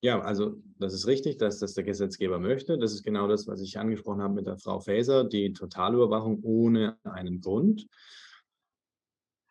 Ja, 0.04 0.19
also 0.19 0.56
das 0.80 0.95
ist 0.95 1.06
richtig, 1.06 1.38
dass 1.38 1.60
das 1.60 1.76
der 1.76 1.84
Gesetzgeber 1.84 2.39
möchte. 2.39 2.80
Das 2.80 2.91
ist 2.91 3.04
genau 3.04 3.28
das, 3.28 3.47
was 3.47 3.62
ich 3.62 3.78
angesprochen 3.78 4.24
habe 4.24 4.34
mit 4.34 4.47
der 4.47 4.58
Frau 4.58 4.80
Faeser, 4.80 5.24
die 5.24 5.54
Totalüberwachung 5.54 6.39
ohne 6.41 6.97
einen 7.04 7.39
Grund. 7.39 7.88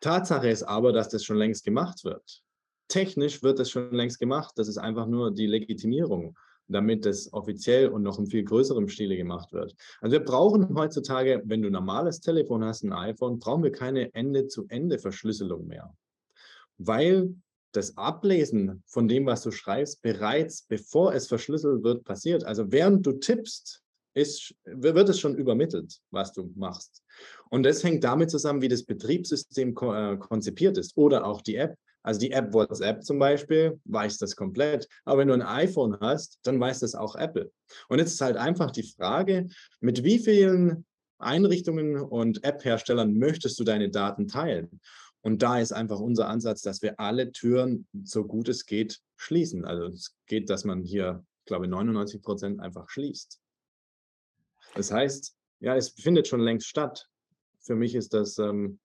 Tatsache 0.01 0.49
ist 0.49 0.63
aber, 0.63 0.91
dass 0.91 1.07
das 1.07 1.23
schon 1.23 1.37
längst 1.37 1.63
gemacht 1.63 2.03
wird 2.03 2.43
technisch 2.91 3.41
wird 3.41 3.59
das 3.59 3.69
schon 3.69 3.91
längst 3.91 4.19
gemacht. 4.19 4.53
Das 4.57 4.67
ist 4.67 4.77
einfach 4.77 5.07
nur 5.07 5.31
die 5.31 5.47
Legitimierung, 5.47 6.37
damit 6.67 7.05
das 7.05 7.31
offiziell 7.33 7.89
und 7.89 8.03
noch 8.03 8.19
in 8.19 8.27
viel 8.27 8.43
größerem 8.43 8.87
Stile 8.87 9.15
gemacht 9.15 9.53
wird. 9.53 9.75
Also 10.01 10.13
wir 10.13 10.23
brauchen 10.23 10.75
heutzutage, 10.75 11.41
wenn 11.45 11.61
du 11.61 11.69
ein 11.69 11.73
normales 11.73 12.19
Telefon 12.19 12.63
hast, 12.63 12.83
ein 12.83 12.93
iPhone, 12.93 13.39
brauchen 13.39 13.63
wir 13.63 13.71
keine 13.71 14.13
Ende-zu-Ende-Verschlüsselung 14.13 15.67
mehr. 15.67 15.93
Weil 16.77 17.35
das 17.71 17.97
Ablesen 17.97 18.83
von 18.85 19.07
dem, 19.07 19.25
was 19.25 19.43
du 19.43 19.51
schreibst, 19.51 20.01
bereits 20.01 20.63
bevor 20.63 21.13
es 21.13 21.27
verschlüsselt 21.27 21.83
wird, 21.83 22.03
passiert. 22.03 22.43
Also 22.43 22.71
während 22.71 23.05
du 23.05 23.13
tippst, 23.13 23.81
ist, 24.13 24.53
wird 24.65 25.07
es 25.07 25.19
schon 25.19 25.35
übermittelt, 25.35 25.99
was 26.11 26.33
du 26.33 26.51
machst. 26.55 27.01
Und 27.49 27.63
das 27.63 27.83
hängt 27.83 28.03
damit 28.03 28.29
zusammen, 28.29 28.61
wie 28.61 28.67
das 28.67 28.83
Betriebssystem 28.83 29.69
äh, 29.69 30.17
konzipiert 30.17 30.77
ist 30.77 30.97
oder 30.97 31.25
auch 31.25 31.41
die 31.41 31.55
App. 31.55 31.75
Also 32.03 32.19
die 32.19 32.31
App 32.31 32.53
WhatsApp 32.53 33.03
zum 33.03 33.19
Beispiel 33.19 33.79
weiß 33.85 34.17
das 34.17 34.35
komplett. 34.35 34.87
Aber 35.05 35.19
wenn 35.19 35.27
du 35.27 35.33
ein 35.33 35.41
iPhone 35.41 35.99
hast, 35.99 36.39
dann 36.43 36.59
weiß 36.59 36.79
das 36.79 36.95
auch 36.95 37.15
Apple. 37.15 37.51
Und 37.89 37.99
jetzt 37.99 38.13
ist 38.13 38.21
halt 38.21 38.37
einfach 38.37 38.71
die 38.71 38.89
Frage, 38.91 39.47
mit 39.79 40.03
wie 40.03 40.19
vielen 40.19 40.85
Einrichtungen 41.19 41.97
und 41.97 42.43
App-Herstellern 42.43 43.13
möchtest 43.13 43.59
du 43.59 43.63
deine 43.63 43.89
Daten 43.89 44.27
teilen? 44.27 44.81
Und 45.21 45.43
da 45.43 45.59
ist 45.59 45.71
einfach 45.71 45.99
unser 45.99 46.27
Ansatz, 46.27 46.61
dass 46.61 46.81
wir 46.81 46.99
alle 46.99 47.31
Türen, 47.31 47.87
so 48.03 48.25
gut 48.25 48.49
es 48.49 48.65
geht, 48.65 48.99
schließen. 49.17 49.65
Also 49.65 49.85
es 49.85 50.15
geht, 50.25 50.49
dass 50.49 50.65
man 50.65 50.83
hier 50.83 51.23
glaube 51.45 51.67
99 51.67 52.21
Prozent 52.21 52.59
einfach 52.59 52.89
schließt. 52.89 53.39
Das 54.75 54.91
heißt, 54.91 55.35
ja, 55.59 55.75
es 55.75 55.89
findet 55.89 56.27
schon 56.27 56.39
längst 56.39 56.67
statt. 56.67 57.07
Für 57.59 57.75
mich 57.75 57.93
ist 57.93 58.13
das 58.13 58.39
ähm, 58.39 58.79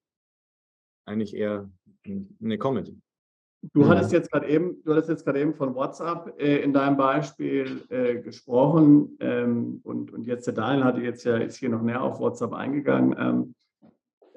eigentlich 1.06 1.34
eher 1.34 1.70
eine 2.04 2.58
Comedy. 2.58 3.00
Du 3.72 3.82
mhm. 3.82 3.88
hattest 3.88 4.12
jetzt 4.12 4.30
gerade 4.30 4.48
eben, 4.48 4.82
du 4.84 4.92
hattest 4.92 5.08
jetzt 5.08 5.24
gerade 5.24 5.40
eben 5.40 5.54
von 5.54 5.74
WhatsApp 5.74 6.34
äh, 6.38 6.58
in 6.58 6.72
deinem 6.72 6.96
Beispiel 6.96 7.82
äh, 7.88 8.16
gesprochen 8.16 9.16
ähm, 9.20 9.80
und, 9.82 10.12
und 10.12 10.26
jetzt 10.26 10.46
der 10.46 10.54
Daniel 10.54 10.84
hatte 10.84 11.00
jetzt 11.00 11.24
ja 11.24 11.36
ist 11.36 11.56
hier 11.56 11.68
noch 11.68 11.82
näher 11.82 12.02
auf 12.02 12.20
WhatsApp 12.20 12.52
eingegangen. 12.52 13.14
Ähm, 13.18 13.54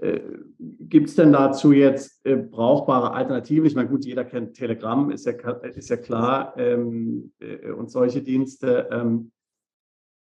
äh, 0.02 0.22
Gibt 0.60 1.10
es 1.10 1.16
denn 1.16 1.34
dazu 1.34 1.72
jetzt 1.72 2.26
äh, 2.26 2.38
brauchbare 2.38 3.12
Alternativen? 3.12 3.66
Ich 3.66 3.76
meine, 3.76 3.90
gut, 3.90 4.06
jeder 4.06 4.24
kennt 4.24 4.56
Telegram, 4.56 5.12
ist 5.12 5.26
ja, 5.26 5.34
ist 5.34 5.90
ja 5.90 5.98
klar, 5.98 6.54
ähm, 6.58 7.32
äh, 7.40 7.72
und 7.72 7.92
solche 7.92 8.22
Dienste. 8.22 8.88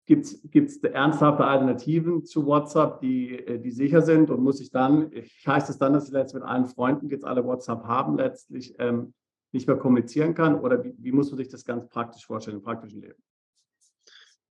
Gibt 0.06 0.26
es 0.26 0.82
ernsthafte 0.82 1.44
Alternativen 1.44 2.24
zu 2.24 2.44
WhatsApp, 2.44 3.00
die, 3.00 3.38
äh, 3.38 3.58
die 3.60 3.70
sicher 3.70 4.02
sind 4.02 4.30
und 4.30 4.42
muss 4.42 4.60
ich 4.60 4.70
dann, 4.70 5.10
heißt 5.46 5.70
es 5.70 5.78
dann, 5.78 5.92
dass 5.92 6.08
ich 6.08 6.14
jetzt 6.14 6.34
mit 6.34 6.42
allen 6.42 6.66
Freunden, 6.66 7.08
die 7.08 7.14
jetzt 7.14 7.24
alle 7.24 7.44
WhatsApp 7.44 7.84
haben, 7.84 8.16
letztlich 8.16 8.74
ähm, 8.78 9.14
nicht 9.52 9.68
mehr 9.68 9.76
kommunizieren 9.76 10.34
kann? 10.34 10.58
Oder 10.58 10.82
wie, 10.82 10.94
wie 10.98 11.12
muss 11.12 11.30
man 11.30 11.38
sich 11.38 11.48
das 11.48 11.64
ganz 11.64 11.88
praktisch 11.88 12.26
vorstellen 12.26 12.56
im 12.56 12.62
praktischen 12.62 13.00
Leben? 13.00 13.22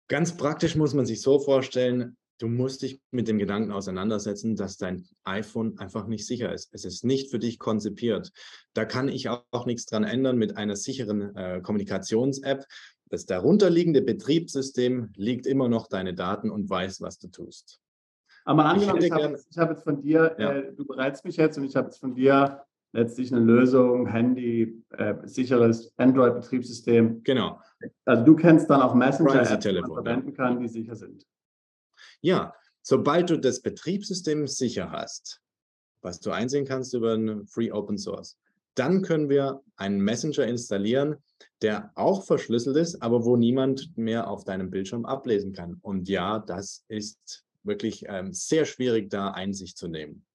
Ganz 0.07 0.35
praktisch 0.35 0.75
muss 0.75 0.93
man 0.93 1.05
sich 1.05 1.21
so 1.21 1.39
vorstellen, 1.39 2.17
du 2.39 2.47
musst 2.47 2.81
dich 2.81 2.99
mit 3.11 3.27
dem 3.27 3.37
Gedanken 3.37 3.71
auseinandersetzen, 3.71 4.55
dass 4.55 4.77
dein 4.77 5.05
iPhone 5.23 5.77
einfach 5.77 6.07
nicht 6.07 6.25
sicher 6.25 6.51
ist. 6.53 6.69
Es 6.73 6.85
ist 6.85 7.03
nicht 7.03 7.29
für 7.29 7.39
dich 7.39 7.59
konzipiert. 7.59 8.31
Da 8.73 8.85
kann 8.85 9.07
ich 9.09 9.29
auch, 9.29 9.43
auch 9.51 9.65
nichts 9.65 9.85
dran 9.85 10.03
ändern 10.03 10.37
mit 10.37 10.57
einer 10.57 10.75
sicheren 10.75 11.35
äh, 11.35 11.61
Kommunikations-App. 11.61 12.65
Das 13.09 13.25
darunterliegende 13.25 14.01
Betriebssystem 14.01 15.09
liegt 15.15 15.47
immer 15.47 15.67
noch 15.67 15.87
deine 15.87 16.13
Daten 16.13 16.51
und 16.51 16.69
weiß, 16.69 17.01
was 17.01 17.17
du 17.17 17.27
tust. 17.27 17.79
Aber 18.45 18.65
angenommen, 18.65 18.99
ich, 18.99 19.05
ich 19.05 19.11
habe 19.11 19.33
jetzt, 19.33 19.57
hab 19.57 19.69
jetzt, 19.69 19.83
von 19.83 20.01
dir, 20.01 20.35
ja. 20.37 20.53
äh, 20.53 20.73
du 20.73 20.85
berätst 20.85 21.25
mich 21.25 21.37
jetzt 21.37 21.57
und 21.57 21.65
ich 21.65 21.75
habe 21.75 21.87
jetzt 21.87 21.99
von 21.99 22.15
dir 22.15 22.63
letztlich 22.91 23.31
eine 23.31 23.43
Lösung, 23.43 24.07
Handy, 24.07 24.83
äh, 24.91 25.15
sicheres 25.23 25.93
Android-Betriebssystem. 25.97 27.23
Genau. 27.23 27.59
Also 28.05 28.23
du 28.23 28.35
kennst 28.35 28.69
dann 28.69 28.81
auch 28.81 28.95
Messenger-Apps, 28.95 29.59
die 29.59 29.73
man 29.73 29.91
verwenden 29.91 30.33
kann, 30.33 30.59
die 30.59 30.67
sicher 30.67 30.95
sind. 30.95 31.25
Ja, 32.21 32.53
sobald 32.81 33.29
du 33.29 33.37
das 33.37 33.61
Betriebssystem 33.61 34.47
sicher 34.47 34.91
hast, 34.91 35.41
was 36.01 36.19
du 36.19 36.31
einsehen 36.31 36.65
kannst 36.65 36.93
über 36.93 37.13
einen 37.13 37.45
Free 37.45 37.71
Open 37.71 37.97
Source, 37.97 38.37
dann 38.75 39.01
können 39.01 39.29
wir 39.29 39.61
einen 39.75 39.99
Messenger 40.01 40.45
installieren, 40.45 41.17
der 41.61 41.91
auch 41.95 42.25
verschlüsselt 42.25 42.77
ist, 42.77 43.01
aber 43.01 43.25
wo 43.25 43.35
niemand 43.35 43.97
mehr 43.97 44.29
auf 44.29 44.43
deinem 44.43 44.69
Bildschirm 44.69 45.05
ablesen 45.05 45.53
kann. 45.53 45.77
Und 45.81 46.07
ja, 46.07 46.39
das 46.39 46.85
ist 46.87 47.45
wirklich 47.63 48.05
ähm, 48.07 48.33
sehr 48.33 48.65
schwierig, 48.65 49.09
da 49.09 49.31
Einsicht 49.31 49.77
zu 49.77 49.87
nehmen, 49.87 50.25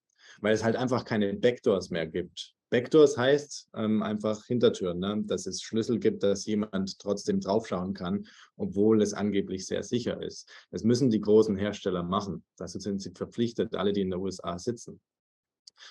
weil 0.40 0.54
es 0.54 0.64
halt 0.64 0.76
einfach 0.76 1.04
keine 1.04 1.34
Backdoors 1.34 1.90
mehr 1.90 2.06
gibt. 2.06 2.54
Backdoors 2.70 3.16
heißt 3.16 3.68
ähm, 3.74 4.02
einfach 4.02 4.44
Hintertüren, 4.46 4.98
ne? 4.98 5.22
dass 5.26 5.46
es 5.46 5.62
Schlüssel 5.62 5.98
gibt, 6.00 6.22
dass 6.22 6.44
jemand 6.44 6.98
trotzdem 6.98 7.40
draufschauen 7.40 7.94
kann, 7.94 8.26
obwohl 8.56 9.00
es 9.00 9.14
angeblich 9.14 9.66
sehr 9.66 9.84
sicher 9.84 10.20
ist. 10.20 10.50
Das 10.72 10.82
müssen 10.82 11.08
die 11.08 11.20
großen 11.20 11.56
Hersteller 11.56 12.02
machen. 12.02 12.42
Dazu 12.56 12.80
sind 12.80 13.00
sie 13.00 13.12
verpflichtet, 13.12 13.76
alle, 13.76 13.92
die 13.92 14.00
in 14.00 14.10
den 14.10 14.18
USA 14.18 14.58
sitzen. 14.58 15.00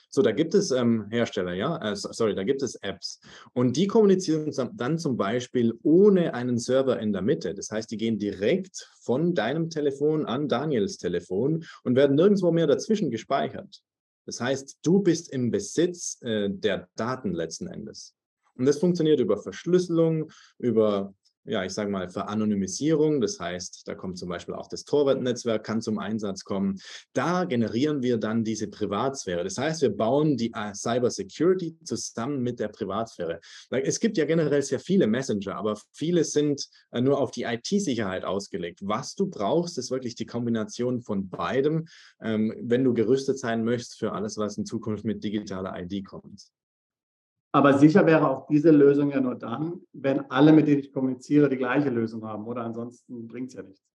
So, 0.09 0.21
da 0.21 0.31
gibt 0.31 0.53
es 0.53 0.71
ähm, 0.71 1.07
Hersteller, 1.09 1.53
ja, 1.53 1.77
äh, 1.91 1.95
sorry, 1.95 2.35
da 2.35 2.43
gibt 2.43 2.61
es 2.61 2.75
Apps 2.75 3.19
und 3.53 3.77
die 3.77 3.87
kommunizieren 3.87 4.51
dann 4.73 4.97
zum 4.97 5.17
Beispiel 5.17 5.73
ohne 5.83 6.33
einen 6.33 6.57
Server 6.57 6.99
in 6.99 7.13
der 7.13 7.21
Mitte. 7.21 7.53
Das 7.53 7.71
heißt, 7.71 7.89
die 7.91 7.97
gehen 7.97 8.19
direkt 8.19 8.89
von 9.01 9.33
deinem 9.33 9.69
Telefon 9.69 10.25
an 10.25 10.47
Daniels 10.47 10.97
Telefon 10.97 11.65
und 11.83 11.95
werden 11.95 12.15
nirgendwo 12.15 12.51
mehr 12.51 12.67
dazwischen 12.67 13.11
gespeichert. 13.11 13.81
Das 14.25 14.39
heißt, 14.39 14.79
du 14.83 14.99
bist 15.01 15.31
im 15.31 15.51
Besitz 15.51 16.21
äh, 16.21 16.49
der 16.49 16.87
Daten 16.95 17.33
letzten 17.33 17.67
Endes. 17.67 18.15
Und 18.55 18.65
das 18.65 18.79
funktioniert 18.79 19.19
über 19.19 19.37
Verschlüsselung, 19.37 20.31
über 20.59 21.13
ja, 21.45 21.65
ich 21.65 21.73
sage 21.73 21.89
mal, 21.89 22.09
Veranonymisierung. 22.09 23.19
Das 23.19 23.39
heißt, 23.39 23.87
da 23.87 23.95
kommt 23.95 24.17
zum 24.17 24.29
Beispiel 24.29 24.55
auch 24.55 24.67
das 24.67 24.85
Torwart-Netzwerk 24.85 25.63
kann 25.63 25.81
zum 25.81 25.99
Einsatz 25.99 26.43
kommen. 26.43 26.79
Da 27.13 27.43
generieren 27.43 28.01
wir 28.01 28.17
dann 28.17 28.43
diese 28.43 28.67
Privatsphäre. 28.67 29.43
Das 29.43 29.57
heißt, 29.57 29.81
wir 29.81 29.95
bauen 29.95 30.37
die 30.37 30.51
äh, 30.53 30.73
Cyber 30.73 31.11
Security 31.11 31.77
zusammen 31.83 32.41
mit 32.41 32.59
der 32.59 32.69
Privatsphäre. 32.69 33.39
Es 33.69 33.99
gibt 33.99 34.17
ja 34.17 34.25
generell 34.25 34.61
sehr 34.61 34.79
viele 34.79 35.07
Messenger, 35.07 35.55
aber 35.55 35.77
viele 35.91 36.23
sind 36.23 36.67
äh, 36.91 37.01
nur 37.01 37.19
auf 37.19 37.31
die 37.31 37.43
IT-Sicherheit 37.43 38.23
ausgelegt. 38.23 38.79
Was 38.83 39.15
du 39.15 39.27
brauchst, 39.27 39.77
ist 39.77 39.91
wirklich 39.91 40.15
die 40.15 40.25
Kombination 40.25 41.01
von 41.01 41.29
beidem, 41.29 41.87
ähm, 42.21 42.53
wenn 42.61 42.83
du 42.83 42.93
gerüstet 42.93 43.37
sein 43.39 43.63
möchtest 43.63 43.99
für 43.99 44.13
alles, 44.13 44.37
was 44.37 44.57
in 44.57 44.65
Zukunft 44.65 45.03
mit 45.03 45.23
digitaler 45.23 45.77
ID 45.77 46.05
kommt. 46.05 46.51
Aber 47.55 47.77
sicher 47.77 48.05
wäre 48.07 48.27
auch 48.27 48.47
diese 48.47 48.71
Lösung 48.71 49.11
ja 49.11 49.21
nur 49.21 49.35
dann, 49.35 49.81
wenn 49.93 50.29
alle, 50.31 50.51
mit 50.51 50.67
denen 50.67 50.79
ich 50.79 50.91
kommuniziere, 50.91 51.49
die 51.49 51.57
gleiche 51.57 51.89
Lösung 51.89 52.25
haben, 52.25 52.47
oder? 52.47 52.63
Ansonsten 52.63 53.27
bringt 53.27 53.49
es 53.49 53.53
ja 53.53 53.61
nichts. 53.61 53.92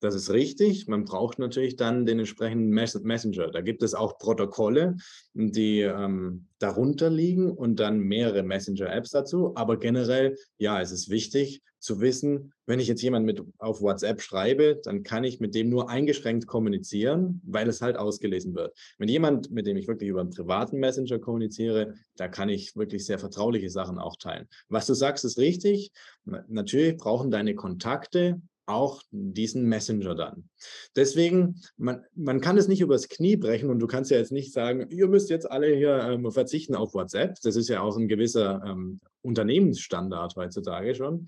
Das 0.00 0.14
ist 0.14 0.30
richtig. 0.30 0.88
Man 0.88 1.04
braucht 1.04 1.38
natürlich 1.38 1.76
dann 1.76 2.06
den 2.06 2.18
entsprechenden 2.18 2.70
Messenger. 2.70 3.50
Da 3.50 3.60
gibt 3.60 3.82
es 3.82 3.94
auch 3.94 4.18
Protokolle, 4.18 4.96
die 5.34 5.80
ähm, 5.80 6.46
darunter 6.58 7.10
liegen 7.10 7.50
und 7.50 7.80
dann 7.80 8.00
mehrere 8.00 8.42
Messenger-Apps 8.42 9.10
dazu. 9.10 9.52
Aber 9.56 9.78
generell, 9.78 10.36
ja, 10.56 10.80
es 10.80 10.90
ist 10.90 11.10
wichtig 11.10 11.62
zu 11.80 12.00
wissen, 12.00 12.52
wenn 12.66 12.78
ich 12.78 12.88
jetzt 12.88 13.02
jemand 13.02 13.26
mit 13.26 13.42
auf 13.58 13.80
WhatsApp 13.80 14.20
schreibe, 14.20 14.80
dann 14.84 15.02
kann 15.02 15.24
ich 15.24 15.40
mit 15.40 15.54
dem 15.54 15.70
nur 15.70 15.88
eingeschränkt 15.88 16.46
kommunizieren, 16.46 17.40
weil 17.44 17.68
es 17.68 17.80
halt 17.80 17.96
ausgelesen 17.96 18.54
wird. 18.54 18.76
Wenn 18.98 19.08
jemand, 19.08 19.50
mit 19.50 19.66
dem 19.66 19.76
ich 19.76 19.88
wirklich 19.88 20.10
über 20.10 20.20
einen 20.20 20.30
privaten 20.30 20.78
Messenger 20.78 21.18
kommuniziere, 21.18 21.94
da 22.16 22.28
kann 22.28 22.48
ich 22.48 22.76
wirklich 22.76 23.04
sehr 23.04 23.18
vertrauliche 23.18 23.70
Sachen 23.70 23.98
auch 23.98 24.16
teilen. 24.16 24.46
Was 24.68 24.86
du 24.86 24.94
sagst, 24.94 25.24
ist 25.24 25.38
richtig. 25.38 25.90
Natürlich 26.24 26.96
brauchen 26.96 27.30
deine 27.30 27.54
Kontakte 27.54 28.40
auch 28.70 29.02
diesen 29.10 29.64
Messenger 29.64 30.14
dann. 30.14 30.48
Deswegen, 30.96 31.60
man, 31.76 32.04
man 32.14 32.40
kann 32.40 32.56
es 32.56 32.68
nicht 32.68 32.80
übers 32.80 33.08
Knie 33.08 33.36
brechen 33.36 33.70
und 33.70 33.78
du 33.80 33.86
kannst 33.86 34.10
ja 34.10 34.18
jetzt 34.18 34.32
nicht 34.32 34.52
sagen, 34.52 34.88
ihr 34.90 35.08
müsst 35.08 35.30
jetzt 35.30 35.50
alle 35.50 35.74
hier 35.74 35.98
ähm, 35.98 36.30
verzichten 36.30 36.74
auf 36.74 36.94
WhatsApp. 36.94 37.36
Das 37.42 37.56
ist 37.56 37.68
ja 37.68 37.82
auch 37.82 37.96
ein 37.96 38.08
gewisser 38.08 38.62
ähm, 38.66 39.00
Unternehmensstandard 39.22 40.36
heutzutage 40.36 40.94
schon. 40.94 41.26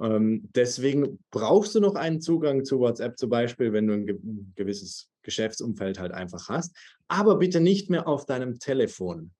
Ähm, 0.00 0.48
deswegen 0.54 1.18
brauchst 1.30 1.74
du 1.74 1.80
noch 1.80 1.94
einen 1.94 2.20
Zugang 2.20 2.64
zu 2.64 2.78
WhatsApp 2.78 3.18
zum 3.18 3.30
Beispiel, 3.30 3.72
wenn 3.72 3.86
du 3.86 3.94
ein, 3.94 4.06
ge 4.06 4.16
ein 4.16 4.52
gewisses 4.56 5.08
Geschäftsumfeld 5.22 5.98
halt 5.98 6.12
einfach 6.12 6.48
hast, 6.48 6.74
aber 7.08 7.36
bitte 7.36 7.60
nicht 7.60 7.90
mehr 7.90 8.08
auf 8.08 8.24
deinem 8.24 8.58
Telefon. 8.58 9.32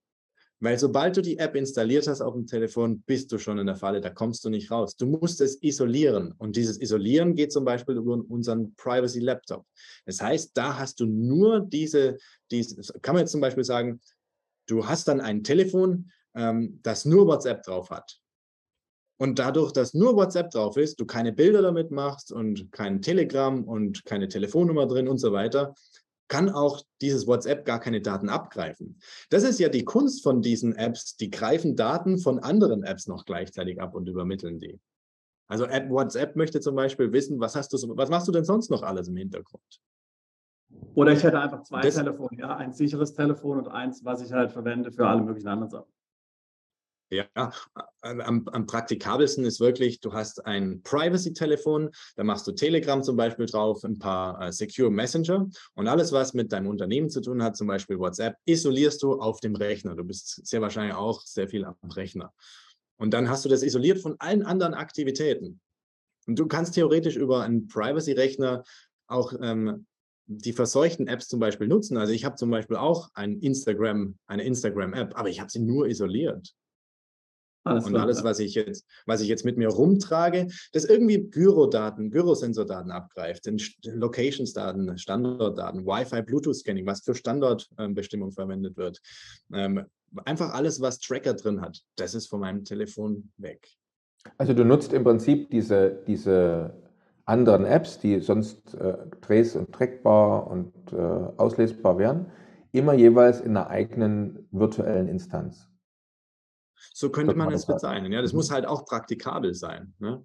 Weil 0.62 0.78
sobald 0.78 1.16
du 1.16 1.22
die 1.22 1.38
App 1.38 1.56
installiert 1.56 2.06
hast 2.06 2.20
auf 2.20 2.34
dem 2.34 2.46
Telefon, 2.46 3.02
bist 3.06 3.32
du 3.32 3.38
schon 3.38 3.58
in 3.58 3.66
der 3.66 3.76
Falle, 3.76 4.02
da 4.02 4.10
kommst 4.10 4.44
du 4.44 4.50
nicht 4.50 4.70
raus. 4.70 4.94
Du 4.94 5.06
musst 5.06 5.40
es 5.40 5.62
isolieren. 5.62 6.34
Und 6.36 6.54
dieses 6.54 6.78
Isolieren 6.78 7.34
geht 7.34 7.50
zum 7.50 7.64
Beispiel 7.64 7.96
über 7.96 8.22
unseren 8.28 8.74
Privacy 8.74 9.20
Laptop. 9.20 9.64
Das 10.04 10.20
heißt, 10.20 10.50
da 10.54 10.78
hast 10.78 11.00
du 11.00 11.06
nur 11.06 11.60
diese, 11.60 12.18
diese 12.50 12.76
kann 13.00 13.14
man 13.14 13.22
jetzt 13.22 13.32
zum 13.32 13.40
Beispiel 13.40 13.64
sagen, 13.64 14.00
du 14.66 14.86
hast 14.86 15.08
dann 15.08 15.22
ein 15.22 15.42
Telefon, 15.42 16.10
ähm, 16.34 16.78
das 16.82 17.06
nur 17.06 17.26
WhatsApp 17.26 17.62
drauf 17.62 17.88
hat. 17.88 18.20
Und 19.16 19.38
dadurch, 19.38 19.72
dass 19.72 19.94
nur 19.94 20.14
WhatsApp 20.16 20.50
drauf 20.50 20.76
ist, 20.76 21.00
du 21.00 21.06
keine 21.06 21.32
Bilder 21.32 21.62
damit 21.62 21.90
machst 21.90 22.32
und 22.32 22.70
kein 22.70 23.00
Telegram 23.00 23.64
und 23.64 24.04
keine 24.04 24.28
Telefonnummer 24.28 24.86
drin 24.86 25.08
und 25.08 25.18
so 25.18 25.32
weiter, 25.32 25.74
kann 26.30 26.48
auch 26.48 26.80
dieses 27.02 27.26
WhatsApp 27.26 27.66
gar 27.66 27.80
keine 27.80 28.00
Daten 28.00 28.30
abgreifen. 28.30 28.98
Das 29.28 29.42
ist 29.42 29.58
ja 29.58 29.68
die 29.68 29.84
Kunst 29.84 30.22
von 30.22 30.40
diesen 30.40 30.76
Apps, 30.76 31.16
die 31.16 31.28
greifen 31.28 31.76
Daten 31.76 32.18
von 32.18 32.38
anderen 32.38 32.84
Apps 32.84 33.08
noch 33.08 33.26
gleichzeitig 33.26 33.80
ab 33.80 33.94
und 33.94 34.08
übermitteln 34.08 34.58
die. 34.60 34.80
Also 35.48 35.64
App 35.64 35.90
WhatsApp 35.90 36.36
möchte 36.36 36.60
zum 36.60 36.76
Beispiel 36.76 37.12
wissen, 37.12 37.40
was 37.40 37.56
hast 37.56 37.72
du, 37.72 37.96
was 37.96 38.08
machst 38.08 38.28
du 38.28 38.32
denn 38.32 38.44
sonst 38.44 38.70
noch 38.70 38.82
alles 38.82 39.08
im 39.08 39.16
Hintergrund? 39.16 39.82
Oder 40.94 41.12
ich 41.12 41.24
hätte 41.24 41.40
einfach 41.40 41.64
zwei 41.64 41.80
das, 41.80 41.96
Telefone, 41.96 42.38
ja, 42.38 42.56
ein 42.56 42.72
sicheres 42.72 43.12
Telefon 43.12 43.58
und 43.58 43.66
eins, 43.66 44.04
was 44.04 44.22
ich 44.22 44.32
halt 44.32 44.52
verwende 44.52 44.92
für 44.92 45.08
alle 45.08 45.22
möglichen 45.22 45.48
anderen 45.48 45.70
Sachen. 45.70 45.92
Ja, 47.12 47.52
am, 48.02 48.46
am, 48.48 48.66
praktikabelsten 48.66 49.44
ist 49.44 49.58
wirklich, 49.58 49.98
du 49.98 50.12
hast 50.12 50.46
ein 50.46 50.80
Privacy-Telefon, 50.82 51.90
da 52.14 52.22
machst 52.22 52.46
du 52.46 52.52
Telegram 52.52 53.02
zum 53.02 53.16
Beispiel 53.16 53.46
drauf, 53.46 53.82
ein 53.82 53.98
paar 53.98 54.40
äh, 54.40 54.52
Secure 54.52 54.92
Messenger 54.92 55.48
und 55.74 55.88
alles, 55.88 56.12
was 56.12 56.34
mit 56.34 56.52
deinem 56.52 56.68
Unternehmen 56.68 57.10
zu 57.10 57.20
tun 57.20 57.42
hat, 57.42 57.56
zum 57.56 57.66
Beispiel 57.66 57.98
WhatsApp, 57.98 58.36
isolierst 58.44 59.02
du 59.02 59.20
auf 59.20 59.40
dem 59.40 59.56
Rechner. 59.56 59.96
Du 59.96 60.04
bist 60.04 60.46
sehr 60.46 60.60
wahrscheinlich 60.60 60.94
auch 60.94 61.22
sehr 61.22 61.48
viel 61.48 61.64
am 61.64 61.90
Rechner. 61.90 62.32
Und 62.96 63.12
dann 63.12 63.28
hast 63.28 63.44
du 63.44 63.48
das 63.48 63.64
isoliert 63.64 63.98
von 63.98 64.14
allen 64.20 64.44
anderen 64.44 64.74
Aktivitäten. 64.74 65.60
Und 66.28 66.38
du 66.38 66.46
kannst 66.46 66.74
theoretisch 66.74 67.16
über 67.16 67.42
einen 67.42 67.66
Privacy-Rechner 67.66 68.62
auch 69.08 69.32
ähm, 69.40 69.86
die 70.26 70.52
verseuchten 70.52 71.08
Apps 71.08 71.26
zum 71.26 71.40
Beispiel 71.40 71.66
nutzen. 71.66 71.96
Also 71.96 72.12
ich 72.12 72.24
habe 72.24 72.36
zum 72.36 72.50
Beispiel 72.50 72.76
auch 72.76 73.08
ein 73.14 73.40
Instagram, 73.40 74.16
eine 74.28 74.44
Instagram-App, 74.44 75.18
aber 75.18 75.28
ich 75.28 75.40
habe 75.40 75.50
sie 75.50 75.58
nur 75.58 75.88
isoliert. 75.88 76.54
Alles 77.64 77.86
und 77.86 77.96
alles, 77.96 78.24
was 78.24 78.38
ich, 78.38 78.54
jetzt, 78.54 78.86
was 79.06 79.20
ich 79.20 79.28
jetzt 79.28 79.44
mit 79.44 79.58
mir 79.58 79.68
rumtrage, 79.68 80.48
das 80.72 80.84
irgendwie 80.84 81.28
Gyrodaten, 81.30 82.10
Gyrosensordaten 82.10 82.90
abgreift, 82.90 83.50
Locationsdaten, 83.84 84.96
Standortdaten, 84.96 85.84
Wi-Fi, 85.84 86.22
Bluetooth-Scanning, 86.22 86.86
was 86.86 87.02
für 87.02 87.14
Standortbestimmung 87.14 88.32
verwendet 88.32 88.76
wird. 88.76 89.00
Ähm, 89.52 89.84
einfach 90.24 90.54
alles, 90.54 90.80
was 90.80 91.00
Tracker 91.00 91.34
drin 91.34 91.60
hat, 91.60 91.82
das 91.96 92.14
ist 92.14 92.28
von 92.28 92.40
meinem 92.40 92.64
Telefon 92.64 93.30
weg. 93.36 93.68
Also 94.38 94.54
du 94.54 94.64
nutzt 94.64 94.92
im 94.92 95.04
Prinzip 95.04 95.50
diese, 95.50 96.02
diese 96.06 96.74
anderen 97.24 97.64
Apps, 97.64 97.98
die 97.98 98.20
sonst 98.20 98.74
äh, 98.74 98.96
trace- 99.20 99.56
und 99.56 99.72
trackbar 99.72 100.46
und 100.50 100.72
äh, 100.92 100.96
auslesbar 100.96 101.98
wären, 101.98 102.26
immer 102.72 102.94
jeweils 102.94 103.40
in 103.40 103.56
einer 103.56 103.68
eigenen 103.68 104.46
virtuellen 104.50 105.08
Instanz. 105.08 105.69
So 106.92 107.10
könnte 107.10 107.34
man 107.34 107.52
es 107.52 107.66
bezeichnen. 107.66 108.12
Ja, 108.12 108.22
das 108.22 108.32
muss 108.32 108.50
mhm. 108.50 108.54
halt 108.54 108.66
auch 108.66 108.84
praktikabel 108.84 109.54
sein. 109.54 109.94
Ne? 109.98 110.24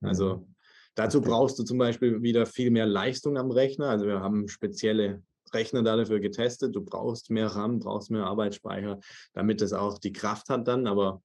Also 0.00 0.36
mhm. 0.36 0.54
dazu 0.94 1.20
brauchst 1.20 1.58
du 1.58 1.64
zum 1.64 1.78
Beispiel 1.78 2.22
wieder 2.22 2.46
viel 2.46 2.70
mehr 2.70 2.86
Leistung 2.86 3.38
am 3.38 3.50
Rechner. 3.50 3.88
Also 3.88 4.06
wir 4.06 4.20
haben 4.20 4.48
spezielle 4.48 5.22
Rechner 5.52 5.82
dafür 5.82 6.20
getestet. 6.20 6.74
Du 6.74 6.84
brauchst 6.84 7.30
mehr 7.30 7.48
RAM, 7.48 7.78
brauchst 7.78 8.10
mehr 8.10 8.24
Arbeitsspeicher, 8.24 9.00
damit 9.32 9.62
es 9.62 9.72
auch 9.72 9.98
die 9.98 10.12
Kraft 10.12 10.48
hat 10.48 10.66
dann. 10.68 10.86
Aber 10.86 11.22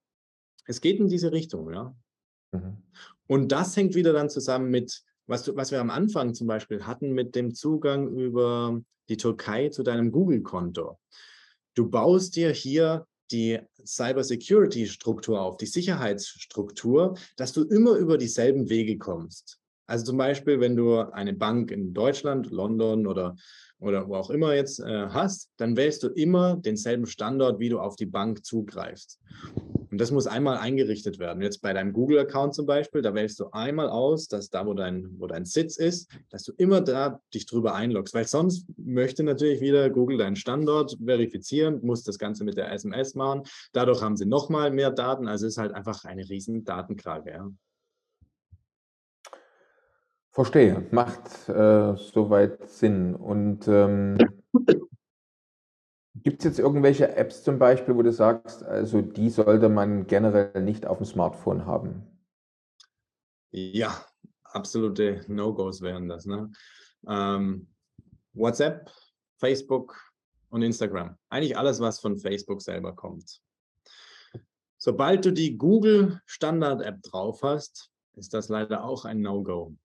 es 0.65 0.81
geht 0.81 0.99
in 0.99 1.07
diese 1.07 1.31
Richtung, 1.31 1.71
ja. 1.73 1.95
Mhm. 2.51 2.83
Und 3.27 3.51
das 3.51 3.75
hängt 3.75 3.95
wieder 3.95 4.13
dann 4.13 4.29
zusammen 4.29 4.69
mit, 4.69 5.01
was, 5.25 5.43
du, 5.43 5.55
was 5.55 5.71
wir 5.71 5.81
am 5.81 5.89
Anfang 5.89 6.33
zum 6.33 6.47
Beispiel 6.47 6.85
hatten, 6.85 7.11
mit 7.11 7.35
dem 7.35 7.53
Zugang 7.53 8.07
über 8.09 8.79
die 9.09 9.17
Türkei 9.17 9.69
zu 9.69 9.83
deinem 9.83 10.11
Google-Konto. 10.11 10.97
Du 11.73 11.89
baust 11.89 12.35
dir 12.35 12.51
hier 12.51 13.05
die 13.31 13.59
Cybersecurity-Struktur 13.85 15.41
auf, 15.41 15.57
die 15.57 15.65
Sicherheitsstruktur, 15.65 17.17
dass 17.35 17.53
du 17.53 17.63
immer 17.63 17.95
über 17.95 18.17
dieselben 18.17 18.69
Wege 18.69 18.97
kommst. 18.97 19.59
Also 19.87 20.05
zum 20.05 20.17
Beispiel, 20.17 20.59
wenn 20.59 20.75
du 20.75 20.99
eine 20.99 21.33
Bank 21.33 21.71
in 21.71 21.93
Deutschland, 21.93 22.51
London 22.51 23.07
oder, 23.07 23.35
oder 23.79 24.07
wo 24.07 24.15
auch 24.15 24.29
immer 24.29 24.53
jetzt 24.53 24.79
äh, 24.79 25.07
hast, 25.09 25.49
dann 25.57 25.77
wählst 25.77 26.03
du 26.03 26.09
immer 26.09 26.57
denselben 26.57 27.05
Standort, 27.05 27.59
wie 27.59 27.69
du 27.69 27.79
auf 27.79 27.95
die 27.95 28.05
Bank 28.05 28.45
zugreifst. 28.45 29.19
Und 29.97 30.01
das 30.01 30.11
muss 30.11 30.27
einmal 30.27 30.57
eingerichtet 30.57 31.17
werden. 31.17 31.41
Jetzt 31.41 31.63
bei 31.63 31.73
deinem 31.73 31.91
Google-Account 31.91 32.53
zum 32.53 32.67
Beispiel, 32.67 33.01
da 33.01 33.15
wählst 33.15 33.39
du 33.39 33.49
einmal 33.49 33.89
aus, 33.89 34.27
dass 34.27 34.51
da, 34.51 34.67
wo 34.67 34.75
dein, 34.75 35.09
wo 35.17 35.25
dein 35.25 35.45
Sitz 35.45 35.77
ist, 35.77 36.11
dass 36.29 36.43
du 36.43 36.53
immer 36.55 36.81
da 36.81 37.19
dich 37.33 37.47
drüber 37.47 37.73
einloggst, 37.73 38.13
weil 38.13 38.27
sonst 38.27 38.67
möchte 38.77 39.23
natürlich 39.23 39.59
wieder 39.59 39.89
Google 39.89 40.19
deinen 40.19 40.35
Standort 40.35 40.95
verifizieren, 41.03 41.79
muss 41.81 42.03
das 42.03 42.19
Ganze 42.19 42.43
mit 42.43 42.57
der 42.57 42.71
SMS 42.71 43.15
machen. 43.15 43.41
Dadurch 43.73 44.03
haben 44.03 44.17
sie 44.17 44.27
nochmal 44.27 44.69
mehr 44.69 44.91
Daten. 44.91 45.27
Also 45.27 45.47
es 45.47 45.53
ist 45.53 45.57
halt 45.57 45.71
einfach 45.71 46.05
eine 46.05 46.29
riesen 46.29 46.63
Datenkrage. 46.63 47.31
Ja. 47.31 47.51
Verstehe, 50.29 50.85
macht 50.91 51.49
äh, 51.49 51.95
soweit 51.95 52.69
Sinn. 52.69 53.15
Und 53.15 53.67
ähm, 53.67 54.19
Gibt 56.23 56.39
es 56.39 56.45
jetzt 56.45 56.59
irgendwelche 56.59 57.15
Apps 57.15 57.43
zum 57.43 57.59
Beispiel, 57.59 57.95
wo 57.95 58.01
du 58.01 58.11
sagst, 58.11 58.63
also 58.63 59.01
die 59.01 59.29
sollte 59.29 59.69
man 59.69 60.07
generell 60.07 60.61
nicht 60.61 60.85
auf 60.85 60.97
dem 60.97 61.05
Smartphone 61.05 61.65
haben? 61.65 62.03
Ja, 63.51 64.05
absolute 64.43 65.23
No-Gos 65.27 65.81
wären 65.81 66.07
das. 66.07 66.25
Ne? 66.25 66.51
Ähm, 67.07 67.67
WhatsApp, 68.33 68.91
Facebook 69.37 69.99
und 70.49 70.61
Instagram. 70.61 71.17
Eigentlich 71.29 71.57
alles, 71.57 71.79
was 71.79 71.99
von 71.99 72.17
Facebook 72.17 72.61
selber 72.61 72.95
kommt. 72.95 73.41
Sobald 74.77 75.25
du 75.25 75.31
die 75.31 75.57
Google 75.57 76.21
Standard-App 76.25 77.01
drauf 77.03 77.41
hast, 77.43 77.91
ist 78.13 78.33
das 78.33 78.49
leider 78.49 78.83
auch 78.83 79.05
ein 79.05 79.21
No-Go 79.21 79.75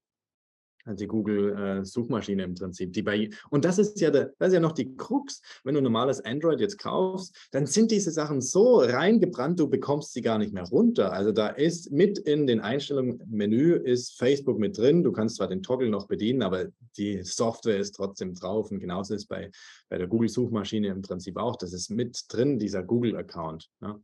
die 0.84 1.06
Google-Suchmaschine 1.06 2.42
äh, 2.42 2.44
im 2.46 2.54
Prinzip. 2.54 2.92
Die 2.92 3.02
bei, 3.02 3.30
und 3.50 3.64
das 3.64 3.78
ist 3.78 4.00
ja 4.00 4.10
der, 4.10 4.32
das 4.38 4.48
ist 4.48 4.54
ja 4.54 4.60
noch 4.60 4.72
die 4.72 4.96
Krux. 4.96 5.40
Wenn 5.64 5.74
du 5.74 5.80
normales 5.80 6.20
Android 6.24 6.60
jetzt 6.60 6.78
kaufst, 6.78 7.36
dann 7.52 7.66
sind 7.66 7.90
diese 7.90 8.10
Sachen 8.10 8.40
so 8.40 8.78
reingebrannt, 8.78 9.60
du 9.60 9.68
bekommst 9.68 10.12
sie 10.12 10.22
gar 10.22 10.38
nicht 10.38 10.52
mehr 10.52 10.64
runter. 10.64 11.12
Also 11.12 11.32
da 11.32 11.48
ist 11.48 11.92
mit 11.92 12.18
in 12.18 12.46
den 12.46 12.60
Einstellungen 12.60 13.22
Menü 13.28 13.74
ist 13.74 14.18
Facebook 14.18 14.58
mit 14.58 14.76
drin. 14.76 15.02
Du 15.02 15.12
kannst 15.12 15.36
zwar 15.36 15.48
den 15.48 15.62
Toggle 15.62 15.88
noch 15.88 16.08
bedienen, 16.08 16.42
aber 16.42 16.66
die 16.96 17.22
Software 17.22 17.78
ist 17.78 17.92
trotzdem 17.92 18.34
drauf. 18.34 18.70
Und 18.70 18.80
genauso 18.80 19.14
ist 19.14 19.26
bei, 19.26 19.50
bei 19.88 19.98
der 19.98 20.08
Google-Suchmaschine 20.08 20.88
im 20.88 21.02
Prinzip 21.02 21.36
auch. 21.36 21.56
Das 21.56 21.72
ist 21.72 21.90
mit 21.90 22.24
drin, 22.28 22.58
dieser 22.58 22.82
Google-Account. 22.82 23.68
Ja. 23.80 24.00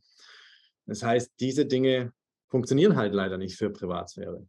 Das 0.85 1.03
heißt, 1.03 1.33
diese 1.39 1.65
Dinge 1.65 2.13
funktionieren 2.47 2.95
halt 2.95 3.13
leider 3.13 3.37
nicht 3.37 3.57
für 3.57 3.69
Privatsphäre. 3.69 4.47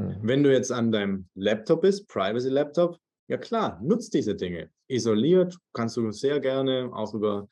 Mhm. 0.00 0.16
Wenn 0.22 0.42
du 0.42 0.52
jetzt 0.52 0.72
an 0.72 0.92
deinem 0.92 1.28
Laptop 1.34 1.82
bist, 1.82 2.08
Privacy 2.08 2.48
Laptop, 2.48 2.98
ja 3.28 3.36
klar, 3.36 3.80
nutzt 3.82 4.14
diese 4.14 4.34
Dinge. 4.34 4.70
Isoliert 4.88 5.56
kannst 5.72 5.96
du 5.96 6.10
sehr 6.10 6.40
gerne 6.40 6.90
auch 6.92 7.14
über, 7.14 7.48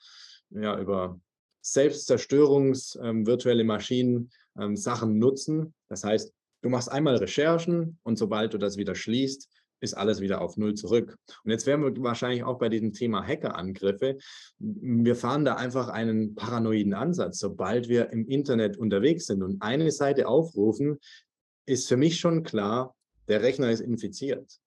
ja, 0.51 0.79
über 0.79 1.21
Selbstzerstörungs 1.63 2.99
ähm, 3.03 3.27
virtuelle 3.27 3.65
Maschinen 3.65 4.31
ähm, 4.59 4.77
Sachen 4.77 5.19
nutzen. 5.19 5.75
Das 5.89 6.05
heißt, 6.05 6.33
du 6.63 6.69
machst 6.69 6.91
einmal 6.91 7.17
Recherchen 7.17 7.99
und 8.03 8.19
sobald 8.19 8.55
du 8.55 8.59
das 8.59 8.77
wieder 8.77 8.95
schließt, 8.95 9.49
ist 9.81 9.95
alles 9.95 10.21
wieder 10.21 10.41
auf 10.41 10.57
Null 10.57 10.75
zurück. 10.75 11.17
Und 11.45 11.51
jetzt 11.51 11.67
wären 11.67 11.83
wir 11.83 12.03
wahrscheinlich 12.03 12.43
auch 12.43 12.59
bei 12.59 12.69
diesem 12.69 12.93
Thema 12.93 13.25
Hackerangriffe. 13.25 14.19
Wir 14.59 15.15
fahren 15.15 15.45
da 15.45 15.55
einfach 15.55 15.89
einen 15.89 16.35
paranoiden 16.35 16.95
Ansatz. 16.95 17.39
Sobald 17.39 17.89
wir 17.89 18.11
im 18.11 18.27
Internet 18.27 18.77
unterwegs 18.77 19.27
sind 19.27 19.43
und 19.43 19.63
eine 19.63 19.91
Seite 19.93 20.27
aufrufen, 20.27 20.99
ist 21.69 21.89
für 21.89 21.97
mich 21.97 22.19
schon 22.19 22.43
klar, 22.43 22.95
der 23.29 23.43
Rechner 23.43 23.71
ist 23.71 23.81
infiziert. 23.81 24.59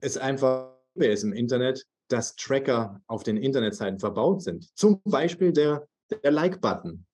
Es 0.00 0.16
einfach 0.16 0.72
ist 0.94 1.24
im 1.24 1.32
Internet, 1.32 1.86
dass 2.08 2.36
Tracker 2.36 3.02
auf 3.06 3.24
den 3.24 3.36
Internetseiten 3.36 3.98
verbaut 3.98 4.42
sind. 4.42 4.76
Zum 4.76 5.00
Beispiel 5.04 5.52
der, 5.52 5.88
der 6.22 6.30
Like-Button, 6.30 7.04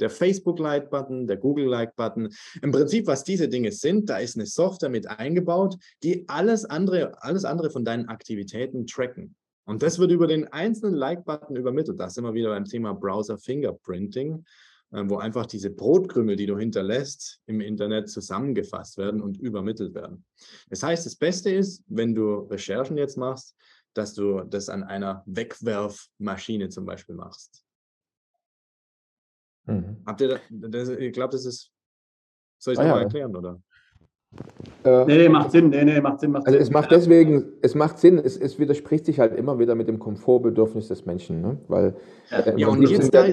der 0.00 0.08
Facebook-Like-Button, 0.08 1.26
der 1.26 1.36
Google-Like-Button. 1.36 2.32
Im 2.62 2.72
Prinzip, 2.72 3.06
was 3.06 3.24
diese 3.24 3.48
Dinge 3.48 3.72
sind, 3.72 4.08
da 4.08 4.18
ist 4.18 4.36
eine 4.36 4.46
Software 4.46 4.88
mit 4.88 5.06
eingebaut, 5.08 5.76
die 6.02 6.26
alles 6.28 6.64
andere, 6.64 7.22
alles 7.22 7.44
andere 7.44 7.70
von 7.70 7.84
deinen 7.84 8.08
Aktivitäten 8.08 8.86
tracken. 8.86 9.36
Und 9.66 9.82
das 9.82 9.98
wird 9.98 10.10
über 10.10 10.26
den 10.26 10.46
einzelnen 10.48 10.94
Like-Button 10.94 11.56
übermittelt. 11.56 12.00
Da 12.00 12.08
sind 12.08 12.24
wir 12.24 12.34
wieder 12.34 12.50
beim 12.50 12.64
Thema 12.64 12.94
Browser 12.94 13.38
Fingerprinting. 13.38 14.44
Ähm, 14.94 15.10
wo 15.10 15.16
einfach 15.16 15.46
diese 15.46 15.70
Brotkrümel, 15.70 16.36
die 16.36 16.46
du 16.46 16.56
hinterlässt, 16.56 17.40
im 17.46 17.60
Internet 17.60 18.08
zusammengefasst 18.08 18.96
werden 18.96 19.20
und 19.20 19.40
übermittelt 19.40 19.92
werden. 19.92 20.24
Das 20.70 20.84
heißt, 20.84 21.04
das 21.04 21.16
Beste 21.16 21.50
ist, 21.50 21.82
wenn 21.88 22.14
du 22.14 22.46
Recherchen 22.48 22.96
jetzt 22.96 23.16
machst, 23.16 23.56
dass 23.92 24.14
du 24.14 24.42
das 24.42 24.68
an 24.68 24.84
einer 24.84 25.24
Wegwerfmaschine 25.26 26.68
zum 26.68 26.86
Beispiel 26.86 27.16
machst. 27.16 27.64
Mhm. 29.66 29.96
Habt 30.06 30.20
ihr 30.20 30.38
das, 30.50 30.88
ich 30.90 31.12
glaube, 31.12 31.32
das 31.32 31.44
ist, 31.44 31.72
soll 32.58 32.74
ich 32.74 32.78
es 32.78 32.84
ah, 32.84 32.88
nochmal 32.88 33.00
ja. 33.00 33.04
erklären, 33.04 33.34
oder? 33.34 33.60
Äh, 34.84 35.04
nee, 35.06 35.18
nee, 35.18 35.28
macht 35.28 35.50
Sinn. 35.50 35.70
Nee, 35.70 35.84
nee, 35.84 36.00
macht 36.00 36.20
Sinn. 36.20 36.30
Macht 36.30 36.46
also 36.46 36.56
Sinn. 36.56 36.62
es 36.62 36.70
macht 36.70 36.92
deswegen, 36.92 37.46
es 37.62 37.74
macht 37.74 37.98
Sinn, 37.98 38.18
es, 38.18 38.36
es 38.36 38.60
widerspricht 38.60 39.06
sich 39.06 39.18
halt 39.18 39.36
immer 39.36 39.58
wieder 39.58 39.74
mit 39.74 39.88
dem 39.88 39.98
Komfortbedürfnis 39.98 40.86
des 40.86 41.04
Menschen, 41.04 41.40
ne? 41.40 41.58
Weil 41.66 41.96
ja, 42.30 42.38
äh, 42.38 42.60
ja 42.60 42.68
und 42.68 42.82
jetzt 42.88 43.12
da. 43.12 43.26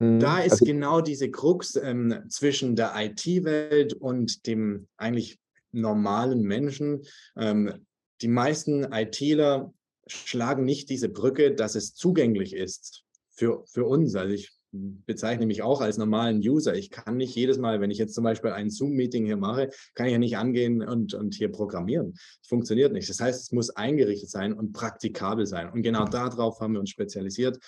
Da 0.00 0.38
ist 0.38 0.52
also, 0.52 0.64
genau 0.64 1.00
diese 1.00 1.30
Krux 1.30 1.74
ähm, 1.76 2.24
zwischen 2.28 2.76
der 2.76 2.92
IT-Welt 2.96 3.94
und 3.94 4.46
dem 4.46 4.86
eigentlich 4.96 5.38
normalen 5.72 6.42
Menschen. 6.42 7.02
Ähm, 7.36 7.86
die 8.20 8.28
meisten 8.28 8.84
ITler 8.92 9.72
schlagen 10.06 10.64
nicht 10.64 10.88
diese 10.88 11.08
Brücke, 11.08 11.54
dass 11.54 11.74
es 11.74 11.94
zugänglich 11.94 12.54
ist 12.54 13.04
für, 13.30 13.64
für 13.66 13.84
uns. 13.84 14.14
Also 14.14 14.34
ich 14.34 14.57
bezeichne 14.72 15.46
mich 15.46 15.62
auch 15.62 15.80
als 15.80 15.98
normalen 15.98 16.38
User. 16.38 16.74
Ich 16.74 16.90
kann 16.90 17.16
nicht 17.16 17.34
jedes 17.34 17.58
Mal, 17.58 17.80
wenn 17.80 17.90
ich 17.90 17.98
jetzt 17.98 18.14
zum 18.14 18.24
Beispiel 18.24 18.50
ein 18.50 18.70
Zoom-Meeting 18.70 19.24
hier 19.24 19.36
mache, 19.36 19.70
kann 19.94 20.06
ich 20.06 20.12
ja 20.12 20.18
nicht 20.18 20.36
angehen 20.36 20.82
und, 20.82 21.14
und 21.14 21.34
hier 21.34 21.50
programmieren. 21.50 22.12
Das 22.12 22.48
funktioniert 22.48 22.92
nicht. 22.92 23.08
Das 23.08 23.20
heißt, 23.20 23.40
es 23.40 23.52
muss 23.52 23.70
eingerichtet 23.70 24.30
sein 24.30 24.52
und 24.52 24.72
praktikabel 24.72 25.46
sein. 25.46 25.70
Und 25.70 25.82
genau 25.82 26.04
darauf 26.04 26.60
haben 26.60 26.74
wir 26.74 26.80
uns 26.80 26.90
spezialisiert, 26.90 27.58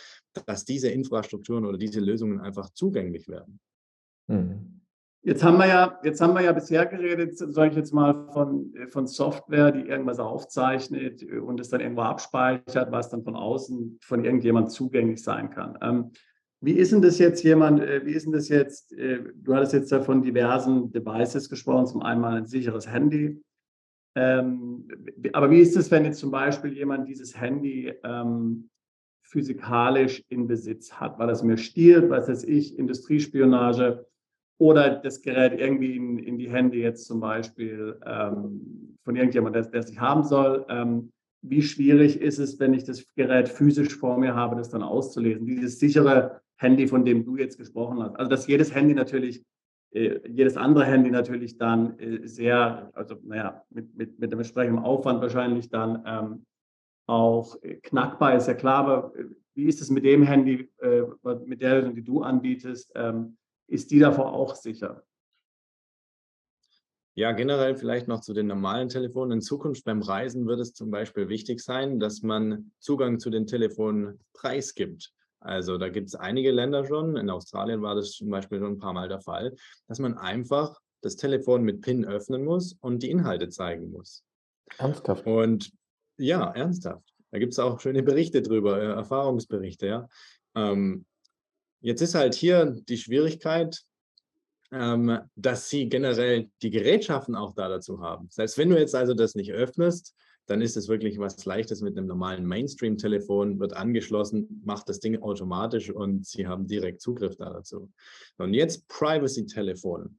dass 0.46 0.64
diese 0.64 0.90
Infrastrukturen 0.90 1.64
oder 1.64 1.78
diese 1.78 2.00
Lösungen 2.00 2.40
einfach 2.40 2.70
zugänglich 2.70 3.28
werden. 3.28 3.60
Mhm. 4.26 4.80
Jetzt 5.22 5.44
haben 5.44 5.58
wir 5.58 5.66
ja, 5.66 6.00
jetzt 6.02 6.22
haben 6.22 6.32
wir 6.32 6.40
ja 6.40 6.52
bisher 6.52 6.86
geredet, 6.86 7.36
sage 7.36 7.70
ich 7.70 7.76
jetzt 7.76 7.92
mal, 7.92 8.26
von, 8.32 8.72
von 8.88 9.06
Software, 9.06 9.70
die 9.70 9.82
irgendwas 9.82 10.18
aufzeichnet 10.18 11.22
und 11.22 11.60
es 11.60 11.68
dann 11.68 11.82
irgendwo 11.82 12.02
abspeichert, 12.02 12.90
was 12.90 13.10
dann 13.10 13.22
von 13.22 13.36
außen 13.36 13.98
von 14.00 14.24
irgendjemand 14.24 14.70
zugänglich 14.70 15.22
sein 15.22 15.50
kann. 15.50 15.76
Ähm, 15.82 16.12
wie 16.62 16.72
ist 16.72 16.92
denn 16.92 17.00
das 17.02 17.18
jetzt 17.18 17.42
jemand, 17.42 17.80
äh, 17.80 18.04
wie 18.04 18.12
ist 18.12 18.26
denn 18.26 18.32
das 18.32 18.48
jetzt, 18.48 18.92
äh, 18.92 19.20
du 19.34 19.54
hattest 19.54 19.72
jetzt 19.72 19.90
ja 19.90 20.00
von 20.02 20.22
diversen 20.22 20.92
Devices 20.92 21.48
gesprochen, 21.48 21.86
zum 21.86 22.02
einen 22.02 22.24
ein 22.24 22.46
sicheres 22.46 22.86
Handy. 22.86 23.40
Ähm, 24.14 24.86
aber 25.32 25.50
wie 25.50 25.60
ist 25.60 25.76
es, 25.76 25.90
wenn 25.90 26.04
jetzt 26.04 26.18
zum 26.18 26.30
Beispiel 26.30 26.72
jemand 26.72 27.08
dieses 27.08 27.40
Handy 27.40 27.92
ähm, 28.04 28.68
physikalisch 29.22 30.22
in 30.28 30.48
Besitz 30.48 30.92
hat, 30.92 31.18
weil 31.18 31.30
es 31.30 31.42
mir 31.42 31.56
stiehlt, 31.56 32.10
was 32.10 32.28
weiß 32.28 32.44
ich, 32.44 32.78
Industriespionage 32.78 34.06
oder 34.58 34.90
das 34.96 35.22
Gerät 35.22 35.58
irgendwie 35.58 35.96
in, 35.96 36.18
in 36.18 36.36
die 36.36 36.50
Hände 36.50 36.76
jetzt 36.76 37.06
zum 37.06 37.20
Beispiel 37.20 37.98
ähm, 38.04 38.98
von 39.04 39.16
irgendjemandem, 39.16 39.62
der, 39.62 39.70
der 39.70 39.80
es 39.80 39.88
nicht 39.88 40.00
haben 40.00 40.24
soll. 40.24 40.66
Wie 41.42 41.62
schwierig 41.62 42.20
ist 42.20 42.38
es, 42.38 42.60
wenn 42.60 42.74
ich 42.74 42.84
das 42.84 43.06
Gerät 43.14 43.48
physisch 43.48 43.96
vor 43.96 44.18
mir 44.18 44.34
habe, 44.34 44.56
das 44.56 44.68
dann 44.68 44.82
auszulesen? 44.82 45.46
Dieses 45.46 45.78
sichere 45.78 46.42
Handy, 46.60 46.86
von 46.86 47.04
dem 47.04 47.24
du 47.24 47.36
jetzt 47.36 47.56
gesprochen 47.56 48.02
hast. 48.02 48.16
Also, 48.16 48.28
dass 48.28 48.46
jedes 48.46 48.74
Handy 48.74 48.94
natürlich, 48.94 49.42
äh, 49.92 50.20
jedes 50.28 50.56
andere 50.56 50.84
Handy 50.84 51.10
natürlich 51.10 51.56
dann 51.56 51.98
äh, 51.98 52.28
sehr, 52.28 52.90
also 52.92 53.16
naja, 53.22 53.64
mit, 53.70 53.96
mit, 53.96 54.18
mit 54.18 54.30
dem 54.30 54.40
entsprechenden 54.40 54.84
Aufwand 54.84 55.22
wahrscheinlich 55.22 55.70
dann 55.70 56.02
ähm, 56.06 56.46
auch 57.06 57.56
knackbar 57.82 58.36
ist, 58.36 58.46
ja 58.46 58.54
klar, 58.54 58.84
aber 58.86 59.18
äh, 59.18 59.24
wie 59.54 59.64
ist 59.64 59.80
es 59.80 59.90
mit 59.90 60.04
dem 60.04 60.22
Handy, 60.22 60.70
äh, 60.78 61.02
mit 61.46 61.62
der 61.62 61.80
Lösung, 61.80 61.94
die 61.94 62.04
du 62.04 62.22
anbietest, 62.22 62.92
ähm, 62.94 63.38
ist 63.66 63.90
die 63.90 63.98
davor 63.98 64.32
auch 64.32 64.54
sicher? 64.54 65.02
Ja, 67.14 67.32
generell 67.32 67.74
vielleicht 67.74 68.06
noch 68.06 68.20
zu 68.20 68.34
den 68.34 68.46
normalen 68.46 68.88
Telefonen. 68.88 69.32
In 69.32 69.40
Zukunft 69.40 69.84
beim 69.84 70.02
Reisen 70.02 70.46
wird 70.46 70.60
es 70.60 70.74
zum 70.74 70.90
Beispiel 70.90 71.28
wichtig 71.28 71.60
sein, 71.60 71.98
dass 72.00 72.22
man 72.22 72.70
Zugang 72.78 73.18
zu 73.18 73.30
den 73.30 73.46
Telefonen 73.46 74.20
preisgibt. 74.32 75.12
Also 75.40 75.78
da 75.78 75.88
gibt 75.88 76.08
es 76.08 76.14
einige 76.14 76.50
Länder 76.50 76.84
schon, 76.84 77.16
in 77.16 77.30
Australien 77.30 77.82
war 77.82 77.94
das 77.94 78.12
zum 78.12 78.28
Beispiel 78.28 78.58
schon 78.58 78.72
ein 78.72 78.78
paar 78.78 78.92
Mal 78.92 79.08
der 79.08 79.20
Fall, 79.20 79.56
dass 79.88 79.98
man 79.98 80.16
einfach 80.16 80.78
das 81.00 81.16
Telefon 81.16 81.62
mit 81.62 81.80
PIN 81.80 82.04
öffnen 82.04 82.44
muss 82.44 82.74
und 82.80 83.02
die 83.02 83.10
Inhalte 83.10 83.48
zeigen 83.48 83.90
muss. 83.90 84.22
Ernsthaft? 84.78 85.26
Und 85.26 85.72
ja, 86.18 86.50
ernsthaft. 86.50 87.14
Da 87.30 87.38
gibt 87.38 87.52
es 87.52 87.58
auch 87.58 87.80
schöne 87.80 88.02
Berichte 88.02 88.42
drüber, 88.42 88.80
äh, 88.80 88.86
Erfahrungsberichte, 88.86 89.86
ja. 89.86 90.08
Ähm, 90.54 91.06
jetzt 91.80 92.02
ist 92.02 92.14
halt 92.14 92.34
hier 92.34 92.76
die 92.88 92.98
Schwierigkeit, 92.98 93.80
ähm, 94.72 95.20
dass 95.36 95.70
sie 95.70 95.88
generell 95.88 96.50
die 96.62 96.70
Gerätschaften 96.70 97.34
auch 97.34 97.54
da 97.54 97.68
dazu 97.68 98.00
haben. 98.00 98.28
Selbst 98.30 98.58
wenn 98.58 98.68
du 98.70 98.78
jetzt 98.78 98.94
also 98.94 99.14
das 99.14 99.34
nicht 99.34 99.52
öffnest, 99.52 100.14
dann 100.50 100.62
ist 100.62 100.76
es 100.76 100.88
wirklich 100.88 101.20
was 101.20 101.44
Leichtes 101.44 101.80
mit 101.80 101.96
einem 101.96 102.08
normalen 102.08 102.44
Mainstream-Telefon, 102.44 103.60
wird 103.60 103.72
angeschlossen, 103.72 104.60
macht 104.64 104.88
das 104.88 104.98
Ding 104.98 105.22
automatisch 105.22 105.90
und 105.90 106.26
sie 106.26 106.48
haben 106.48 106.66
direkt 106.66 107.00
Zugriff 107.00 107.36
da 107.36 107.50
dazu. 107.50 107.88
Und 108.36 108.52
jetzt 108.54 108.88
Privacy-Telefon. 108.88 110.18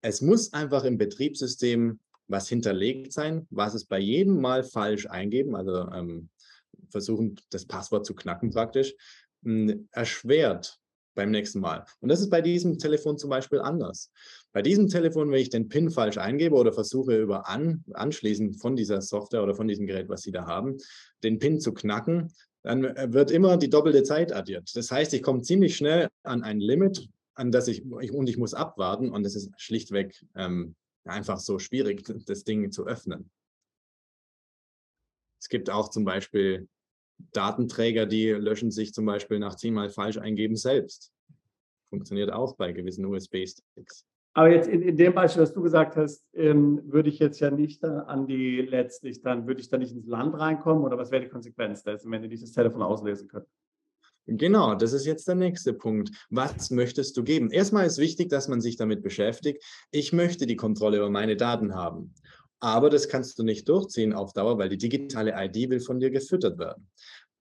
Es 0.00 0.22
muss 0.22 0.54
einfach 0.54 0.84
im 0.84 0.96
Betriebssystem 0.96 2.00
was 2.26 2.48
hinterlegt 2.48 3.12
sein, 3.12 3.46
was 3.50 3.74
es 3.74 3.84
bei 3.84 3.98
jedem 3.98 4.40
Mal 4.40 4.64
falsch 4.64 5.06
eingeben, 5.06 5.54
also 5.56 5.90
ähm, 5.90 6.30
versuchen, 6.88 7.38
das 7.50 7.66
Passwort 7.66 8.06
zu 8.06 8.14
knacken 8.14 8.48
praktisch, 8.48 8.94
mh, 9.42 9.72
hm, 9.72 9.88
erschwert 9.92 10.80
beim 11.14 11.30
nächsten 11.30 11.60
Mal. 11.60 11.84
Und 12.00 12.08
das 12.08 12.22
ist 12.22 12.30
bei 12.30 12.40
diesem 12.40 12.78
Telefon 12.78 13.18
zum 13.18 13.28
Beispiel 13.28 13.60
anders. 13.60 14.10
Bei 14.52 14.60
diesem 14.60 14.88
Telefon, 14.88 15.30
wenn 15.30 15.40
ich 15.40 15.48
den 15.48 15.68
PIN 15.68 15.90
falsch 15.90 16.18
eingebe 16.18 16.54
oder 16.54 16.72
versuche 16.72 17.18
über 17.18 17.48
an, 17.48 17.84
Anschließen 17.92 18.52
von 18.54 18.76
dieser 18.76 19.00
Software 19.00 19.42
oder 19.42 19.54
von 19.54 19.66
diesem 19.66 19.86
Gerät, 19.86 20.08
was 20.10 20.22
Sie 20.22 20.32
da 20.32 20.46
haben, 20.46 20.76
den 21.22 21.38
PIN 21.38 21.58
zu 21.58 21.72
knacken, 21.72 22.32
dann 22.62 22.84
äh, 22.84 23.12
wird 23.12 23.30
immer 23.30 23.56
die 23.56 23.70
doppelte 23.70 24.02
Zeit 24.02 24.32
addiert. 24.32 24.70
Das 24.76 24.90
heißt, 24.90 25.14
ich 25.14 25.22
komme 25.22 25.42
ziemlich 25.42 25.76
schnell 25.76 26.08
an 26.22 26.42
ein 26.42 26.60
Limit, 26.60 27.08
an 27.34 27.50
das 27.50 27.66
ich, 27.66 27.82
ich 28.00 28.12
und 28.12 28.28
ich 28.28 28.36
muss 28.36 28.52
abwarten 28.52 29.10
und 29.10 29.24
es 29.24 29.34
ist 29.34 29.50
schlichtweg 29.56 30.22
ähm, 30.36 30.76
einfach 31.04 31.40
so 31.40 31.58
schwierig, 31.58 32.04
das 32.26 32.44
Ding 32.44 32.70
zu 32.70 32.86
öffnen. 32.86 33.30
Es 35.40 35.48
gibt 35.48 35.70
auch 35.70 35.88
zum 35.88 36.04
Beispiel 36.04 36.68
Datenträger, 37.32 38.06
die 38.06 38.28
löschen 38.28 38.70
sich 38.70 38.92
zum 38.92 39.06
Beispiel 39.06 39.38
nach 39.38 39.56
zehnmal 39.56 39.90
falsch 39.90 40.18
eingeben 40.18 40.56
selbst. 40.56 41.10
Funktioniert 41.90 42.32
auch 42.32 42.56
bei 42.56 42.72
gewissen 42.72 43.04
USB-Sticks. 43.06 44.04
Aber 44.34 44.50
jetzt 44.50 44.68
in, 44.68 44.80
in, 44.82 44.96
dem 44.96 45.14
Beispiel, 45.14 45.42
was 45.42 45.52
du 45.52 45.62
gesagt 45.62 45.96
hast, 45.96 46.24
ähm, 46.32 46.80
würde 46.86 47.10
ich 47.10 47.18
jetzt 47.18 47.40
ja 47.40 47.50
nicht 47.50 47.84
an 47.84 48.26
die 48.26 48.62
letztlich, 48.62 49.20
dann 49.20 49.46
würde 49.46 49.60
ich 49.60 49.68
da 49.68 49.76
nicht 49.76 49.92
ins 49.92 50.06
Land 50.06 50.38
reinkommen 50.38 50.84
oder 50.84 50.96
was 50.96 51.10
wäre 51.10 51.22
die 51.22 51.28
Konsequenz 51.28 51.82
dessen, 51.82 52.10
wenn 52.10 52.22
ihr 52.22 52.30
dieses 52.30 52.52
Telefon 52.52 52.82
auslesen 52.82 53.28
könnt? 53.28 53.46
Genau, 54.26 54.74
das 54.74 54.92
ist 54.92 55.04
jetzt 55.04 55.26
der 55.26 55.34
nächste 55.34 55.74
Punkt. 55.74 56.10
Was 56.30 56.70
möchtest 56.70 57.16
du 57.16 57.24
geben? 57.24 57.50
Erstmal 57.50 57.86
ist 57.86 57.98
wichtig, 57.98 58.28
dass 58.28 58.48
man 58.48 58.60
sich 58.60 58.76
damit 58.76 59.02
beschäftigt. 59.02 59.62
Ich 59.90 60.12
möchte 60.12 60.46
die 60.46 60.56
Kontrolle 60.56 60.98
über 60.98 61.10
meine 61.10 61.36
Daten 61.36 61.74
haben. 61.74 62.14
Aber 62.60 62.88
das 62.88 63.08
kannst 63.08 63.38
du 63.38 63.42
nicht 63.42 63.68
durchziehen 63.68 64.12
auf 64.12 64.32
Dauer, 64.32 64.56
weil 64.58 64.68
die 64.68 64.78
digitale 64.78 65.34
ID 65.36 65.70
will 65.70 65.80
von 65.80 65.98
dir 65.98 66.10
gefüttert 66.10 66.58
werden. 66.58 66.88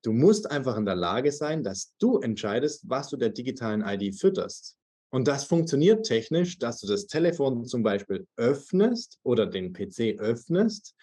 Du 0.01 0.11
musst 0.11 0.49
einfach 0.49 0.75
in 0.75 0.85
der 0.85 0.95
Lage 0.95 1.31
sein, 1.31 1.63
dass 1.63 1.95
du 1.99 2.17
entscheidest, 2.17 2.89
was 2.89 3.09
du 3.09 3.17
der 3.17 3.29
digitalen 3.29 3.83
ID 3.85 4.19
fütterst. 4.19 4.80
Und 5.11 5.27
das 5.27 5.43
funktioniert 5.43 6.05
technisch, 6.05 6.57
dass 6.57 6.79
du 6.79 6.87
das 6.87 7.05
Telefon 7.05 7.65
zum 7.65 7.83
Beispiel 7.83 8.27
öffnest 8.37 9.19
oder 9.23 9.45
den 9.45 9.73
PC 9.73 10.17
öffnest 10.17 10.95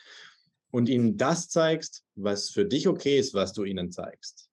und 0.71 0.89
ihnen 0.89 1.19
das 1.19 1.49
zeigst, 1.51 2.05
was 2.15 2.49
für 2.49 2.65
dich 2.65 2.89
okay 2.89 3.19
ist, 3.19 3.35
was 3.35 3.53
du 3.53 3.65
ihnen 3.65 3.93
zeigst. 3.93 4.49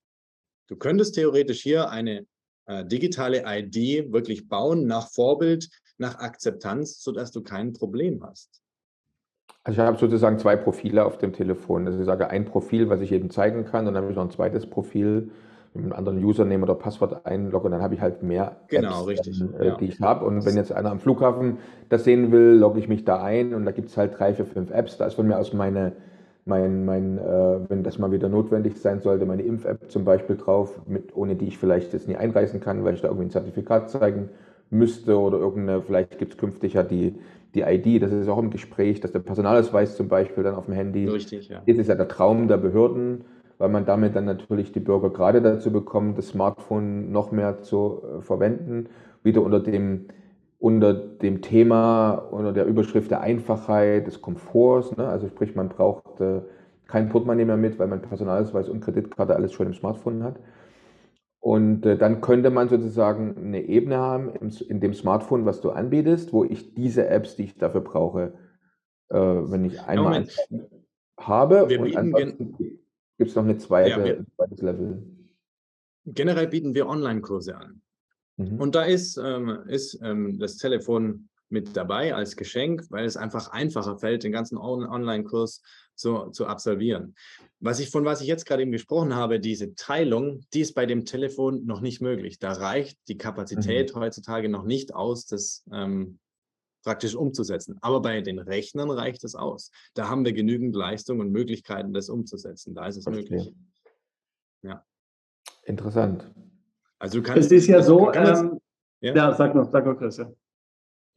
Du 0.67 0.75
könntest 0.75 1.15
theoretisch 1.15 1.61
hier 1.61 1.89
eine 1.89 2.25
äh, 2.65 2.85
digitale 2.85 3.43
ID 3.45 4.11
wirklich 4.11 4.49
bauen 4.49 4.87
nach 4.87 5.09
Vorbild, 5.09 5.69
nach 5.97 6.15
Akzeptanz, 6.19 7.01
sodass 7.01 7.31
du 7.31 7.41
kein 7.41 7.71
Problem 7.71 8.23
hast. 8.23 8.61
Also 9.63 9.81
ich 9.81 9.87
habe 9.87 9.97
sozusagen 9.97 10.37
zwei 10.37 10.57
Profile 10.57 11.05
auf 11.05 11.17
dem 11.17 11.31
Telefon. 11.31 11.87
Also 11.87 11.99
ich 11.99 12.05
sage 12.05 12.29
ein 12.29 12.45
Profil, 12.45 12.89
was 12.89 12.99
ich 13.01 13.09
jedem 13.09 13.29
zeigen 13.29 13.63
kann, 13.65 13.87
und 13.87 13.93
dann 13.93 14.03
habe 14.03 14.11
ich 14.11 14.17
noch 14.17 14.25
ein 14.25 14.31
zweites 14.31 14.69
Profil 14.69 15.31
mit 15.75 15.85
einem 15.85 15.93
anderen 15.93 16.23
Username 16.23 16.63
oder 16.63 16.75
Passwort 16.75 17.25
einlogge 17.25 17.65
und 17.65 17.71
dann 17.71 17.81
habe 17.81 17.93
ich 17.93 18.01
halt 18.01 18.23
mehr 18.23 18.55
genau, 18.67 19.01
Apps, 19.01 19.07
richtig, 19.07 19.43
äh, 19.59 19.67
ja. 19.67 19.75
die 19.75 19.85
ich 19.85 20.01
habe. 20.01 20.25
Und 20.25 20.45
wenn 20.45 20.55
jetzt 20.55 20.71
einer 20.71 20.91
am 20.91 20.99
Flughafen 20.99 21.57
das 21.89 22.03
sehen 22.03 22.31
will, 22.31 22.57
logge 22.57 22.79
ich 22.79 22.87
mich 22.87 23.05
da 23.05 23.21
ein 23.21 23.53
und 23.53 23.65
da 23.65 23.71
gibt 23.71 23.89
es 23.89 23.97
halt 23.97 24.17
drei, 24.17 24.33
vier, 24.33 24.45
fünf 24.45 24.71
Apps. 24.71 24.97
Da 24.97 25.05
ist 25.05 25.15
von 25.15 25.27
mir 25.27 25.37
aus 25.37 25.53
meine 25.53 25.93
mein, 26.45 26.85
mein 26.85 27.17
äh, 27.17 27.59
wenn 27.69 27.83
das 27.83 27.97
mal 27.97 28.11
wieder 28.11 28.29
notwendig 28.29 28.77
sein 28.77 29.01
sollte, 29.01 29.25
meine 29.25 29.41
Impf-App 29.41 29.89
zum 29.89 30.05
Beispiel 30.05 30.37
drauf, 30.37 30.79
mit, 30.85 31.15
ohne 31.15 31.35
die 31.35 31.47
ich 31.47 31.57
vielleicht 31.57 31.91
jetzt 31.93 32.07
nie 32.07 32.15
einreisen 32.15 32.61
kann, 32.61 32.83
weil 32.83 32.93
ich 32.93 33.01
da 33.01 33.07
irgendwie 33.07 33.25
ein 33.25 33.31
Zertifikat 33.31 33.89
zeigen 33.89 34.29
müsste 34.69 35.19
oder 35.19 35.39
irgendeine, 35.39 35.81
vielleicht 35.81 36.17
gibt 36.19 36.33
es 36.33 36.37
künftig 36.37 36.73
ja 36.73 36.83
die, 36.83 37.15
die 37.55 37.61
ID, 37.61 38.01
das 38.01 38.11
ist 38.11 38.27
auch 38.27 38.37
im 38.37 38.51
Gespräch, 38.51 38.99
dass 38.99 39.11
der 39.11 39.19
Personalausweis 39.19 39.95
zum 39.95 40.07
Beispiel 40.07 40.43
dann 40.43 40.55
auf 40.55 40.65
dem 40.65 40.75
Handy. 40.75 41.07
Richtig, 41.07 41.49
ja. 41.49 41.61
Jetzt 41.65 41.79
ist 41.79 41.87
ja 41.87 41.95
der 41.95 42.07
Traum 42.07 42.47
der 42.47 42.57
Behörden, 42.57 43.25
weil 43.57 43.69
man 43.69 43.85
damit 43.85 44.15
dann 44.15 44.25
natürlich 44.25 44.71
die 44.71 44.79
Bürger 44.79 45.09
gerade 45.09 45.41
dazu 45.41 45.71
bekommt, 45.71 46.17
das 46.17 46.29
Smartphone 46.29 47.11
noch 47.11 47.31
mehr 47.31 47.61
zu 47.61 48.01
äh, 48.03 48.21
verwenden, 48.21 48.89
wieder 49.23 49.41
unter 49.41 49.59
dem 49.59 50.07
unter 50.57 50.93
dem 50.93 51.41
Thema, 51.41 52.13
unter 52.13 52.53
der 52.53 52.65
Überschrift 52.65 53.11
der 53.11 53.21
Einfachheit, 53.21 54.07
des 54.07 54.21
Komforts. 54.21 54.95
Ne? 54.97 55.07
Also 55.07 55.27
sprich, 55.27 55.53
man 55.53 55.69
braucht 55.69 56.19
äh, 56.21 56.41
kein 56.87 57.09
Portemonnaie 57.09 57.45
mehr 57.45 57.57
mit, 57.57 57.77
weil 57.77 57.87
man 57.87 58.01
Personalausweis 58.01 58.69
und 58.69 58.79
Kreditkarte 58.79 59.35
alles 59.35 59.53
schon 59.53 59.67
im 59.67 59.73
Smartphone 59.73 60.23
hat. 60.23 60.39
Und 61.39 61.85
äh, 61.85 61.97
dann 61.97 62.21
könnte 62.21 62.49
man 62.49 62.69
sozusagen 62.69 63.37
eine 63.37 63.61
Ebene 63.61 63.97
haben 63.97 64.31
im, 64.41 64.49
in 64.67 64.79
dem 64.79 64.93
Smartphone, 64.93 65.45
was 65.45 65.61
du 65.61 65.69
anbietest, 65.69 66.33
wo 66.33 66.43
ich 66.43 66.73
diese 66.73 67.07
Apps, 67.07 67.35
die 67.35 67.43
ich 67.43 67.57
dafür 67.57 67.81
brauche, 67.81 68.33
äh, 69.09 69.17
wenn 69.17 69.65
ich 69.65 69.79
einmal 69.83 70.25
habe 71.19 71.69
wir 71.69 71.79
und 71.79 71.95
ansonsten 71.95 72.79
gibt 73.17 73.29
es 73.29 73.35
noch 73.35 73.43
eine 73.43 73.57
zweite, 73.57 73.89
ja, 73.89 73.97
ein 73.97 74.27
zweites 74.35 74.61
Level. 74.61 75.03
Generell 76.05 76.47
bieten 76.47 76.75
wir 76.75 76.87
Online-Kurse 76.87 77.55
an. 77.55 77.81
Mhm. 78.37 78.59
Und 78.59 78.75
da 78.75 78.83
ist, 78.83 79.17
ähm, 79.17 79.63
ist 79.67 79.99
ähm, 80.03 80.37
das 80.39 80.57
Telefon 80.57 81.29
mit 81.49 81.75
dabei 81.75 82.13
als 82.13 82.35
Geschenk, 82.35 82.85
weil 82.89 83.05
es 83.05 83.17
einfach 83.17 83.51
einfacher 83.51 83.97
fällt, 83.97 84.23
den 84.23 84.31
ganzen 84.31 84.57
On 84.57 84.85
Online-Kurs 84.85 85.61
zu, 85.95 86.29
zu 86.31 86.47
absolvieren. 86.47 87.15
Was 87.59 87.79
ich, 87.79 87.89
von 87.89 88.03
was 88.03 88.21
ich 88.21 88.27
jetzt 88.27 88.45
gerade 88.45 88.61
eben 88.63 88.71
gesprochen 88.71 89.15
habe, 89.15 89.39
diese 89.39 89.75
Teilung, 89.75 90.41
die 90.53 90.61
ist 90.61 90.73
bei 90.73 90.85
dem 90.85 91.05
Telefon 91.05 91.65
noch 91.65 91.81
nicht 91.81 92.01
möglich. 92.01 92.39
Da 92.39 92.51
reicht 92.51 92.99
die 93.07 93.17
Kapazität 93.17 93.95
mhm. 93.95 93.99
heutzutage 93.99 94.49
noch 94.49 94.63
nicht 94.63 94.93
aus, 94.93 95.25
das 95.25 95.63
ähm, 95.71 96.19
praktisch 96.85 97.15
umzusetzen. 97.15 97.77
Aber 97.81 98.01
bei 98.01 98.21
den 98.21 98.39
Rechnern 98.39 98.91
reicht 98.91 99.23
es 99.23 99.35
aus. 99.35 99.71
Da 99.95 100.07
haben 100.07 100.23
wir 100.23 100.31
genügend 100.31 100.75
Leistung 100.75 101.19
und 101.19 101.31
Möglichkeiten, 101.31 101.93
das 101.93 102.09
umzusetzen. 102.09 102.73
Da 102.73 102.87
ist 102.87 102.97
es 102.97 103.03
Verstehe. 103.03 103.23
möglich. 103.23 103.53
Ja. 104.61 104.85
Interessant. 105.63 106.31
Also 106.99 107.19
du 107.19 107.23
kannst, 107.23 107.51
es 107.51 107.63
ist 107.63 107.67
ja 107.67 107.81
so, 107.81 108.13
ähm, 108.13 108.59
ja? 109.01 109.15
ja? 109.15 109.33
sag 109.33 109.55
noch, 109.55 109.69
sag 109.71 109.85
noch, 109.85 109.97
Chris. 109.97 110.17
Ja. 110.17 110.31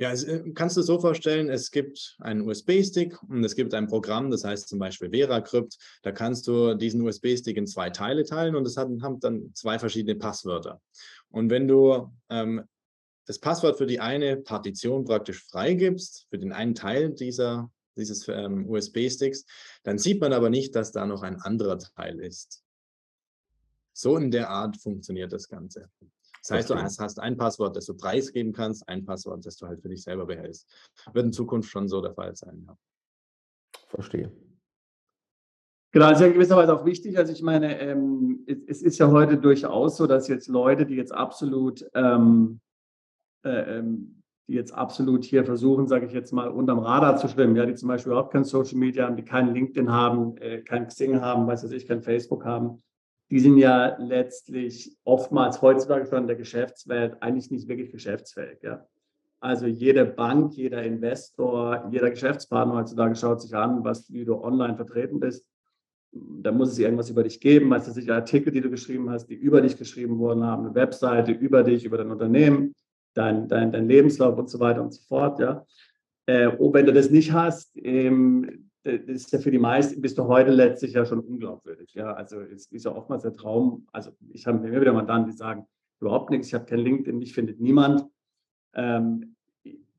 Ja, 0.00 0.12
es, 0.12 0.22
äh, 0.22 0.52
kannst 0.54 0.76
du 0.76 0.82
so 0.82 1.00
vorstellen, 1.00 1.50
es 1.50 1.72
gibt 1.72 2.16
einen 2.20 2.42
USB-Stick 2.42 3.20
und 3.24 3.42
es 3.42 3.56
gibt 3.56 3.74
ein 3.74 3.88
Programm, 3.88 4.30
das 4.30 4.44
heißt 4.44 4.68
zum 4.68 4.78
Beispiel 4.78 5.10
VeraCrypt. 5.10 5.76
Da 6.02 6.12
kannst 6.12 6.46
du 6.46 6.74
diesen 6.74 7.02
USB-Stick 7.02 7.56
in 7.56 7.66
zwei 7.66 7.90
Teile 7.90 8.24
teilen 8.24 8.54
und 8.54 8.64
es 8.64 8.76
hat, 8.76 8.88
haben 9.02 9.18
dann 9.18 9.50
zwei 9.54 9.78
verschiedene 9.78 10.14
Passwörter. 10.14 10.80
Und 11.30 11.50
wenn 11.50 11.66
du 11.66 12.12
ähm, 12.30 12.62
das 13.28 13.38
Passwort 13.38 13.76
für 13.76 13.86
die 13.86 14.00
eine 14.00 14.38
Partition 14.38 15.04
praktisch 15.04 15.44
freigibst, 15.44 16.26
für 16.30 16.38
den 16.38 16.50
einen 16.50 16.74
Teil 16.74 17.12
dieser, 17.12 17.70
dieses 17.94 18.26
ähm, 18.26 18.66
USB-Sticks, 18.66 19.44
dann 19.82 19.98
sieht 19.98 20.20
man 20.22 20.32
aber 20.32 20.48
nicht, 20.48 20.74
dass 20.74 20.92
da 20.92 21.04
noch 21.04 21.22
ein 21.22 21.36
anderer 21.42 21.78
Teil 21.78 22.20
ist. 22.20 22.64
So 23.92 24.16
in 24.16 24.30
der 24.30 24.48
Art 24.48 24.78
funktioniert 24.78 25.30
das 25.30 25.46
Ganze. 25.46 25.90
Das 26.42 26.50
heißt, 26.52 26.70
du 26.70 26.76
hast 26.76 27.20
ein 27.20 27.36
Passwort, 27.36 27.76
das 27.76 27.84
du 27.84 27.94
preisgeben 27.94 28.54
kannst, 28.54 28.88
ein 28.88 29.04
Passwort, 29.04 29.44
das 29.44 29.58
du 29.58 29.66
halt 29.66 29.82
für 29.82 29.90
dich 29.90 30.02
selber 30.02 30.24
behältst. 30.24 30.66
Wird 31.12 31.26
in 31.26 31.32
Zukunft 31.32 31.70
schon 31.70 31.86
so 31.86 32.00
der 32.00 32.14
Fall 32.14 32.34
sein. 32.34 32.64
Ja. 32.66 32.78
Verstehe. 33.88 34.32
Genau, 35.90 36.08
das 36.08 36.18
ist 36.18 36.20
ja 36.22 36.26
in 36.28 36.34
gewisser 36.34 36.56
Weise 36.56 36.74
auch 36.74 36.86
wichtig. 36.86 37.18
Also 37.18 37.32
ich 37.32 37.42
meine, 37.42 37.78
ähm, 37.78 38.44
es, 38.46 38.58
es, 38.68 38.82
ist 38.82 38.98
ja 38.98 39.10
heute 39.10 39.36
durchaus 39.36 39.98
so, 39.98 40.06
dass 40.06 40.28
jetzt 40.28 40.48
Leute, 40.48 40.86
die 40.86 40.94
jetzt 40.94 41.12
absolut, 41.12 41.84
ähm, 41.94 42.60
äh, 43.48 43.78
ähm, 43.78 44.22
die 44.46 44.54
jetzt 44.54 44.72
absolut 44.72 45.24
hier 45.24 45.44
versuchen, 45.44 45.88
sage 45.88 46.06
ich 46.06 46.12
jetzt 46.12 46.32
mal, 46.32 46.48
unterm 46.48 46.78
Radar 46.78 47.16
zu 47.18 47.28
schwimmen, 47.28 47.54
ja, 47.54 47.66
die 47.66 47.74
zum 47.74 47.88
Beispiel 47.88 48.12
überhaupt 48.12 48.32
kein 48.32 48.44
Social 48.44 48.78
Media 48.78 49.06
haben, 49.06 49.16
die 49.16 49.24
keinen 49.24 49.52
LinkedIn 49.52 49.92
haben, 49.92 50.36
äh, 50.38 50.62
kein 50.62 50.86
Xing 50.86 51.20
haben, 51.20 51.46
weiß 51.46 51.64
was 51.64 51.72
ich, 51.72 51.86
kein 51.86 52.00
Facebook 52.00 52.46
haben, 52.46 52.78
die 53.30 53.40
sind 53.40 53.58
ja 53.58 53.96
letztlich 53.98 54.96
oftmals 55.04 55.60
heutzutage 55.60 56.06
schon 56.06 56.22
in 56.22 56.26
der 56.28 56.36
Geschäftswelt 56.36 57.22
eigentlich 57.22 57.50
nicht 57.50 57.68
wirklich 57.68 57.92
geschäftsfähig. 57.92 58.62
Ja. 58.62 58.86
Also 59.40 59.66
jede 59.66 60.06
Bank, 60.06 60.54
jeder 60.54 60.82
Investor, 60.82 61.86
jeder 61.90 62.08
Geschäftspartner 62.08 62.76
heutzutage 62.76 63.16
schaut 63.16 63.42
sich 63.42 63.54
an, 63.54 63.84
was, 63.84 64.10
wie 64.10 64.24
du 64.24 64.42
online 64.42 64.76
vertreten 64.76 65.20
bist 65.20 65.44
da 66.12 66.52
muss 66.52 66.70
es 66.70 66.78
irgendwas 66.78 67.10
über 67.10 67.22
dich 67.22 67.40
geben, 67.40 67.68
meistens 67.68 67.94
sicher 67.94 68.14
Artikel, 68.14 68.52
die 68.52 68.60
du 68.60 68.70
geschrieben 68.70 69.10
hast, 69.10 69.26
die 69.26 69.34
über 69.34 69.60
dich 69.60 69.76
geschrieben 69.76 70.18
wurden 70.18 70.44
haben, 70.44 70.66
eine 70.66 70.74
Webseite 70.74 71.32
über 71.32 71.62
dich, 71.62 71.84
über 71.84 71.98
dein 71.98 72.10
Unternehmen, 72.10 72.74
dein, 73.18 73.48
dein, 73.48 73.72
dein 73.72 73.88
Lebenslauf 73.88 74.38
und 74.38 74.48
so 74.48 74.60
weiter 74.60 74.82
und 74.82 74.92
so 74.92 75.02
fort. 75.02 75.38
Ja. 75.40 75.66
Äh, 76.26 76.48
oh, 76.58 76.72
wenn 76.72 76.86
du 76.86 76.92
das 76.92 77.10
nicht 77.10 77.32
hast, 77.32 77.76
ähm, 77.76 78.70
das 78.84 79.00
ist 79.06 79.32
ja 79.32 79.38
für 79.38 79.50
die 79.50 79.58
meisten, 79.58 80.00
bist 80.00 80.16
du 80.16 80.24
heute 80.26 80.50
letztlich 80.50 80.92
ja 80.92 81.04
schon 81.04 81.20
unglaubwürdig. 81.20 81.94
Ja. 81.94 82.12
Also 82.14 82.40
es 82.40 82.66
ist 82.66 82.84
ja 82.84 82.94
oftmals 82.94 83.22
der 83.22 83.34
Traum, 83.34 83.86
also 83.92 84.12
ich 84.32 84.46
habe 84.46 84.58
mir 84.58 84.80
wieder 84.80 84.92
Mandanten, 84.92 85.30
die 85.30 85.36
sagen, 85.36 85.66
überhaupt 86.00 86.30
nichts, 86.30 86.48
ich 86.48 86.54
habe 86.54 86.64
kein 86.64 86.78
LinkedIn, 86.78 87.18
mich 87.18 87.34
findet 87.34 87.60
niemand. 87.60 88.06
Ähm, 88.74 89.34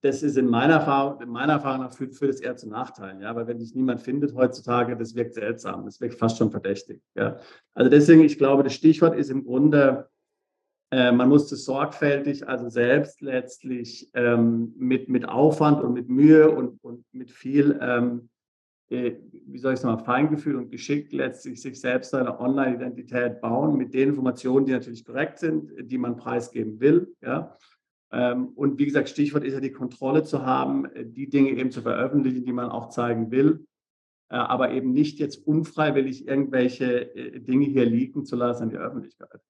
das 0.02 0.24
ist 0.24 0.38
in 0.38 0.48
meiner 0.48 0.76
Erfahrung, 0.76 1.22
in 1.22 1.30
meiner 1.30 1.54
Erfahrung 1.54 1.82
nach 1.82 1.94
führt, 1.94 2.16
führt 2.16 2.34
es 2.34 2.40
eher 2.40 2.56
zu 2.56 2.70
Nachteilen, 2.70 3.22
ja, 3.22 3.36
weil 3.36 3.48
wenn 3.48 3.60
dich 3.60 3.76
niemand 3.76 4.00
findet 4.00 4.34
heutzutage, 4.34 4.96
das 4.96 5.14
wirkt 5.14 5.34
seltsam, 5.34 5.84
das 5.84 6.00
wirkt 6.00 6.16
fast 6.16 6.38
schon 6.38 6.52
verdächtig, 6.52 7.02
ja. 7.16 7.38
Also 7.74 7.90
deswegen, 7.90 8.22
ich 8.22 8.38
glaube, 8.38 8.64
das 8.64 8.74
Stichwort 8.74 9.18
ist 9.18 9.30
im 9.30 9.44
Grunde, 9.44 10.08
äh, 10.92 11.12
man 11.12 11.30
muss 11.30 11.48
das 11.48 11.66
sorgfältig, 11.66 12.48
also 12.48 12.70
selbst 12.70 13.22
letztlich 13.22 14.10
ähm, 14.16 14.74
mit, 14.76 15.08
mit 15.08 15.28
Aufwand 15.28 15.84
und 15.84 15.94
mit 15.94 16.10
Mühe 16.10 16.50
und, 16.50 16.84
und 16.84 17.06
mit 17.12 17.30
viel, 17.30 17.78
ähm, 17.80 18.30
äh, 18.90 19.14
wie 19.46 19.60
soll 19.60 19.74
ich 19.74 19.80
sagen, 19.80 20.04
Feingefühl 20.04 20.56
und 20.56 20.72
Geschick 20.72 21.12
letztlich 21.14 21.62
sich 21.62 21.80
selbst 21.80 22.16
eine 22.16 22.40
Online-Identität 22.40 23.40
bauen 23.40 23.78
mit 23.78 23.94
den 23.94 24.10
Informationen, 24.10 24.66
die 24.66 24.72
natürlich 24.72 25.06
korrekt 25.06 25.38
sind, 25.38 25.72
die 25.80 26.00
man 26.00 26.16
preisgeben 26.18 26.80
will, 26.80 27.16
ja. 27.22 27.56
Ähm, 28.12 28.48
und 28.56 28.80
wie 28.80 28.86
gesagt, 28.86 29.10
Stichwort 29.10 29.44
ist 29.44 29.54
ja 29.54 29.60
die 29.60 29.72
Kontrolle 29.72 30.24
zu 30.24 30.44
haben, 30.44 30.86
äh, 30.86 31.06
die 31.06 31.30
Dinge 31.30 31.52
eben 31.52 31.70
zu 31.70 31.84
veröffentlichen, 31.84 32.44
die 32.44 32.54
man 32.54 32.70
auch 32.70 32.90
zeigen 32.90 33.30
will, 33.30 33.66
aber 34.32 34.70
eben 34.74 34.92
nicht 34.92 35.18
jetzt 35.18 35.48
unfreiwillig 35.48 36.28
irgendwelche 36.28 37.08
Dinge 37.40 37.66
hier 37.66 37.84
liegen 37.84 38.26
zu 38.26 38.36
lassen 38.36 38.66
in 38.66 38.70
die 38.70 38.78
Öffentlichkeit. 38.78 39.42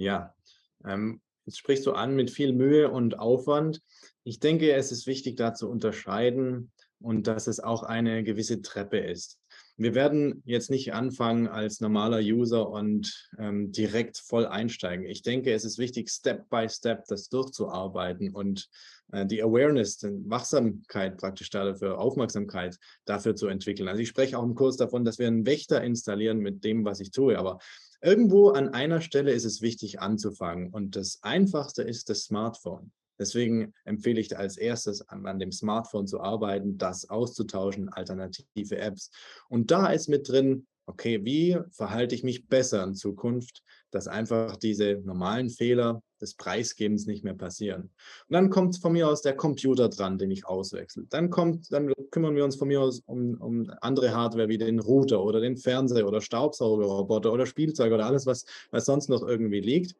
Ja, 0.00 0.34
ähm, 0.82 1.20
jetzt 1.44 1.58
sprichst 1.58 1.84
du 1.84 1.92
an 1.92 2.16
mit 2.16 2.30
viel 2.30 2.54
Mühe 2.54 2.90
und 2.90 3.18
Aufwand. 3.18 3.82
Ich 4.24 4.40
denke, 4.40 4.72
es 4.72 4.92
ist 4.92 5.06
wichtig, 5.06 5.36
da 5.36 5.52
zu 5.52 5.68
unterscheiden 5.68 6.72
und 7.00 7.26
dass 7.26 7.46
es 7.46 7.60
auch 7.60 7.82
eine 7.82 8.24
gewisse 8.24 8.62
Treppe 8.62 8.96
ist. 8.96 9.38
Wir 9.76 9.94
werden 9.94 10.42
jetzt 10.46 10.70
nicht 10.70 10.94
anfangen 10.94 11.48
als 11.48 11.82
normaler 11.82 12.20
User 12.20 12.70
und 12.70 13.28
ähm, 13.38 13.72
direkt 13.72 14.16
voll 14.16 14.46
einsteigen. 14.46 15.04
Ich 15.04 15.20
denke, 15.20 15.52
es 15.52 15.66
ist 15.66 15.76
wichtig, 15.76 16.08
Step 16.08 16.48
by 16.48 16.66
Step 16.70 17.04
das 17.08 17.28
durchzuarbeiten 17.28 18.34
und 18.34 18.70
äh, 19.12 19.26
die 19.26 19.42
Awareness, 19.42 19.98
die 19.98 20.08
Wachsamkeit 20.30 21.18
praktisch 21.18 21.50
dafür, 21.50 21.98
Aufmerksamkeit 21.98 22.78
dafür 23.04 23.36
zu 23.36 23.48
entwickeln. 23.48 23.88
Also 23.88 24.00
ich 24.00 24.08
spreche 24.08 24.38
auch 24.38 24.44
im 24.44 24.54
Kurs 24.54 24.78
davon, 24.78 25.04
dass 25.04 25.18
wir 25.18 25.26
einen 25.26 25.44
Wächter 25.44 25.82
installieren 25.82 26.38
mit 26.38 26.64
dem, 26.64 26.86
was 26.86 27.00
ich 27.00 27.10
tue. 27.10 27.38
Aber 27.38 27.58
irgendwo 28.00 28.50
an 28.50 28.70
einer 28.70 29.00
Stelle 29.00 29.32
ist 29.32 29.44
es 29.44 29.62
wichtig 29.62 30.00
anzufangen. 30.00 30.70
Und 30.70 30.96
das 30.96 31.18
Einfachste 31.22 31.82
ist 31.82 32.08
das 32.10 32.24
Smartphone. 32.24 32.92
Deswegen 33.18 33.74
empfehle 33.84 34.18
ich 34.18 34.36
als 34.36 34.56
erstes 34.56 35.06
an, 35.08 35.26
an, 35.26 35.38
dem 35.38 35.52
Smartphone 35.52 36.06
zu 36.06 36.20
arbeiten, 36.20 36.78
das 36.78 37.10
auszutauschen, 37.10 37.90
alternative 37.90 38.78
Apps. 38.78 39.10
Und 39.50 39.70
da 39.70 39.92
ist 39.92 40.08
mit 40.08 40.28
drin, 40.28 40.66
okay, 40.86 41.22
wie 41.24 41.58
verhalte 41.70 42.14
ich 42.14 42.24
mich 42.24 42.48
besser 42.48 42.82
in 42.82 42.94
Zukunft, 42.94 43.62
dass 43.90 44.08
einfach 44.08 44.56
diese 44.56 45.00
normalen 45.04 45.50
Fehler 45.50 46.02
des 46.20 46.34
Preisgebens 46.34 47.06
nicht 47.06 47.24
mehr 47.24 47.34
passieren. 47.34 47.82
Und 47.82 48.32
dann 48.32 48.50
kommt 48.50 48.76
von 48.78 48.92
mir 48.92 49.08
aus 49.08 49.22
der 49.22 49.34
Computer 49.34 49.88
dran, 49.88 50.18
den 50.18 50.30
ich 50.30 50.46
auswechsel. 50.46 51.06
Dann 51.08 51.30
kommt, 51.30 51.72
dann 51.72 51.92
kümmern 52.10 52.36
wir 52.36 52.44
uns 52.44 52.56
von 52.56 52.68
mir 52.68 52.80
aus 52.80 53.00
um, 53.06 53.34
um 53.40 53.70
andere 53.80 54.14
Hardware 54.14 54.48
wie 54.48 54.58
den 54.58 54.80
Router 54.80 55.22
oder 55.24 55.40
den 55.40 55.56
Fernseher 55.56 56.06
oder 56.06 56.20
Staubsaugerroboter 56.20 57.32
oder 57.32 57.46
Spielzeug 57.46 57.92
oder 57.92 58.06
alles, 58.06 58.26
was, 58.26 58.44
was 58.70 58.84
sonst 58.84 59.08
noch 59.08 59.26
irgendwie 59.26 59.60
liegt. 59.60 59.94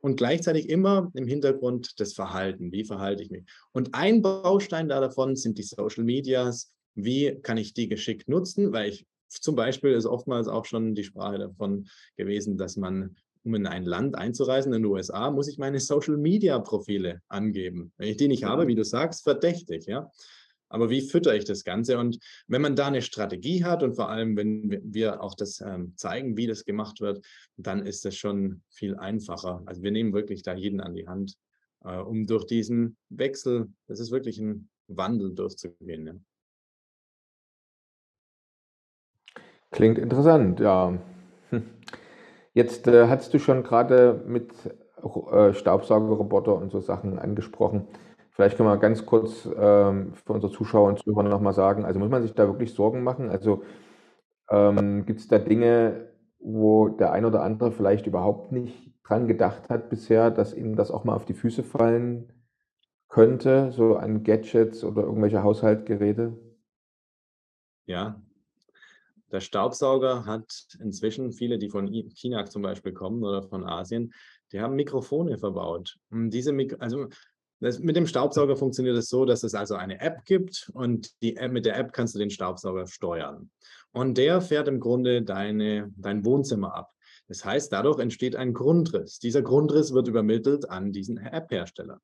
Und 0.00 0.16
gleichzeitig 0.16 0.68
immer 0.68 1.10
im 1.14 1.26
Hintergrund 1.26 1.98
das 1.98 2.12
Verhalten. 2.12 2.72
Wie 2.72 2.84
verhalte 2.84 3.22
ich 3.22 3.30
mich? 3.30 3.44
Und 3.72 3.94
ein 3.94 4.20
Baustein 4.22 4.88
davon 4.88 5.34
sind 5.34 5.58
die 5.58 5.62
Social 5.62 6.04
Medias. 6.04 6.70
Wie 6.94 7.40
kann 7.42 7.56
ich 7.56 7.74
die 7.74 7.88
geschickt 7.88 8.28
nutzen? 8.28 8.72
Weil 8.72 8.90
ich 8.90 9.06
zum 9.28 9.56
Beispiel 9.56 9.92
ist 9.92 10.06
oftmals 10.06 10.46
auch 10.46 10.64
schon 10.64 10.94
die 10.94 11.04
Sprache 11.04 11.38
davon 11.38 11.88
gewesen, 12.16 12.56
dass 12.58 12.76
man 12.76 13.16
um 13.44 13.54
in 13.54 13.66
ein 13.66 13.84
Land 13.84 14.16
einzureisen, 14.16 14.72
in 14.72 14.82
den 14.82 14.90
USA, 14.90 15.30
muss 15.30 15.48
ich 15.48 15.58
meine 15.58 15.78
Social-Media-Profile 15.80 17.20
angeben. 17.28 17.92
Wenn 17.96 18.08
ich 18.08 18.16
die 18.16 18.28
nicht 18.28 18.44
habe, 18.44 18.66
wie 18.66 18.74
du 18.74 18.84
sagst, 18.84 19.22
verdächtig, 19.22 19.86
ja. 19.86 20.10
Aber 20.68 20.90
wie 20.90 21.02
fütter 21.02 21.36
ich 21.36 21.44
das 21.44 21.62
Ganze? 21.62 21.98
Und 21.98 22.18
wenn 22.48 22.62
man 22.62 22.74
da 22.74 22.88
eine 22.88 23.02
Strategie 23.02 23.64
hat 23.64 23.84
und 23.84 23.94
vor 23.94 24.08
allem, 24.08 24.36
wenn 24.36 24.80
wir 24.82 25.22
auch 25.22 25.34
das 25.34 25.60
ähm, 25.60 25.92
zeigen, 25.96 26.36
wie 26.36 26.48
das 26.48 26.64
gemacht 26.64 27.00
wird, 27.00 27.24
dann 27.56 27.86
ist 27.86 28.04
das 28.04 28.16
schon 28.16 28.62
viel 28.70 28.96
einfacher. 28.96 29.62
Also 29.66 29.82
wir 29.82 29.92
nehmen 29.92 30.12
wirklich 30.12 30.42
da 30.42 30.54
jeden 30.54 30.80
an 30.80 30.94
die 30.94 31.06
Hand, 31.06 31.36
äh, 31.84 31.96
um 31.98 32.26
durch 32.26 32.46
diesen 32.46 32.96
Wechsel, 33.08 33.68
das 33.86 34.00
ist 34.00 34.10
wirklich 34.10 34.38
ein 34.40 34.68
Wandel 34.88 35.34
durchzugehen. 35.34 36.06
Ja. 36.06 36.14
Klingt 39.70 39.98
interessant, 39.98 40.60
ja. 40.60 40.98
Jetzt 42.54 42.86
äh, 42.86 43.08
hast 43.08 43.34
du 43.34 43.38
schon 43.40 43.64
gerade 43.64 44.22
mit 44.26 44.52
äh, 45.02 45.52
Staubsaugerroboter 45.52 46.54
und 46.54 46.70
so 46.70 46.80
Sachen 46.80 47.18
angesprochen. 47.18 47.88
Vielleicht 48.30 48.56
können 48.56 48.68
wir 48.68 48.76
ganz 48.78 49.04
kurz 49.06 49.48
ähm, 49.56 50.14
für 50.14 50.32
unsere 50.32 50.52
Zuschauer 50.52 50.88
und 50.88 50.98
Zuhörer 51.00 51.24
nochmal 51.28 51.52
sagen, 51.52 51.84
also 51.84 51.98
muss 51.98 52.10
man 52.10 52.22
sich 52.22 52.32
da 52.34 52.46
wirklich 52.46 52.72
Sorgen 52.72 53.02
machen? 53.02 53.28
Also 53.28 53.64
ähm, 54.50 55.04
gibt 55.06 55.20
es 55.20 55.28
da 55.28 55.38
Dinge, 55.38 56.08
wo 56.38 56.88
der 56.88 57.12
ein 57.12 57.24
oder 57.24 57.42
andere 57.42 57.72
vielleicht 57.72 58.06
überhaupt 58.06 58.52
nicht 58.52 58.92
dran 59.04 59.26
gedacht 59.28 59.68
hat 59.68 59.90
bisher, 59.90 60.30
dass 60.30 60.54
ihm 60.54 60.76
das 60.76 60.90
auch 60.90 61.04
mal 61.04 61.14
auf 61.14 61.24
die 61.26 61.34
Füße 61.34 61.64
fallen 61.64 62.32
könnte, 63.08 63.72
so 63.72 63.96
an 63.96 64.24
Gadgets 64.24 64.84
oder 64.84 65.02
irgendwelche 65.02 65.42
Haushaltgeräte? 65.42 66.36
Ja, 67.86 68.23
der 69.34 69.40
Staubsauger 69.40 70.24
hat 70.26 70.68
inzwischen 70.80 71.32
viele, 71.32 71.58
die 71.58 71.68
von 71.68 71.88
China 71.88 72.46
zum 72.46 72.62
Beispiel 72.62 72.92
kommen 72.92 73.24
oder 73.24 73.42
von 73.42 73.64
Asien, 73.64 74.14
die 74.52 74.60
haben 74.60 74.76
Mikrofone 74.76 75.38
verbaut. 75.38 75.96
Und 76.10 76.30
diese 76.30 76.52
Mik 76.52 76.76
also 76.78 77.08
das, 77.58 77.80
mit 77.80 77.96
dem 77.96 78.06
Staubsauger 78.06 78.56
funktioniert 78.56 78.96
es 78.96 79.08
so, 79.08 79.24
dass 79.24 79.42
es 79.42 79.54
also 79.54 79.74
eine 79.74 80.00
App 80.00 80.24
gibt 80.24 80.70
und 80.72 81.10
die 81.20 81.36
App, 81.36 81.50
mit 81.50 81.66
der 81.66 81.76
App 81.76 81.92
kannst 81.92 82.14
du 82.14 82.20
den 82.20 82.30
Staubsauger 82.30 82.86
steuern. 82.86 83.50
Und 83.90 84.18
der 84.18 84.40
fährt 84.40 84.68
im 84.68 84.78
Grunde 84.78 85.22
deine, 85.22 85.92
dein 85.96 86.24
Wohnzimmer 86.24 86.74
ab. 86.74 86.92
Das 87.26 87.44
heißt, 87.44 87.72
dadurch 87.72 87.98
entsteht 87.98 88.36
ein 88.36 88.52
Grundriss. 88.52 89.18
Dieser 89.18 89.42
Grundriss 89.42 89.92
wird 89.92 90.06
übermittelt 90.06 90.70
an 90.70 90.92
diesen 90.92 91.16
App-Hersteller. 91.16 92.00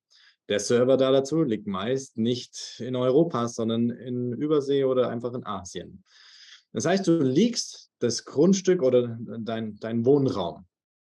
Der 0.49 0.59
Server 0.59 0.97
da 0.97 1.13
dazu 1.13 1.45
liegt 1.45 1.69
meist 1.69 2.17
nicht 2.17 2.81
in 2.81 2.97
Europa, 2.97 3.47
sondern 3.47 3.91
in 3.91 4.33
Übersee 4.33 4.83
oder 4.83 5.11
einfach 5.11 5.35
in 5.35 5.47
Asien. 5.47 6.03
Das 6.73 6.87
heißt, 6.87 7.07
du 7.07 7.23
liegst 7.23 7.91
das 7.99 8.25
Grundstück 8.25 8.83
oder 8.83 9.19
dein, 9.39 9.77
dein 9.77 10.05
Wohnraum, 10.05 10.67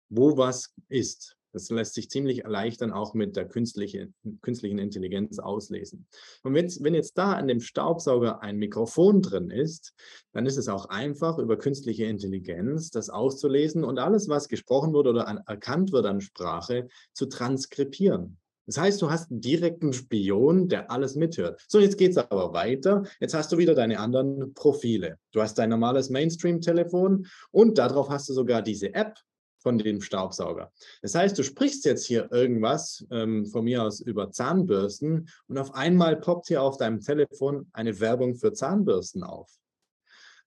wo 0.09 0.37
was 0.37 0.73
ist. 0.89 1.37
Das 1.53 1.69
lässt 1.69 1.93
sich 1.93 2.09
ziemlich 2.09 2.45
erleichtern 2.45 2.91
auch 2.91 3.13
mit 3.13 3.35
der 3.35 3.47
künstlichen, 3.47 4.15
künstlichen 4.41 4.79
Intelligenz 4.79 5.37
auslesen. 5.37 6.07
Und 6.41 6.55
wenn, 6.55 6.67
wenn 6.79 6.95
jetzt 6.95 7.15
da 7.15 7.33
an 7.33 7.47
dem 7.47 7.61
Staubsauger 7.61 8.41
ein 8.41 8.57
Mikrofon 8.57 9.21
drin 9.21 9.51
ist, 9.51 9.93
dann 10.31 10.47
ist 10.47 10.57
es 10.57 10.67
auch 10.67 10.87
einfach, 10.89 11.37
über 11.37 11.57
künstliche 11.57 12.05
Intelligenz 12.05 12.89
das 12.89 13.11
auszulesen 13.11 13.83
und 13.83 13.99
alles, 13.99 14.27
was 14.27 14.47
gesprochen 14.47 14.93
wird 14.93 15.05
oder 15.05 15.27
an, 15.27 15.41
erkannt 15.45 15.91
wird 15.91 16.07
an 16.07 16.21
Sprache, 16.21 16.87
zu 17.13 17.27
transkribieren. 17.27 18.39
Das 18.65 18.77
heißt, 18.77 19.01
du 19.01 19.09
hast 19.09 19.31
einen 19.31 19.41
direkten 19.41 19.93
Spion, 19.93 20.69
der 20.69 20.89
alles 20.89 21.15
mithört. 21.15 21.63
So, 21.67 21.79
jetzt 21.79 21.97
geht 21.97 22.11
es 22.11 22.17
aber 22.17 22.53
weiter. 22.53 23.03
Jetzt 23.19 23.33
hast 23.33 23.51
du 23.51 23.57
wieder 23.57 23.75
deine 23.75 23.99
anderen 23.99 24.53
Profile. 24.53 25.17
Du 25.31 25.41
hast 25.41 25.57
dein 25.57 25.69
normales 25.69 26.09
Mainstream-Telefon 26.09 27.27
und 27.51 27.77
darauf 27.77 28.09
hast 28.09 28.29
du 28.29 28.33
sogar 28.33 28.61
diese 28.61 28.93
App, 28.93 29.17
von 29.63 29.77
dem 29.77 30.01
Staubsauger. 30.01 30.71
Das 31.01 31.15
heißt, 31.15 31.39
du 31.39 31.43
sprichst 31.43 31.85
jetzt 31.85 32.05
hier 32.05 32.29
irgendwas 32.31 33.07
ähm, 33.09 33.45
von 33.45 33.63
mir 33.63 33.81
aus 33.81 34.01
über 34.01 34.29
Zahnbürsten 34.29 35.29
und 35.47 35.57
auf 35.57 35.73
einmal 35.73 36.17
poppt 36.17 36.47
hier 36.47 36.61
auf 36.61 36.77
deinem 36.77 36.99
Telefon 36.99 37.67
eine 37.71 37.99
Werbung 37.99 38.35
für 38.35 38.53
Zahnbürsten 38.53 39.23
auf. 39.23 39.49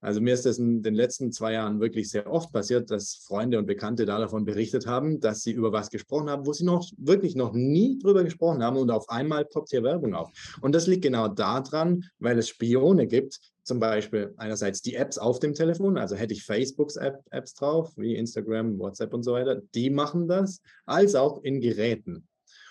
Also 0.00 0.20
mir 0.20 0.34
ist 0.34 0.44
das 0.44 0.58
in 0.58 0.82
den 0.82 0.94
letzten 0.94 1.32
zwei 1.32 1.54
Jahren 1.54 1.80
wirklich 1.80 2.10
sehr 2.10 2.30
oft 2.30 2.52
passiert, 2.52 2.90
dass 2.90 3.14
Freunde 3.26 3.58
und 3.58 3.66
Bekannte 3.66 4.04
da 4.04 4.18
davon 4.18 4.44
berichtet 4.44 4.86
haben, 4.86 5.20
dass 5.20 5.42
sie 5.42 5.52
über 5.52 5.72
was 5.72 5.90
gesprochen 5.90 6.28
haben, 6.28 6.46
wo 6.46 6.52
sie 6.52 6.64
noch 6.64 6.86
wirklich 6.98 7.34
noch 7.34 7.54
nie 7.54 7.98
drüber 7.98 8.22
gesprochen 8.22 8.62
haben 8.62 8.76
und 8.76 8.90
auf 8.90 9.08
einmal 9.08 9.46
poppt 9.46 9.70
hier 9.70 9.82
Werbung 9.82 10.14
auf. 10.14 10.30
Und 10.60 10.74
das 10.74 10.86
liegt 10.86 11.02
genau 11.02 11.28
daran, 11.28 12.04
weil 12.18 12.38
es 12.38 12.48
Spione 12.48 13.06
gibt, 13.06 13.40
zum 13.62 13.80
Beispiel 13.80 14.34
einerseits 14.36 14.82
die 14.82 14.94
Apps 14.94 15.18
auf 15.18 15.40
dem 15.40 15.54
Telefon, 15.54 15.96
also 15.96 16.14
hätte 16.14 16.34
ich 16.34 16.44
Facebooks 16.44 16.96
App, 16.96 17.20
Apps 17.30 17.54
drauf, 17.54 17.92
wie 17.96 18.14
Instagram, 18.14 18.78
WhatsApp 18.78 19.12
und 19.14 19.22
so 19.22 19.32
weiter, 19.32 19.60
die 19.74 19.90
machen 19.90 20.28
das, 20.28 20.60
als 20.84 21.14
auch 21.14 21.42
in 21.42 21.60
Geräten. 21.60 22.28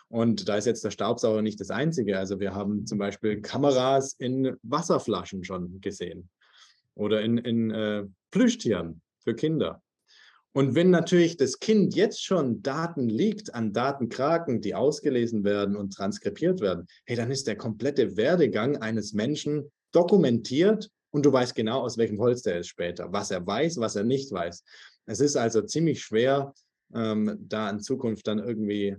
Und 0.07 0.47
da 0.47 0.55
ist 0.55 0.65
jetzt 0.65 0.85
der 0.85 0.91
Staubsauger 0.91 1.41
nicht 1.41 1.59
das 1.59 1.71
Einzige. 1.71 2.17
Also 2.17 2.39
wir 2.39 2.53
haben 2.53 2.85
zum 2.85 2.99
Beispiel 2.99 3.41
Kameras 3.41 4.13
in 4.19 4.55
Wasserflaschen 4.61 5.43
schon 5.43 5.81
gesehen 5.81 6.29
oder 6.95 7.21
in, 7.21 7.37
in 7.37 7.71
äh, 7.71 8.05
Plüschtieren 8.31 9.01
für 9.23 9.35
Kinder. 9.35 9.81
Und 10.53 10.73
wenn 10.73 10.89
natürlich 10.89 11.35
das 11.35 11.59
Kind 11.59 11.95
jetzt 11.95 12.23
schon 12.23 12.61
Daten 12.63 13.09
liegt 13.09 13.53
an 13.53 13.73
Datenkraken, 13.73 14.61
die 14.61 14.73
ausgelesen 14.73 15.43
werden 15.43 15.75
und 15.75 15.93
transkribiert 15.93 16.61
werden, 16.61 16.87
hey, 17.05 17.17
dann 17.17 17.29
ist 17.29 17.47
der 17.47 17.57
komplette 17.57 18.15
Werdegang 18.15 18.77
eines 18.77 19.11
Menschen 19.11 19.69
dokumentiert 19.91 20.89
und 21.11 21.25
du 21.25 21.33
weißt 21.33 21.55
genau, 21.55 21.81
aus 21.81 21.97
welchem 21.97 22.19
Holz 22.19 22.41
der 22.41 22.59
ist 22.59 22.67
später, 22.67 23.11
was 23.11 23.31
er 23.31 23.45
weiß, 23.45 23.77
was 23.77 23.97
er 23.97 24.05
nicht 24.05 24.31
weiß. 24.31 24.63
Es 25.07 25.19
ist 25.19 25.35
also 25.35 25.61
ziemlich 25.61 26.01
schwer, 26.01 26.53
ähm, 26.93 27.37
da 27.39 27.69
in 27.69 27.81
Zukunft 27.81 28.25
dann 28.27 28.39
irgendwie 28.39 28.95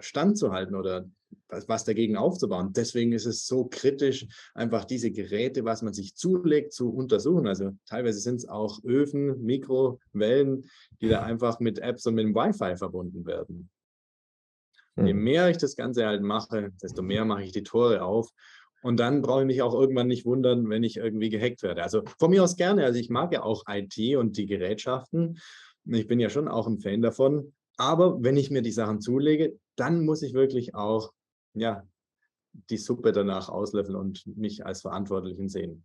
standzuhalten 0.00 0.74
oder 0.74 1.08
was 1.48 1.84
dagegen 1.84 2.16
aufzubauen. 2.16 2.72
Deswegen 2.72 3.12
ist 3.12 3.26
es 3.26 3.46
so 3.46 3.66
kritisch, 3.66 4.26
einfach 4.54 4.84
diese 4.84 5.10
Geräte, 5.10 5.64
was 5.64 5.82
man 5.82 5.92
sich 5.92 6.14
zulegt, 6.14 6.72
zu 6.72 6.92
untersuchen. 6.92 7.46
Also 7.46 7.72
teilweise 7.86 8.20
sind 8.20 8.36
es 8.36 8.48
auch 8.48 8.82
Öfen, 8.84 9.42
Mikrowellen, 9.42 10.64
die 11.00 11.08
da 11.08 11.22
einfach 11.22 11.60
mit 11.60 11.78
Apps 11.78 12.06
und 12.06 12.14
mit 12.14 12.24
dem 12.24 12.34
Wi-Fi 12.34 12.76
verbunden 12.76 13.26
werden. 13.26 13.70
Mhm. 14.96 15.06
Je 15.06 15.14
mehr 15.14 15.50
ich 15.50 15.58
das 15.58 15.76
Ganze 15.76 16.06
halt 16.06 16.22
mache, 16.22 16.72
desto 16.82 17.02
mehr 17.02 17.24
mache 17.24 17.44
ich 17.44 17.52
die 17.52 17.62
Tore 17.62 18.02
auf. 18.02 18.30
Und 18.82 18.98
dann 18.98 19.22
brauche 19.22 19.42
ich 19.42 19.46
mich 19.46 19.62
auch 19.62 19.74
irgendwann 19.74 20.08
nicht 20.08 20.26
wundern, 20.26 20.68
wenn 20.68 20.82
ich 20.82 20.96
irgendwie 20.96 21.28
gehackt 21.28 21.62
werde. 21.62 21.82
Also 21.84 22.02
von 22.18 22.30
mir 22.30 22.42
aus 22.42 22.56
gerne. 22.56 22.84
Also 22.84 22.98
ich 22.98 23.10
mag 23.10 23.32
ja 23.32 23.42
auch 23.42 23.64
IT 23.68 24.16
und 24.16 24.36
die 24.36 24.46
Gerätschaften. 24.46 25.38
Ich 25.84 26.08
bin 26.08 26.18
ja 26.18 26.30
schon 26.30 26.48
auch 26.48 26.66
ein 26.66 26.80
Fan 26.80 27.00
davon. 27.00 27.52
Aber 27.76 28.22
wenn 28.22 28.36
ich 28.36 28.50
mir 28.50 28.62
die 28.62 28.70
Sachen 28.70 29.00
zulege, 29.00 29.58
dann 29.76 30.04
muss 30.04 30.22
ich 30.22 30.34
wirklich 30.34 30.74
auch 30.74 31.12
ja, 31.54 31.82
die 32.70 32.76
Suppe 32.76 33.12
danach 33.12 33.48
auslöffeln 33.48 33.96
und 33.96 34.26
mich 34.36 34.66
als 34.66 34.82
Verantwortlichen 34.82 35.48
sehen. 35.48 35.84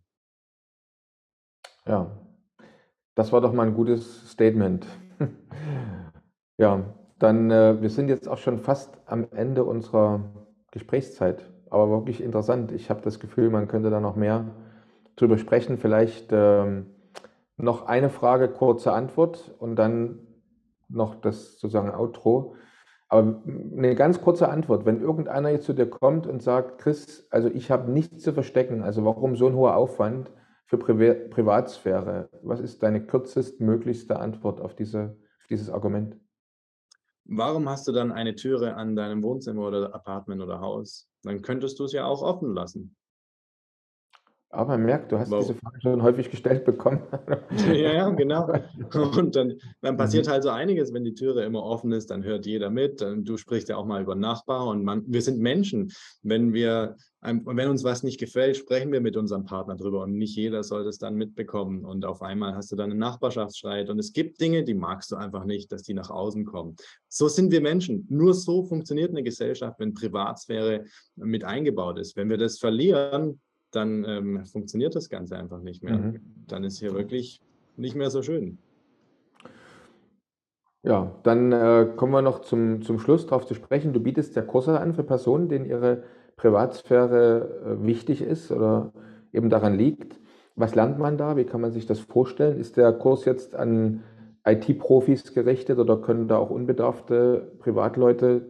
Ja, 1.86 2.10
das 3.14 3.32
war 3.32 3.40
doch 3.40 3.52
mal 3.52 3.66
ein 3.66 3.74
gutes 3.74 4.30
Statement. 4.30 4.86
ja, 6.58 6.94
dann, 7.18 7.50
äh, 7.50 7.80
wir 7.80 7.90
sind 7.90 8.08
jetzt 8.08 8.28
auch 8.28 8.38
schon 8.38 8.58
fast 8.58 8.96
am 9.06 9.26
Ende 9.32 9.64
unserer 9.64 10.20
Gesprächszeit, 10.70 11.50
aber 11.70 11.90
wirklich 11.90 12.20
interessant. 12.20 12.72
Ich 12.72 12.90
habe 12.90 13.00
das 13.00 13.18
Gefühl, 13.18 13.50
man 13.50 13.68
könnte 13.68 13.90
da 13.90 14.00
noch 14.00 14.16
mehr 14.16 14.54
drüber 15.16 15.38
sprechen. 15.38 15.78
Vielleicht 15.78 16.28
ähm, 16.30 16.86
noch 17.56 17.86
eine 17.86 18.10
Frage, 18.10 18.48
kurze 18.48 18.92
Antwort 18.92 19.54
und 19.58 19.76
dann 19.76 20.27
noch 20.88 21.14
das 21.16 21.58
sozusagen 21.58 21.90
Outro. 21.90 22.54
Aber 23.08 23.42
eine 23.46 23.94
ganz 23.94 24.20
kurze 24.20 24.48
Antwort. 24.48 24.84
Wenn 24.84 25.00
irgendeiner 25.00 25.48
jetzt 25.48 25.64
zu 25.64 25.72
dir 25.72 25.88
kommt 25.88 26.26
und 26.26 26.42
sagt, 26.42 26.78
Chris, 26.78 27.26
also 27.30 27.48
ich 27.48 27.70
habe 27.70 27.90
nichts 27.90 28.22
zu 28.22 28.32
verstecken, 28.32 28.82
also 28.82 29.04
warum 29.04 29.36
so 29.36 29.46
ein 29.46 29.54
hoher 29.54 29.76
Aufwand 29.76 30.30
für 30.66 30.76
Priva 30.76 31.14
Privatsphäre? 31.30 32.28
Was 32.42 32.60
ist 32.60 32.82
deine 32.82 33.04
kürzestmöglichste 33.06 34.18
Antwort 34.18 34.60
auf, 34.60 34.74
diese, 34.74 35.16
auf 35.40 35.46
dieses 35.48 35.70
Argument? 35.70 36.18
Warum 37.24 37.68
hast 37.68 37.88
du 37.88 37.92
dann 37.92 38.12
eine 38.12 38.34
Türe 38.34 38.74
an 38.74 38.94
deinem 38.94 39.22
Wohnzimmer 39.22 39.66
oder 39.68 39.94
Apartment 39.94 40.42
oder 40.42 40.60
Haus? 40.60 41.10
Dann 41.22 41.40
könntest 41.40 41.78
du 41.78 41.84
es 41.84 41.92
ja 41.92 42.04
auch 42.04 42.22
offen 42.22 42.54
lassen. 42.54 42.96
Aber 44.50 44.70
man 44.72 44.84
merkt, 44.84 45.12
du 45.12 45.18
hast 45.18 45.30
wow. 45.30 45.40
diese 45.40 45.54
Frage 45.58 45.78
schon 45.82 46.02
häufig 46.02 46.30
gestellt 46.30 46.64
bekommen. 46.64 47.02
ja, 47.66 47.92
ja, 47.92 48.08
genau. 48.08 48.50
Und 49.18 49.36
dann, 49.36 49.58
dann 49.82 49.98
passiert 49.98 50.26
mhm. 50.26 50.30
halt 50.30 50.42
so 50.42 50.48
einiges, 50.48 50.94
wenn 50.94 51.04
die 51.04 51.12
Türe 51.12 51.44
immer 51.44 51.62
offen 51.62 51.92
ist, 51.92 52.10
dann 52.10 52.24
hört 52.24 52.46
jeder 52.46 52.70
mit. 52.70 53.00
Du 53.00 53.36
sprichst 53.36 53.68
ja 53.68 53.76
auch 53.76 53.84
mal 53.84 54.00
über 54.00 54.14
Nachbar 54.14 54.66
und 54.68 54.84
man, 54.84 55.04
wir 55.06 55.20
sind 55.20 55.38
Menschen. 55.38 55.92
Wenn 56.22 56.54
wir, 56.54 56.96
wenn 57.20 57.68
uns 57.68 57.84
was 57.84 58.02
nicht 58.02 58.18
gefällt, 58.18 58.56
sprechen 58.56 58.90
wir 58.90 59.02
mit 59.02 59.18
unserem 59.18 59.44
Partner 59.44 59.76
drüber 59.76 60.02
und 60.02 60.16
nicht 60.16 60.34
jeder 60.34 60.62
soll 60.62 60.82
das 60.82 60.96
dann 60.96 61.16
mitbekommen. 61.16 61.84
Und 61.84 62.06
auf 62.06 62.22
einmal 62.22 62.54
hast 62.54 62.72
du 62.72 62.76
dann 62.76 62.90
einen 62.90 63.00
Nachbarschaftsstreit 63.00 63.90
und 63.90 63.98
es 63.98 64.14
gibt 64.14 64.40
Dinge, 64.40 64.64
die 64.64 64.74
magst 64.74 65.12
du 65.12 65.16
einfach 65.16 65.44
nicht, 65.44 65.70
dass 65.72 65.82
die 65.82 65.94
nach 65.94 66.08
außen 66.08 66.46
kommen. 66.46 66.76
So 67.08 67.28
sind 67.28 67.52
wir 67.52 67.60
Menschen. 67.60 68.06
Nur 68.08 68.32
so 68.32 68.62
funktioniert 68.62 69.10
eine 69.10 69.22
Gesellschaft, 69.22 69.78
wenn 69.78 69.92
Privatsphäre 69.92 70.84
mit 71.16 71.44
eingebaut 71.44 71.98
ist. 71.98 72.16
Wenn 72.16 72.30
wir 72.30 72.38
das 72.38 72.58
verlieren, 72.58 73.40
dann 73.70 74.04
ähm, 74.04 74.46
funktioniert 74.46 74.94
das 74.94 75.08
Ganze 75.08 75.36
einfach 75.36 75.60
nicht 75.60 75.82
mehr. 75.82 75.98
Mhm. 75.98 76.20
Dann 76.46 76.64
ist 76.64 76.78
hier 76.78 76.94
wirklich 76.94 77.40
nicht 77.76 77.94
mehr 77.94 78.10
so 78.10 78.22
schön. 78.22 78.58
Ja, 80.82 81.18
dann 81.22 81.52
äh, 81.52 81.88
kommen 81.96 82.12
wir 82.12 82.22
noch 82.22 82.40
zum, 82.40 82.82
zum 82.82 82.98
Schluss 82.98 83.26
darauf 83.26 83.46
zu 83.46 83.54
sprechen. 83.54 83.92
Du 83.92 84.00
bietest 84.00 84.36
ja 84.36 84.42
Kurse 84.42 84.80
an 84.80 84.94
für 84.94 85.02
Personen, 85.02 85.48
denen 85.48 85.66
ihre 85.66 86.04
Privatsphäre 86.36 87.78
äh, 87.80 87.86
wichtig 87.86 88.22
ist 88.22 88.50
oder 88.52 88.92
eben 89.32 89.50
daran 89.50 89.76
liegt. 89.76 90.18
Was 90.54 90.74
lernt 90.74 90.98
man 90.98 91.18
da? 91.18 91.36
Wie 91.36 91.44
kann 91.44 91.60
man 91.60 91.72
sich 91.72 91.86
das 91.86 92.00
vorstellen? 92.00 92.58
Ist 92.58 92.76
der 92.76 92.92
Kurs 92.92 93.24
jetzt 93.24 93.54
an 93.54 94.02
IT-Profis 94.44 95.34
gerichtet 95.34 95.78
oder 95.78 96.00
können 96.00 96.26
da 96.26 96.38
auch 96.38 96.50
unbedarfte 96.50 97.52
Privatleute 97.58 98.46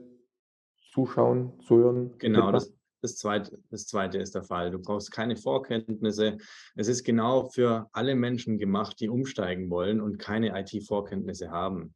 zuschauen, 0.93 1.53
zuhören? 1.61 2.14
Genau, 2.19 2.53
das, 2.53 2.73
das 3.01 3.16
zweite, 3.16 3.59
das 3.70 3.86
zweite 3.86 4.18
ist 4.18 4.34
der 4.34 4.42
Fall. 4.42 4.70
Du 4.70 4.78
brauchst 4.78 5.12
keine 5.12 5.36
Vorkenntnisse. 5.36 6.38
Es 6.74 6.88
ist 6.88 7.05
genau 7.05 7.49
für 7.49 7.88
alle 7.92 8.14
Menschen 8.14 8.59
gemacht, 8.59 9.01
die 9.01 9.09
umsteigen 9.09 9.70
wollen 9.70 10.01
und 10.01 10.18
keine 10.18 10.59
IT-Vorkenntnisse 10.59 11.51
haben. 11.51 11.94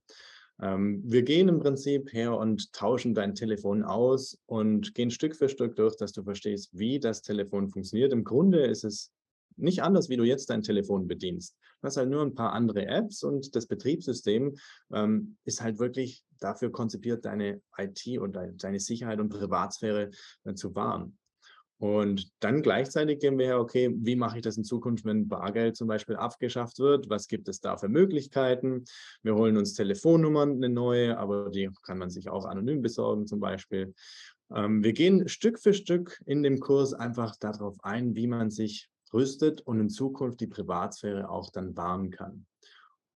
Ähm, 0.60 1.02
wir 1.04 1.22
gehen 1.22 1.48
im 1.48 1.60
Prinzip 1.60 2.12
her 2.12 2.36
und 2.36 2.72
tauschen 2.72 3.14
dein 3.14 3.34
Telefon 3.34 3.82
aus 3.82 4.38
und 4.46 4.94
gehen 4.94 5.10
Stück 5.10 5.34
für 5.34 5.48
Stück 5.48 5.76
durch, 5.76 5.96
dass 5.96 6.12
du 6.12 6.22
verstehst, 6.22 6.70
wie 6.72 7.00
das 7.00 7.22
Telefon 7.22 7.68
funktioniert. 7.68 8.12
Im 8.12 8.24
Grunde 8.24 8.64
ist 8.64 8.84
es 8.84 9.12
nicht 9.56 9.82
anders, 9.82 10.08
wie 10.08 10.16
du 10.16 10.24
jetzt 10.24 10.50
dein 10.50 10.62
Telefon 10.62 11.08
bedienst. 11.08 11.56
Du 11.80 11.86
hast 11.86 11.96
halt 11.96 12.08
nur 12.08 12.22
ein 12.22 12.34
paar 12.34 12.52
andere 12.52 12.86
Apps 12.86 13.22
und 13.22 13.54
das 13.54 13.66
Betriebssystem 13.66 14.56
ähm, 14.94 15.36
ist 15.44 15.62
halt 15.62 15.78
wirklich 15.78 16.24
dafür 16.42 16.70
konzipiert, 16.70 17.24
deine 17.24 17.60
IT 17.76 18.18
und 18.18 18.36
deine 18.36 18.80
Sicherheit 18.80 19.20
und 19.20 19.28
Privatsphäre 19.28 20.10
äh, 20.44 20.54
zu 20.54 20.74
wahren. 20.74 21.18
Und 21.82 22.30
dann 22.38 22.62
gleichzeitig 22.62 23.18
gehen 23.18 23.38
wir 23.38 23.46
her, 23.46 23.58
okay, 23.58 23.92
wie 23.92 24.14
mache 24.14 24.36
ich 24.36 24.44
das 24.44 24.56
in 24.56 24.62
Zukunft, 24.62 25.04
wenn 25.04 25.26
Bargeld 25.26 25.76
zum 25.76 25.88
Beispiel 25.88 26.14
abgeschafft 26.14 26.78
wird? 26.78 27.10
Was 27.10 27.26
gibt 27.26 27.48
es 27.48 27.58
da 27.58 27.76
für 27.76 27.88
Möglichkeiten? 27.88 28.84
Wir 29.24 29.34
holen 29.34 29.56
uns 29.56 29.74
Telefonnummern, 29.74 30.52
eine 30.52 30.68
neue, 30.68 31.18
aber 31.18 31.50
die 31.50 31.68
kann 31.82 31.98
man 31.98 32.08
sich 32.08 32.28
auch 32.28 32.44
anonym 32.44 32.82
besorgen 32.82 33.26
zum 33.26 33.40
Beispiel. 33.40 33.94
Ähm, 34.54 34.84
wir 34.84 34.92
gehen 34.92 35.28
Stück 35.28 35.58
für 35.58 35.74
Stück 35.74 36.22
in 36.24 36.44
dem 36.44 36.60
Kurs 36.60 36.94
einfach 36.94 37.34
darauf 37.34 37.76
ein, 37.82 38.14
wie 38.14 38.28
man 38.28 38.52
sich 38.52 38.88
rüstet 39.12 39.60
und 39.62 39.80
in 39.80 39.90
Zukunft 39.90 40.40
die 40.40 40.46
Privatsphäre 40.46 41.28
auch 41.28 41.50
dann 41.50 41.76
wahren 41.76 42.10
kann. 42.10 42.46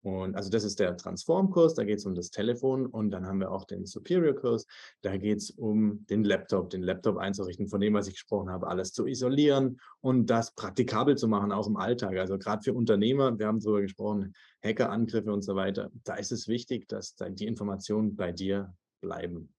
Und 0.05 0.35
also 0.35 0.51
das 0.51 0.63
ist 0.63 0.79
der 0.79 0.95
Transform-Kurs, 0.97 1.73
da 1.73 1.83
geht 1.83 1.97
es 1.97 2.05
um 2.05 2.13
das 2.13 2.29
Telefon 2.29 2.85
und 2.85 3.09
dann 3.09 3.25
haben 3.25 3.39
wir 3.39 3.49
auch 3.49 3.65
den 3.65 3.87
Superior-Kurs, 3.87 4.67
da 5.01 5.17
geht 5.17 5.39
es 5.39 5.49
um 5.49 6.05
den 6.05 6.23
Laptop, 6.23 6.69
den 6.69 6.83
Laptop 6.83 7.17
einzurichten, 7.17 7.67
von 7.67 7.81
dem, 7.81 7.95
was 7.95 8.07
ich 8.07 8.13
gesprochen 8.13 8.51
habe, 8.51 8.67
alles 8.67 8.93
zu 8.93 9.07
isolieren 9.07 9.79
und 10.01 10.29
das 10.29 10.53
praktikabel 10.53 11.17
zu 11.17 11.27
machen, 11.27 11.51
auch 11.51 11.65
im 11.65 11.75
Alltag. 11.75 12.17
Also 12.17 12.37
gerade 12.37 12.61
für 12.61 12.75
Unternehmer, 12.75 13.39
wir 13.39 13.47
haben 13.47 13.59
darüber 13.59 13.81
gesprochen, 13.81 14.35
Hackerangriffe 14.63 15.33
und 15.33 15.41
so 15.41 15.55
weiter, 15.55 15.89
da 16.03 16.13
ist 16.13 16.31
es 16.31 16.47
wichtig, 16.47 16.87
dass 16.87 17.15
die 17.15 17.47
Informationen 17.47 18.15
bei 18.15 18.31
dir 18.31 18.75
bleiben. 19.01 19.51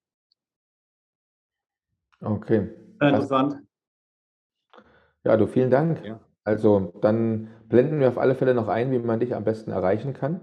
Okay. 2.20 2.70
Interessant. 3.00 3.56
Ja, 5.24 5.36
du, 5.36 5.48
vielen 5.48 5.72
Dank. 5.72 6.04
Ja. 6.04 6.20
Also, 6.46 6.92
dann 7.00 7.48
blenden 7.68 7.98
wir 7.98 8.06
auf 8.06 8.18
alle 8.18 8.36
Fälle 8.36 8.54
noch 8.54 8.68
ein, 8.68 8.92
wie 8.92 9.00
man 9.00 9.18
dich 9.18 9.34
am 9.34 9.42
besten 9.42 9.72
erreichen 9.72 10.12
kann. 10.12 10.40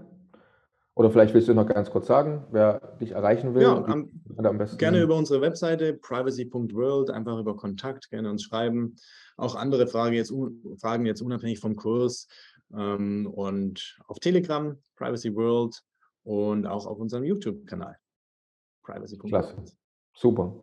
Oder 0.94 1.10
vielleicht 1.10 1.32
willst 1.32 1.48
du 1.48 1.54
noch 1.54 1.66
ganz 1.66 1.90
kurz 1.90 2.06
sagen, 2.06 2.44
wer 2.50 2.78
dich 3.00 3.12
erreichen 3.12 3.54
will. 3.54 3.62
Ja, 3.62 3.82
am, 3.86 4.10
am 4.36 4.58
besten 4.58 4.76
gerne 4.76 5.00
über 5.00 5.16
unsere 5.16 5.40
Webseite 5.40 5.94
privacy.world, 5.94 7.10
einfach 7.10 7.38
über 7.38 7.56
Kontakt, 7.56 8.10
gerne 8.10 8.28
uns 8.30 8.42
schreiben. 8.42 8.96
Auch 9.38 9.56
andere 9.56 9.86
Frage 9.86 10.16
jetzt, 10.16 10.32
Fragen 10.78 11.06
jetzt 11.06 11.22
unabhängig 11.22 11.58
vom 11.58 11.74
Kurs. 11.74 12.28
Ähm, 12.76 13.26
und 13.26 13.96
auf 14.06 14.20
Telegram, 14.20 14.76
Privacy 14.96 15.34
World 15.34 15.82
und 16.22 16.66
auch 16.66 16.86
auf 16.86 16.98
unserem 16.98 17.24
YouTube-Kanal. 17.24 17.96
Privacy. 18.82 19.16
Klasse. 19.16 19.56
Super. 20.12 20.62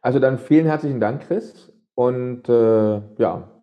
Also 0.00 0.20
dann 0.20 0.38
vielen 0.38 0.66
herzlichen 0.66 1.00
Dank, 1.00 1.22
Chris. 1.22 1.72
Und 1.96 2.48
äh, 2.48 3.02
ja, 3.18 3.55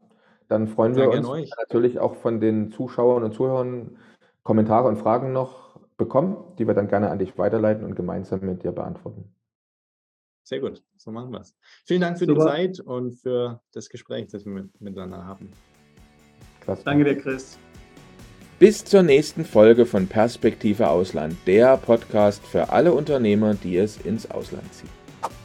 dann 0.54 0.68
freuen 0.68 0.96
wir 0.96 1.10
uns 1.10 1.28
euch. 1.28 1.50
natürlich 1.58 1.98
auch 2.00 2.16
von 2.16 2.40
den 2.40 2.72
Zuschauern 2.72 3.24
und 3.24 3.34
Zuhörern 3.34 3.98
Kommentare 4.44 4.88
und 4.88 4.98
Fragen 4.98 5.34
noch 5.34 5.80
bekommen, 5.98 6.38
die 6.60 6.68
wir 6.68 6.76
dann 6.76 6.88
gerne 6.88 7.10
an 7.10 7.18
dich 7.18 7.40
weiterleiten 7.40 7.84
und 7.84 7.96
gemeinsam 7.96 8.42
mit 8.42 8.64
dir 8.64 8.72
beantworten. 8.72 9.34
Sehr 10.44 10.60
gut, 10.60 10.84
so 10.96 11.12
machen 11.12 11.32
wir 11.32 11.40
es. 11.40 11.56
Vielen 11.86 12.02
Dank 12.02 12.20
für 12.20 12.26
Super. 12.26 12.44
die 12.44 12.52
Zeit 12.52 12.80
und 12.82 13.14
für 13.14 13.62
das 13.72 13.90
Gespräch, 13.90 14.28
das 14.28 14.46
wir 14.46 14.70
miteinander 14.80 15.26
haben. 15.26 15.50
Klasse. 16.62 16.84
Danke 16.86 17.06
dir, 17.06 17.18
Chris. 17.18 17.58
Bis 18.60 18.86
zur 18.86 19.02
nächsten 19.02 19.44
Folge 19.44 19.88
von 19.88 20.06
Perspektive 20.06 20.88
Ausland, 20.88 21.36
der 21.48 21.78
Podcast 21.78 22.46
für 22.46 22.70
alle 22.70 22.94
Unternehmer, 22.94 23.56
die 23.56 23.78
es 23.78 23.98
ins 23.98 24.30
Ausland 24.30 24.72
ziehen. 24.72 24.90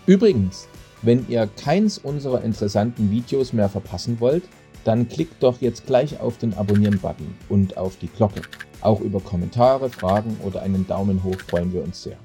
Übrigens, 0.07 0.69
wenn 1.01 1.27
ihr 1.29 1.49
keins 1.57 1.97
unserer 1.97 2.43
interessanten 2.43 3.11
Videos 3.11 3.55
mehr 3.55 3.71
verpassen 3.71 4.21
wollt, 4.21 4.43
dann 4.85 5.09
klickt 5.09 5.43
doch 5.43 5.61
jetzt 5.61 5.87
gleich 5.87 6.21
auf 6.21 6.39
den 6.39 6.55
Abonnieren-Button 6.55 7.35
und 7.49 7.77
auf 7.77 7.97
die 7.97 8.09
Glocke. 8.09 8.43
Auch 8.81 9.01
über 9.01 9.21
Kommentare, 9.21 9.91
Fragen 9.91 10.37
oder 10.45 10.63
einen 10.63 10.87
Daumen 10.87 11.23
hoch 11.25 11.39
freuen 11.49 11.73
wir 11.73 11.83
uns 11.83 12.03
sehr. 12.03 12.17